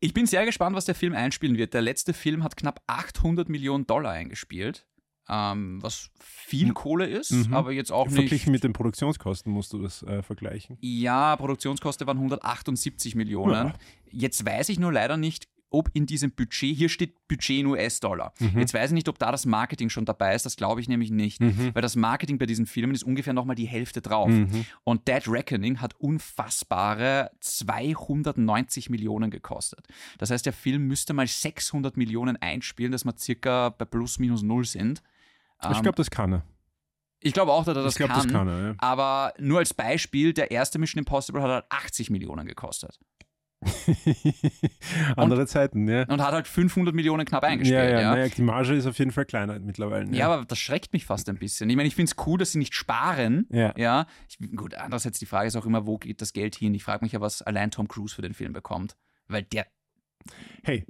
Ich 0.00 0.14
bin 0.14 0.24
sehr 0.26 0.46
gespannt, 0.46 0.74
was 0.74 0.86
der 0.86 0.94
Film 0.94 1.12
einspielen 1.14 1.58
wird. 1.58 1.74
Der 1.74 1.82
letzte 1.82 2.14
Film 2.14 2.42
hat 2.42 2.56
knapp 2.56 2.80
800 2.86 3.48
Millionen 3.50 3.86
Dollar 3.86 4.12
eingespielt, 4.12 4.86
ähm, 5.28 5.82
was 5.82 6.10
viel 6.20 6.68
Mhm. 6.68 6.74
Kohle 6.74 7.06
ist, 7.06 7.32
Mhm. 7.32 7.52
aber 7.52 7.72
jetzt 7.72 7.92
auch 7.92 8.06
nicht. 8.06 8.14
Verglichen 8.14 8.50
mit 8.52 8.64
den 8.64 8.72
Produktionskosten 8.72 9.52
musst 9.52 9.72
du 9.72 9.82
das 9.82 10.02
äh, 10.04 10.22
vergleichen. 10.22 10.78
Ja, 10.80 11.36
Produktionskosten 11.36 12.06
waren 12.06 12.18
178 12.18 13.14
Millionen. 13.14 13.68
Ja. 13.68 13.74
Jetzt 14.10 14.46
weiß 14.46 14.70
ich 14.70 14.78
nur 14.78 14.92
leider 14.92 15.16
nicht, 15.16 15.48
ob 15.70 15.88
in 15.94 16.04
diesem 16.06 16.32
Budget, 16.32 16.76
hier 16.76 16.88
steht 16.88 17.14
Budget 17.28 17.60
in 17.60 17.66
US-Dollar. 17.66 18.32
Mhm. 18.40 18.58
Jetzt 18.58 18.74
weiß 18.74 18.90
ich 18.90 18.94
nicht, 18.94 19.08
ob 19.08 19.18
da 19.18 19.30
das 19.32 19.46
Marketing 19.46 19.88
schon 19.88 20.04
dabei 20.04 20.34
ist, 20.34 20.44
das 20.44 20.56
glaube 20.56 20.80
ich 20.80 20.88
nämlich 20.88 21.10
nicht. 21.10 21.40
Mhm. 21.40 21.70
Weil 21.74 21.82
das 21.82 21.96
Marketing 21.96 22.38
bei 22.38 22.46
diesen 22.46 22.66
Filmen 22.66 22.94
ist 22.94 23.04
ungefähr 23.04 23.32
nochmal 23.32 23.56
die 23.56 23.66
Hälfte 23.66 24.00
drauf. 24.02 24.28
Mhm. 24.28 24.66
Und 24.84 25.06
Dead 25.08 25.26
Reckoning 25.28 25.80
hat 25.80 25.94
unfassbare 26.00 27.30
290 27.40 28.90
Millionen 28.90 29.30
gekostet. 29.30 29.86
Das 30.18 30.30
heißt, 30.30 30.44
der 30.46 30.52
Film 30.52 30.86
müsste 30.86 31.12
mal 31.12 31.26
600 31.26 31.96
Millionen 31.96 32.36
einspielen, 32.36 32.92
dass 32.92 33.04
wir 33.04 33.14
circa 33.16 33.70
bei 33.70 33.84
plus 33.84 34.18
minus 34.18 34.42
null 34.42 34.64
sind. 34.64 35.02
Ich 35.62 35.66
Ähm, 35.76 35.82
glaube, 35.82 35.96
das 35.96 36.10
kann 36.10 36.32
er. 36.32 36.42
ich 37.20 37.32
glaube 37.32 37.52
auch, 37.52 37.64
dass 37.64 37.76
er 37.76 37.82
das 37.82 37.94
ich 37.94 37.98
glaube, 37.98 38.12
kann. 38.14 38.22
das 38.24 38.32
kann 38.32 38.48
er. 38.48 38.66
Ja. 38.68 38.74
Aber 38.78 39.34
nur 39.38 39.58
als 39.58 39.74
Beispiel, 39.74 40.32
der 40.32 40.50
erste 40.50 40.78
Mission 40.78 40.98
Impossible 41.00 41.42
hat 41.42 41.50
halt 41.50 41.64
80 41.68 42.10
Millionen 42.10 42.46
gekostet. 42.46 42.98
Andere 45.16 45.46
Zeiten, 45.46 45.86
ja. 45.88 46.04
Und 46.04 46.22
hat 46.22 46.32
halt 46.32 46.48
500 46.48 46.94
Millionen 46.94 47.26
knapp 47.26 47.44
eingespielt. 47.44 47.78
Ja, 47.78 47.90
Ja, 47.90 48.00
ja, 48.00 48.14
naja, 48.14 48.28
die 48.28 48.42
Marge 48.42 48.74
ist 48.74 48.86
auf 48.86 48.98
jeden 48.98 49.10
Fall 49.10 49.26
kleiner 49.26 49.58
mittlerweile. 49.58 50.10
Ja, 50.14 50.32
aber 50.32 50.44
das 50.44 50.58
schreckt 50.58 50.92
mich 50.92 51.04
fast 51.04 51.28
ein 51.28 51.36
bisschen. 51.36 51.68
Ich 51.68 51.76
meine, 51.76 51.88
ich 51.88 51.94
finde 51.94 52.10
es 52.10 52.26
cool, 52.26 52.38
dass 52.38 52.52
sie 52.52 52.58
nicht 52.58 52.74
sparen. 52.74 53.46
Ja. 53.50 53.74
Ja. 53.76 54.06
Ich, 54.28 54.38
gut, 54.56 54.74
andererseits 54.74 55.18
die 55.18 55.26
Frage 55.26 55.48
ist 55.48 55.56
auch 55.56 55.66
immer, 55.66 55.86
wo 55.86 55.98
geht 55.98 56.22
das 56.22 56.32
Geld 56.32 56.56
hin? 56.56 56.74
Ich 56.74 56.84
frage 56.84 57.04
mich 57.04 57.12
ja, 57.12 57.20
was 57.20 57.42
allein 57.42 57.70
Tom 57.70 57.88
Cruise 57.88 58.14
für 58.14 58.22
den 58.22 58.34
Film 58.34 58.52
bekommt. 58.52 58.96
Weil 59.28 59.42
der, 59.42 59.66
Hey, 60.62 60.84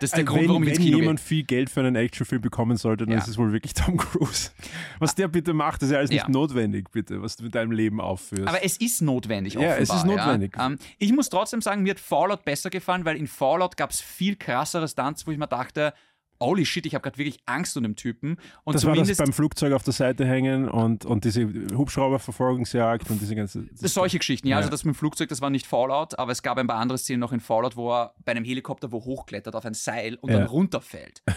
das 0.00 0.10
ist 0.10 0.12
der 0.14 0.20
äh, 0.20 0.24
Grund, 0.24 0.40
wenn, 0.42 0.48
warum 0.48 0.62
ich 0.62 0.68
ins 0.70 0.78
wenn 0.78 0.84
Kino 0.86 0.98
jemand 0.98 1.20
viel 1.20 1.44
Geld 1.44 1.68
für 1.68 1.80
einen 1.80 1.96
Actionfilm 1.96 2.40
bekommen 2.40 2.76
sollte, 2.78 3.04
dann 3.04 3.12
Ja. 3.12 3.18
ist 3.18 3.28
es 3.28 3.36
wohl 3.36 3.52
wirklich 3.52 3.74
Tom 3.74 3.96
Cruise. 3.98 4.50
Was 4.98 5.14
der 5.14 5.28
bitte 5.28 5.52
macht, 5.52 5.82
ist 5.82 5.90
ja 5.90 5.98
alles 5.98 6.10
nicht 6.10 6.22
Ja. 6.22 6.28
notwendig, 6.28 6.90
bitte, 6.90 7.20
was 7.20 7.36
du 7.36 7.44
mit 7.44 7.54
deinem 7.54 7.72
Leben 7.72 8.00
aufführst. 8.00 8.48
Aber 8.48 8.64
es 8.64 8.78
ist 8.78 9.02
notwendig. 9.02 9.54
Ja, 9.54 9.60
offenbar, 9.60 9.78
es 9.80 9.90
ist 9.90 10.04
notwendig. 10.06 10.56
Ja. 10.56 10.66
Ähm, 10.66 10.78
ich 10.98 11.12
muss 11.12 11.28
trotzdem 11.28 11.60
sagen, 11.60 11.82
mir 11.82 11.90
hat 11.90 12.00
Fallout 12.00 12.44
besser 12.44 12.70
gefallen, 12.70 13.04
weil 13.04 13.16
in 13.16 13.26
Fallout 13.26 13.76
gab 13.76 13.90
es 13.90 14.00
viel 14.00 14.36
krassere 14.36 14.88
Stunts, 14.88 15.26
wo 15.26 15.30
ich 15.30 15.38
mir 15.38 15.46
dachte, 15.48 15.92
holy 16.40 16.64
shit, 16.66 16.86
ich 16.86 16.94
habe 16.94 17.02
gerade 17.02 17.18
wirklich 17.18 17.40
Angst 17.46 17.76
um 17.76 17.82
den 17.82 17.96
Typen. 17.96 18.38
Und 18.64 18.74
das 18.74 18.84
war 18.84 18.94
das 18.94 19.16
beim 19.16 19.32
Flugzeug 19.32 19.72
auf 19.72 19.82
der 19.82 19.92
Seite 19.92 20.26
hängen 20.26 20.68
und, 20.68 21.04
und 21.04 21.24
diese 21.24 21.46
Hubschrauberverfolgungsjagd 21.76 23.10
und 23.10 23.20
diese 23.20 23.34
ganze. 23.34 23.64
Solche 23.74 24.18
Geschichten, 24.18 24.48
ja. 24.48 24.52
Ja. 24.52 24.58
Also 24.58 24.70
das 24.70 24.84
mit 24.84 24.94
dem 24.94 24.98
Flugzeug, 24.98 25.28
das 25.28 25.40
war 25.40 25.50
nicht 25.50 25.66
Fallout, 25.66 26.18
aber 26.18 26.32
es 26.32 26.42
gab 26.42 26.58
ein 26.58 26.66
paar 26.66 26.78
andere 26.78 26.98
Szenen 26.98 27.20
noch 27.20 27.32
in 27.32 27.40
Fallout, 27.40 27.76
wo 27.76 27.92
er 27.92 28.14
bei 28.24 28.32
einem 28.32 28.44
Helikopter 28.44 28.92
wo 28.92 29.04
hochklettert 29.04 29.54
auf 29.54 29.64
ein 29.64 29.74
Seil 29.74 30.16
und 30.20 30.30
Ja. 30.30 30.38
dann 30.38 30.46
runterfällt. 30.46 31.22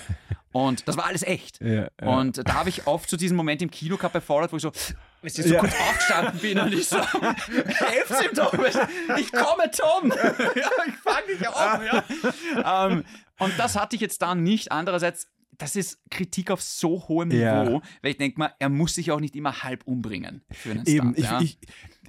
Und 0.52 0.88
das 0.88 0.97
war 0.97 1.06
alles 1.06 1.22
echt. 1.22 1.62
Ja. 1.62 1.89
Und 2.02 2.39
da 2.50 2.56
habe 2.56 2.70
ich 2.70 2.88
oft 2.88 3.08
so 3.08 3.18
diesen 3.18 3.38
Moment 3.38 3.62
im 3.62 3.70
Kino 3.70 3.97
gehabt 3.97 4.14
bei 4.14 4.20
Fallout, 4.22 4.52
wo 4.52 4.56
ich 4.56 4.64
so, 4.64 4.72
weißt 5.22 5.38
du, 5.38 5.43
so 5.43 5.56
kurz 5.58 5.74
aufgestanden 5.74 6.39
bin 6.39 6.58
und 6.60 6.74
ich 6.74 6.88
so, 6.88 6.97
helft 7.68 8.24
ihm 8.24 8.34
doch, 8.36 8.52
ich 9.18 9.32
komme, 9.32 9.70
Tom. 9.70 10.10
ja, 10.56 10.72
ich 10.88 10.95
fange 10.95 11.28
dich 11.38 11.47
auf. 11.47 11.80
Ja. 12.66 12.88
ähm, 12.88 13.04
und 13.39 13.57
das 13.57 13.75
hatte 13.75 13.95
ich 13.95 14.01
jetzt 14.01 14.21
da 14.21 14.35
nicht. 14.35 14.71
Andererseits, 14.71 15.27
das 15.57 15.75
ist 15.75 15.99
Kritik 16.09 16.51
auf 16.51 16.61
so 16.61 17.07
hohem 17.07 17.31
Ja. 17.31 17.63
Niveau, 17.63 17.81
weil 18.01 18.11
ich 18.11 18.17
denke 18.17 18.39
mal, 18.39 18.53
er 18.59 18.69
muss 18.69 18.95
sich 18.95 19.11
auch 19.11 19.19
nicht 19.19 19.35
immer 19.35 19.63
halb 19.63 19.85
umbringen 19.85 20.43
für 20.51 20.71
einen 20.71 20.85
Eben, 20.85 21.13
Stunt. 21.13 21.17
ich, 21.19 21.25
ja. 21.25 21.41
ich, 21.41 21.57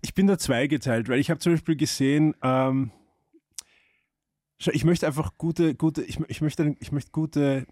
ich 0.03 0.15
bin 0.15 0.27
da 0.27 0.39
zweigeteilt, 0.39 1.09
weil 1.09 1.19
ich 1.19 1.31
habe 1.31 1.41
zum 1.41 1.53
Beispiel 1.55 1.77
gesehen, 1.77 2.35
ähm, 2.43 2.93
ich 4.59 4.85
möchte 4.85 5.07
einfach 5.07 5.33
gute, 5.39 5.75
gute, 5.75 6.03
ich, 6.03 6.21
ich 6.29 6.41
möchte, 6.43 6.77
ich 6.81 6.93
möchte 6.93 7.11
gute, 7.13 7.67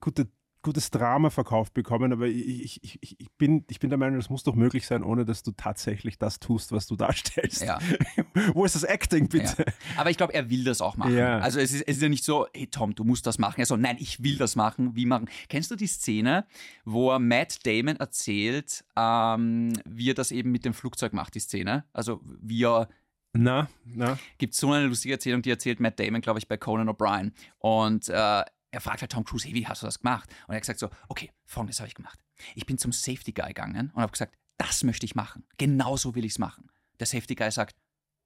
gute, 0.00 0.28
gutes 0.66 0.90
Drama 0.90 1.30
verkauft 1.30 1.74
bekommen, 1.74 2.12
aber 2.12 2.26
ich, 2.26 2.82
ich, 2.82 2.98
ich, 3.00 3.20
ich, 3.20 3.30
bin, 3.38 3.64
ich 3.70 3.78
bin 3.78 3.88
der 3.88 3.98
Meinung, 3.98 4.18
das 4.18 4.30
muss 4.30 4.42
doch 4.42 4.56
möglich 4.56 4.84
sein, 4.84 5.04
ohne 5.04 5.24
dass 5.24 5.44
du 5.44 5.52
tatsächlich 5.52 6.18
das 6.18 6.40
tust, 6.40 6.72
was 6.72 6.88
du 6.88 6.96
darstellst. 6.96 7.62
Ja. 7.62 7.78
Wo 8.52 8.64
ist 8.64 8.74
das 8.74 8.82
Acting, 8.82 9.28
bitte? 9.28 9.64
Ja. 9.64 9.72
Aber 9.96 10.10
ich 10.10 10.16
glaube, 10.16 10.34
er 10.34 10.50
will 10.50 10.64
das 10.64 10.80
auch 10.80 10.96
machen. 10.96 11.16
Ja. 11.16 11.38
Also 11.38 11.60
es 11.60 11.72
ist, 11.72 11.82
es 11.82 11.98
ist 11.98 12.02
ja 12.02 12.08
nicht 12.08 12.24
so, 12.24 12.48
hey 12.52 12.66
Tom, 12.66 12.96
du 12.96 13.04
musst 13.04 13.28
das 13.28 13.38
machen. 13.38 13.60
Er 13.60 13.66
so, 13.66 13.76
nein, 13.76 13.96
ich 14.00 14.24
will 14.24 14.38
das 14.38 14.56
machen. 14.56 14.96
Wie 14.96 15.06
machen? 15.06 15.30
Kennst 15.48 15.70
du 15.70 15.76
die 15.76 15.86
Szene, 15.86 16.46
wo 16.84 17.16
Matt 17.20 17.64
Damon 17.64 17.94
erzählt, 17.96 18.84
ähm, 18.96 19.72
wie 19.84 20.10
er 20.10 20.14
das 20.14 20.32
eben 20.32 20.50
mit 20.50 20.64
dem 20.64 20.74
Flugzeug 20.74 21.12
macht, 21.12 21.36
die 21.36 21.40
Szene? 21.40 21.84
Also 21.92 22.20
wie 22.24 22.64
er 22.64 22.88
Na, 23.32 23.68
na. 23.84 24.18
gibt 24.38 24.54
so 24.54 24.72
eine 24.72 24.86
lustige 24.86 25.14
Erzählung, 25.14 25.42
die 25.42 25.50
erzählt 25.50 25.78
Matt 25.78 26.00
Damon, 26.00 26.22
glaube 26.22 26.40
ich, 26.40 26.48
bei 26.48 26.56
Conan 26.56 26.88
O'Brien. 26.88 27.30
Und 27.58 28.08
äh, 28.08 28.42
er 28.76 28.80
fragt 28.82 29.00
halt 29.00 29.10
Tom 29.10 29.24
Cruise, 29.24 29.46
hey, 29.46 29.54
wie 29.54 29.66
hast 29.66 29.80
du 29.80 29.86
das 29.86 30.00
gemacht? 30.00 30.28
Und 30.46 30.52
er 30.52 30.56
hat 30.56 30.62
gesagt 30.62 30.78
so, 30.78 30.90
okay, 31.08 31.32
folgendes 31.46 31.80
habe 31.80 31.88
ich 31.88 31.94
gemacht. 31.94 32.20
Ich 32.54 32.66
bin 32.66 32.76
zum 32.76 32.92
Safety 32.92 33.32
Guy 33.32 33.48
gegangen 33.48 33.90
und 33.94 34.02
habe 34.02 34.12
gesagt, 34.12 34.36
das 34.58 34.84
möchte 34.84 35.06
ich 35.06 35.14
machen. 35.14 35.46
Genauso 35.56 36.14
will 36.14 36.26
ich 36.26 36.32
es 36.32 36.38
machen. 36.38 36.68
Der 37.00 37.06
Safety 37.06 37.34
Guy 37.34 37.50
sagt, 37.50 37.74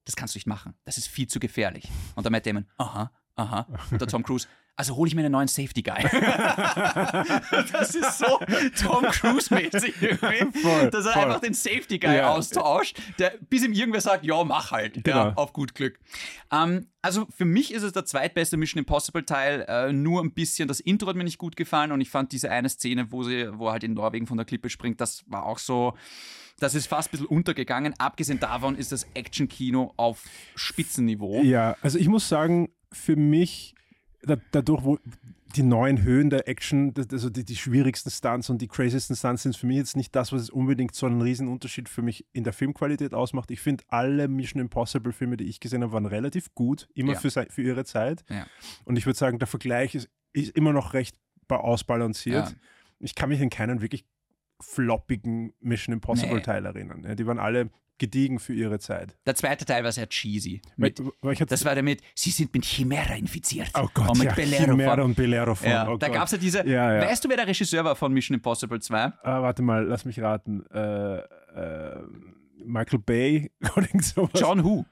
das 0.07 0.17
kannst 0.17 0.35
du 0.35 0.39
nicht 0.39 0.49
machen. 0.49 0.75
Das 0.83 0.99
ist 0.99 1.07
viel 1.07 1.29
zu 1.29 1.39
gefährlich. 1.39 1.89
Und 2.17 2.25
der 2.25 2.33
Matt 2.33 2.47
Damon, 2.47 2.67
aha, 2.79 3.13
aha. 3.37 3.69
Und 3.93 4.01
der 4.01 4.09
Tom 4.09 4.25
Cruise, 4.25 4.49
also 4.81 4.97
hole 4.97 5.09
ich 5.09 5.15
mir 5.15 5.21
einen 5.21 5.33
neuen 5.33 5.47
Safety 5.47 5.83
Guy. 5.83 6.03
das 7.73 7.95
ist 7.95 8.19
so 8.19 8.41
Tom 8.83 9.05
Cruise-mäßig 9.05 9.95
dass 10.01 10.23
er 11.07 11.13
voll. 11.13 11.23
einfach 11.25 11.41
den 11.41 11.53
Safety 11.55 11.99
Guy 11.99 12.17
Ja. 12.17 12.31
austauscht, 12.31 12.99
der, 13.19 13.35
bis 13.51 13.63
ihm 13.63 13.73
irgendwer 13.75 14.01
sagt, 14.01 14.25
ja, 14.25 14.43
mach 14.43 14.71
halt. 14.71 14.97
Ja, 14.97 15.03
Genau. 15.03 15.33
auf 15.37 15.53
gut 15.53 15.75
Glück. 15.75 15.99
Ähm, 16.51 16.87
also 17.03 17.27
für 17.37 17.45
mich 17.45 17.75
ist 17.75 17.83
es 17.83 17.93
der 17.93 18.05
zweitbeste 18.07 18.57
Mission 18.57 18.79
Impossible 18.79 19.25
Teil. 19.25 19.67
Äh, 19.69 19.93
nur 19.93 20.23
ein 20.23 20.33
bisschen 20.33 20.67
das 20.67 20.81
Intro 20.81 21.09
hat 21.09 21.17
mir 21.17 21.25
nicht 21.25 21.39
gut 21.39 21.57
gefallen 21.57 21.93
und 21.93 22.01
ich 22.01 22.09
fand 22.11 22.33
diese 22.33 22.51
eine 22.51 22.69
Szene, 22.71 23.13
wo 23.13 23.23
sie, 23.23 23.49
wo 23.59 23.67
er 23.69 23.73
halt 23.73 23.85
in 23.85 23.93
Norwegen 23.95 24.27
von 24.27 24.39
der 24.39 24.47
Klippe 24.47 24.71
springt, 24.71 25.01
das 25.01 25.25
war 25.27 25.45
auch 25.45 25.59
so. 25.59 25.95
Das 26.59 26.75
ist 26.75 26.87
fast 26.89 27.09
ein 27.09 27.13
bisschen 27.13 27.27
untergegangen. 27.27 27.95
Abgesehen 27.99 28.39
davon 28.41 28.77
ist 28.77 28.93
das 28.93 29.07
Action-Kino 29.15 29.93
auf 29.97 30.23
Spitzenniveau. 30.57 31.43
Ja, 31.43 31.77
also 31.83 31.99
ich 31.99 32.09
muss 32.09 32.29
sagen, 32.29 32.71
für 32.93 33.17
mich, 33.17 33.75
dadurch, 34.53 34.85
wo 34.85 34.99
die 35.57 35.63
neuen 35.65 36.03
Höhen 36.03 36.31
der 36.31 36.47
Action, 36.47 36.95
also 37.11 37.29
die, 37.29 37.45
die 37.45 37.57
schwierigsten 37.57 38.11
Stunts 38.11 38.51
und 38.51 38.63
die 38.63 38.69
craziesten 38.69 39.17
Stunts 39.17 39.43
sind 39.43 39.57
für 39.57 39.67
mich 39.67 39.79
jetzt 39.79 39.97
nicht 39.97 40.15
das, 40.15 40.33
was 40.33 40.43
es 40.43 40.51
unbedingt 40.51 40.95
so 40.95 41.07
einen 41.07 41.21
riesen 41.21 41.49
Unterschied 41.49 41.89
für 41.89 42.03
mich 42.03 42.25
in 42.33 42.45
der 42.45 42.53
Filmqualität 42.53 43.15
ausmacht. 43.15 43.51
Ich 43.51 43.61
finde, 43.61 43.83
alle 43.89 44.29
Mission 44.29 44.61
Impossible 44.61 45.13
Filme, 45.13 45.37
die 45.37 45.45
ich 45.45 45.59
gesehen 45.59 45.83
habe, 45.83 45.93
waren 45.93 46.07
relativ 46.07 46.55
gut, 46.55 46.89
immer 46.95 47.15
Ja. 47.15 47.19
für, 47.19 47.31
für 47.31 47.63
ihre 47.63 47.85
Zeit. 47.85 48.23
Ja. 48.29 48.47
Und 48.85 48.97
ich 48.97 49.07
würde 49.07 49.19
sagen, 49.19 49.39
der 49.41 49.49
Vergleich 49.49 49.95
ist, 49.97 50.09
ist 50.33 50.55
immer 50.57 50.73
noch 50.73 50.95
recht 50.95 51.17
ba- 51.49 51.57
ausbalanciert. 51.57 52.51
Ja. 52.51 52.57
Ich 53.01 53.17
kann 53.17 53.29
mich 53.31 53.41
an 53.43 53.51
keinen 53.51 53.81
wirklich 53.81 54.05
floppigen 54.61 55.53
Mission 55.61 55.95
Impossible 55.95 56.37
Nee. 56.37 56.43
Teil 56.43 56.65
erinnern. 56.67 57.17
Die 57.17 57.27
waren 57.27 57.39
alle 57.39 57.71
gediegen 58.01 58.41
für 58.41 58.55
ihre 58.55 58.81
Zeit. 58.81 59.17
Der 59.27 59.37
zweite 59.37 59.65
Teil 59.65 59.85
war 59.85 59.93
sehr 59.93 60.09
cheesy. 60.09 60.61
Mit, 60.77 61.01
das 61.47 61.65
war 61.65 61.75
der 61.75 61.85
mit, 61.85 62.01
sie 62.17 62.31
sind 62.31 62.53
mit 62.53 62.65
Chimera 62.65 63.15
infiziert. 63.15 63.71
Oh 63.75 63.87
Gott, 63.95 64.11
und 64.11 64.19
mit 64.19 64.29
ja, 64.29 64.35
Bolero 64.35 64.65
Chimera 64.65 65.03
und 65.03 65.15
Bolero 65.15 65.55
von. 65.55 65.71
Ja, 65.71 65.89
oh 65.89 65.97
da 65.97 66.09
gab 66.09 66.25
es 66.25 66.33
ja 66.33 66.39
diese. 66.39 66.67
Ja, 66.67 66.95
ja. 66.95 67.03
Weißt 67.03 67.25
du, 67.25 67.29
wer 67.29 67.37
der 67.37 67.47
Regisseur 67.47 67.85
war 67.85 67.95
von 67.95 68.13
Mission 68.13 68.35
Impossible 68.35 68.81
2? 68.81 69.13
Ah, 69.23 69.43
warte 69.43 69.63
mal, 69.63 69.85
lass 69.85 70.05
mich 70.05 70.21
raten. 70.21 70.67
Äh, 70.73 71.19
äh, 71.19 72.03
Michael 72.65 72.99
Bay 72.99 73.53
oder 73.77 73.87
sowas. 74.01 74.31
John 74.35 74.65
Who. 74.65 74.85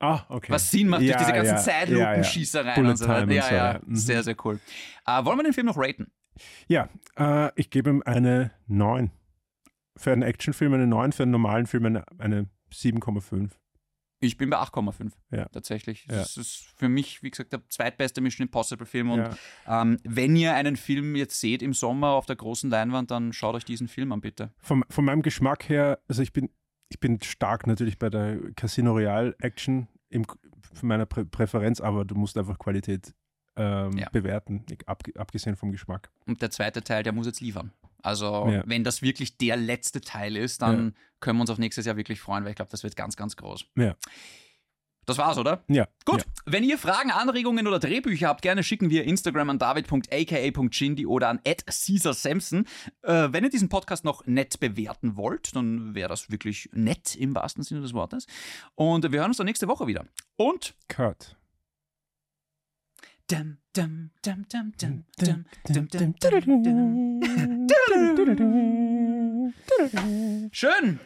Ah, 0.00 0.24
okay. 0.28 0.52
Was 0.52 0.70
Sinn 0.70 0.88
macht 0.88 1.02
durch 1.02 1.16
diese 1.16 1.32
ganzen 1.32 1.54
ja, 1.54 1.60
Zeitlupenschießereien 1.60 2.74
Bullet 2.74 2.90
und 2.90 2.96
so 2.96 3.08
weiter. 3.08 3.30
Ja, 3.30 3.54
ja. 3.54 3.80
Mhm. 3.86 3.94
sehr, 3.94 4.22
sehr 4.22 4.36
cool. 4.44 4.58
Äh, 5.06 5.24
wollen 5.24 5.38
wir 5.38 5.44
den 5.44 5.52
Film 5.52 5.66
noch 5.66 5.78
raten? 5.78 6.10
Ja, 6.66 6.88
äh, 7.16 7.50
ich 7.56 7.70
gebe 7.70 7.90
ihm 7.90 8.02
eine 8.04 8.50
9. 8.66 9.10
Für 9.96 10.12
einen 10.12 10.22
Actionfilm 10.22 10.72
eine 10.74 10.86
9, 10.86 11.12
für 11.12 11.22
einen 11.22 11.32
normalen 11.32 11.66
Film 11.66 11.86
eine, 11.86 12.04
eine 12.18 12.48
7,5. 12.72 13.50
Ich 14.20 14.36
bin 14.38 14.48
bei 14.48 14.56
8,5 14.58 15.12
Ja. 15.30 15.46
tatsächlich. 15.50 16.06
Ja. 16.06 16.16
Das 16.16 16.36
ist 16.36 16.72
für 16.76 16.88
mich, 16.88 17.22
wie 17.22 17.30
gesagt, 17.30 17.52
der 17.52 17.60
zweitbeste 17.68 18.20
Mission 18.20 18.46
Impossible 18.46 18.86
Film. 18.86 19.10
Und 19.10 19.18
Ja. 19.66 19.82
ähm, 19.82 19.98
wenn 20.04 20.34
ihr 20.34 20.54
einen 20.54 20.76
Film 20.76 21.14
jetzt 21.14 21.38
seht 21.40 21.62
im 21.62 21.74
Sommer 21.74 22.08
auf 22.10 22.24
der 22.26 22.36
großen 22.36 22.70
Leinwand, 22.70 23.10
dann 23.10 23.32
schaut 23.32 23.54
euch 23.54 23.64
diesen 23.64 23.86
Film 23.86 24.12
an, 24.12 24.20
bitte. 24.20 24.50
Von, 24.58 24.84
von 24.88 25.04
meinem 25.04 25.22
Geschmack 25.22 25.68
her, 25.68 26.00
also 26.08 26.22
ich 26.22 26.32
bin, 26.32 26.48
ich 26.88 26.98
bin 27.00 27.20
stark 27.22 27.66
natürlich 27.66 27.98
bei 27.98 28.08
der 28.08 28.38
Casino 28.54 28.92
Royale 28.92 29.34
Action 29.40 29.88
im, 30.08 30.24
von 30.72 30.88
meiner 30.88 31.06
Prä 31.06 31.24
Präferenz, 31.24 31.80
aber 31.80 32.04
du 32.04 32.14
musst 32.14 32.38
einfach 32.38 32.58
Qualität 32.58 33.14
ähm, 33.56 34.04
bewerten, 34.12 34.64
ab, 34.86 35.02
abgesehen 35.16 35.54
vom 35.56 35.70
Geschmack. 35.70 36.10
Und 36.26 36.40
der 36.40 36.50
zweite 36.50 36.82
Teil, 36.82 37.02
der 37.02 37.12
muss 37.12 37.26
jetzt 37.26 37.40
liefern. 37.40 37.72
Also, 38.04 38.48
Ja. 38.50 38.62
wenn 38.66 38.84
das 38.84 39.02
wirklich 39.02 39.36
der 39.38 39.56
letzte 39.56 40.00
Teil 40.00 40.36
ist, 40.36 40.62
dann 40.62 40.94
können 41.20 41.38
wir 41.38 41.42
uns 41.42 41.50
auf 41.50 41.58
nächstes 41.58 41.86
Jahr 41.86 41.96
wirklich 41.96 42.20
freuen, 42.20 42.44
weil 42.44 42.50
ich 42.50 42.56
glaube, 42.56 42.70
das 42.70 42.82
wird 42.82 42.96
ganz, 42.96 43.16
ganz 43.16 43.36
groß. 43.36 43.64
Ja. 43.76 43.96
Das 45.06 45.18
war's, 45.18 45.36
oder? 45.36 45.62
Ja. 45.68 45.86
Gut, 46.06 46.20
Ja. 46.20 46.26
wenn 46.46 46.64
ihr 46.64 46.78
Fragen, 46.78 47.10
Anregungen 47.10 47.66
oder 47.66 47.78
Drehbücher 47.78 48.28
habt, 48.28 48.40
gerne 48.40 48.62
schicken 48.62 48.88
wir 48.88 49.04
Instagram 49.04 49.50
an 49.50 49.58
david.aka.chindi 49.58 51.04
oder 51.04 51.28
an 51.28 51.40
@caesarsamson. 51.44 52.66
Äh, 53.02 53.28
wenn 53.30 53.44
ihr 53.44 53.50
diesen 53.50 53.68
Podcast 53.68 54.04
noch 54.06 54.24
nett 54.26 54.60
bewerten 54.60 55.16
wollt, 55.16 55.54
dann 55.56 55.94
wäre 55.94 56.08
das 56.08 56.30
wirklich 56.30 56.70
nett 56.72 57.16
im 57.16 57.34
wahrsten 57.34 57.62
Sinne 57.62 57.82
des 57.82 57.92
Wortes. 57.92 58.26
Und 58.76 59.10
wir 59.12 59.20
hören 59.20 59.28
uns 59.30 59.36
dann 59.36 59.44
nächste 59.46 59.68
Woche 59.68 59.86
wieder. 59.86 60.06
Und 60.36 60.74
Cut. 60.88 61.36
dum, 63.30 63.58
dum, 63.74 64.10
dum, 64.22 64.44
dum, 64.48 64.72
dum, 64.78 65.02
dum, 65.18 65.44
dum, 65.66 65.88
dum, 65.90 66.14
dum, 66.20 66.36
dum. 68.36 69.52
Schön. 70.52 71.00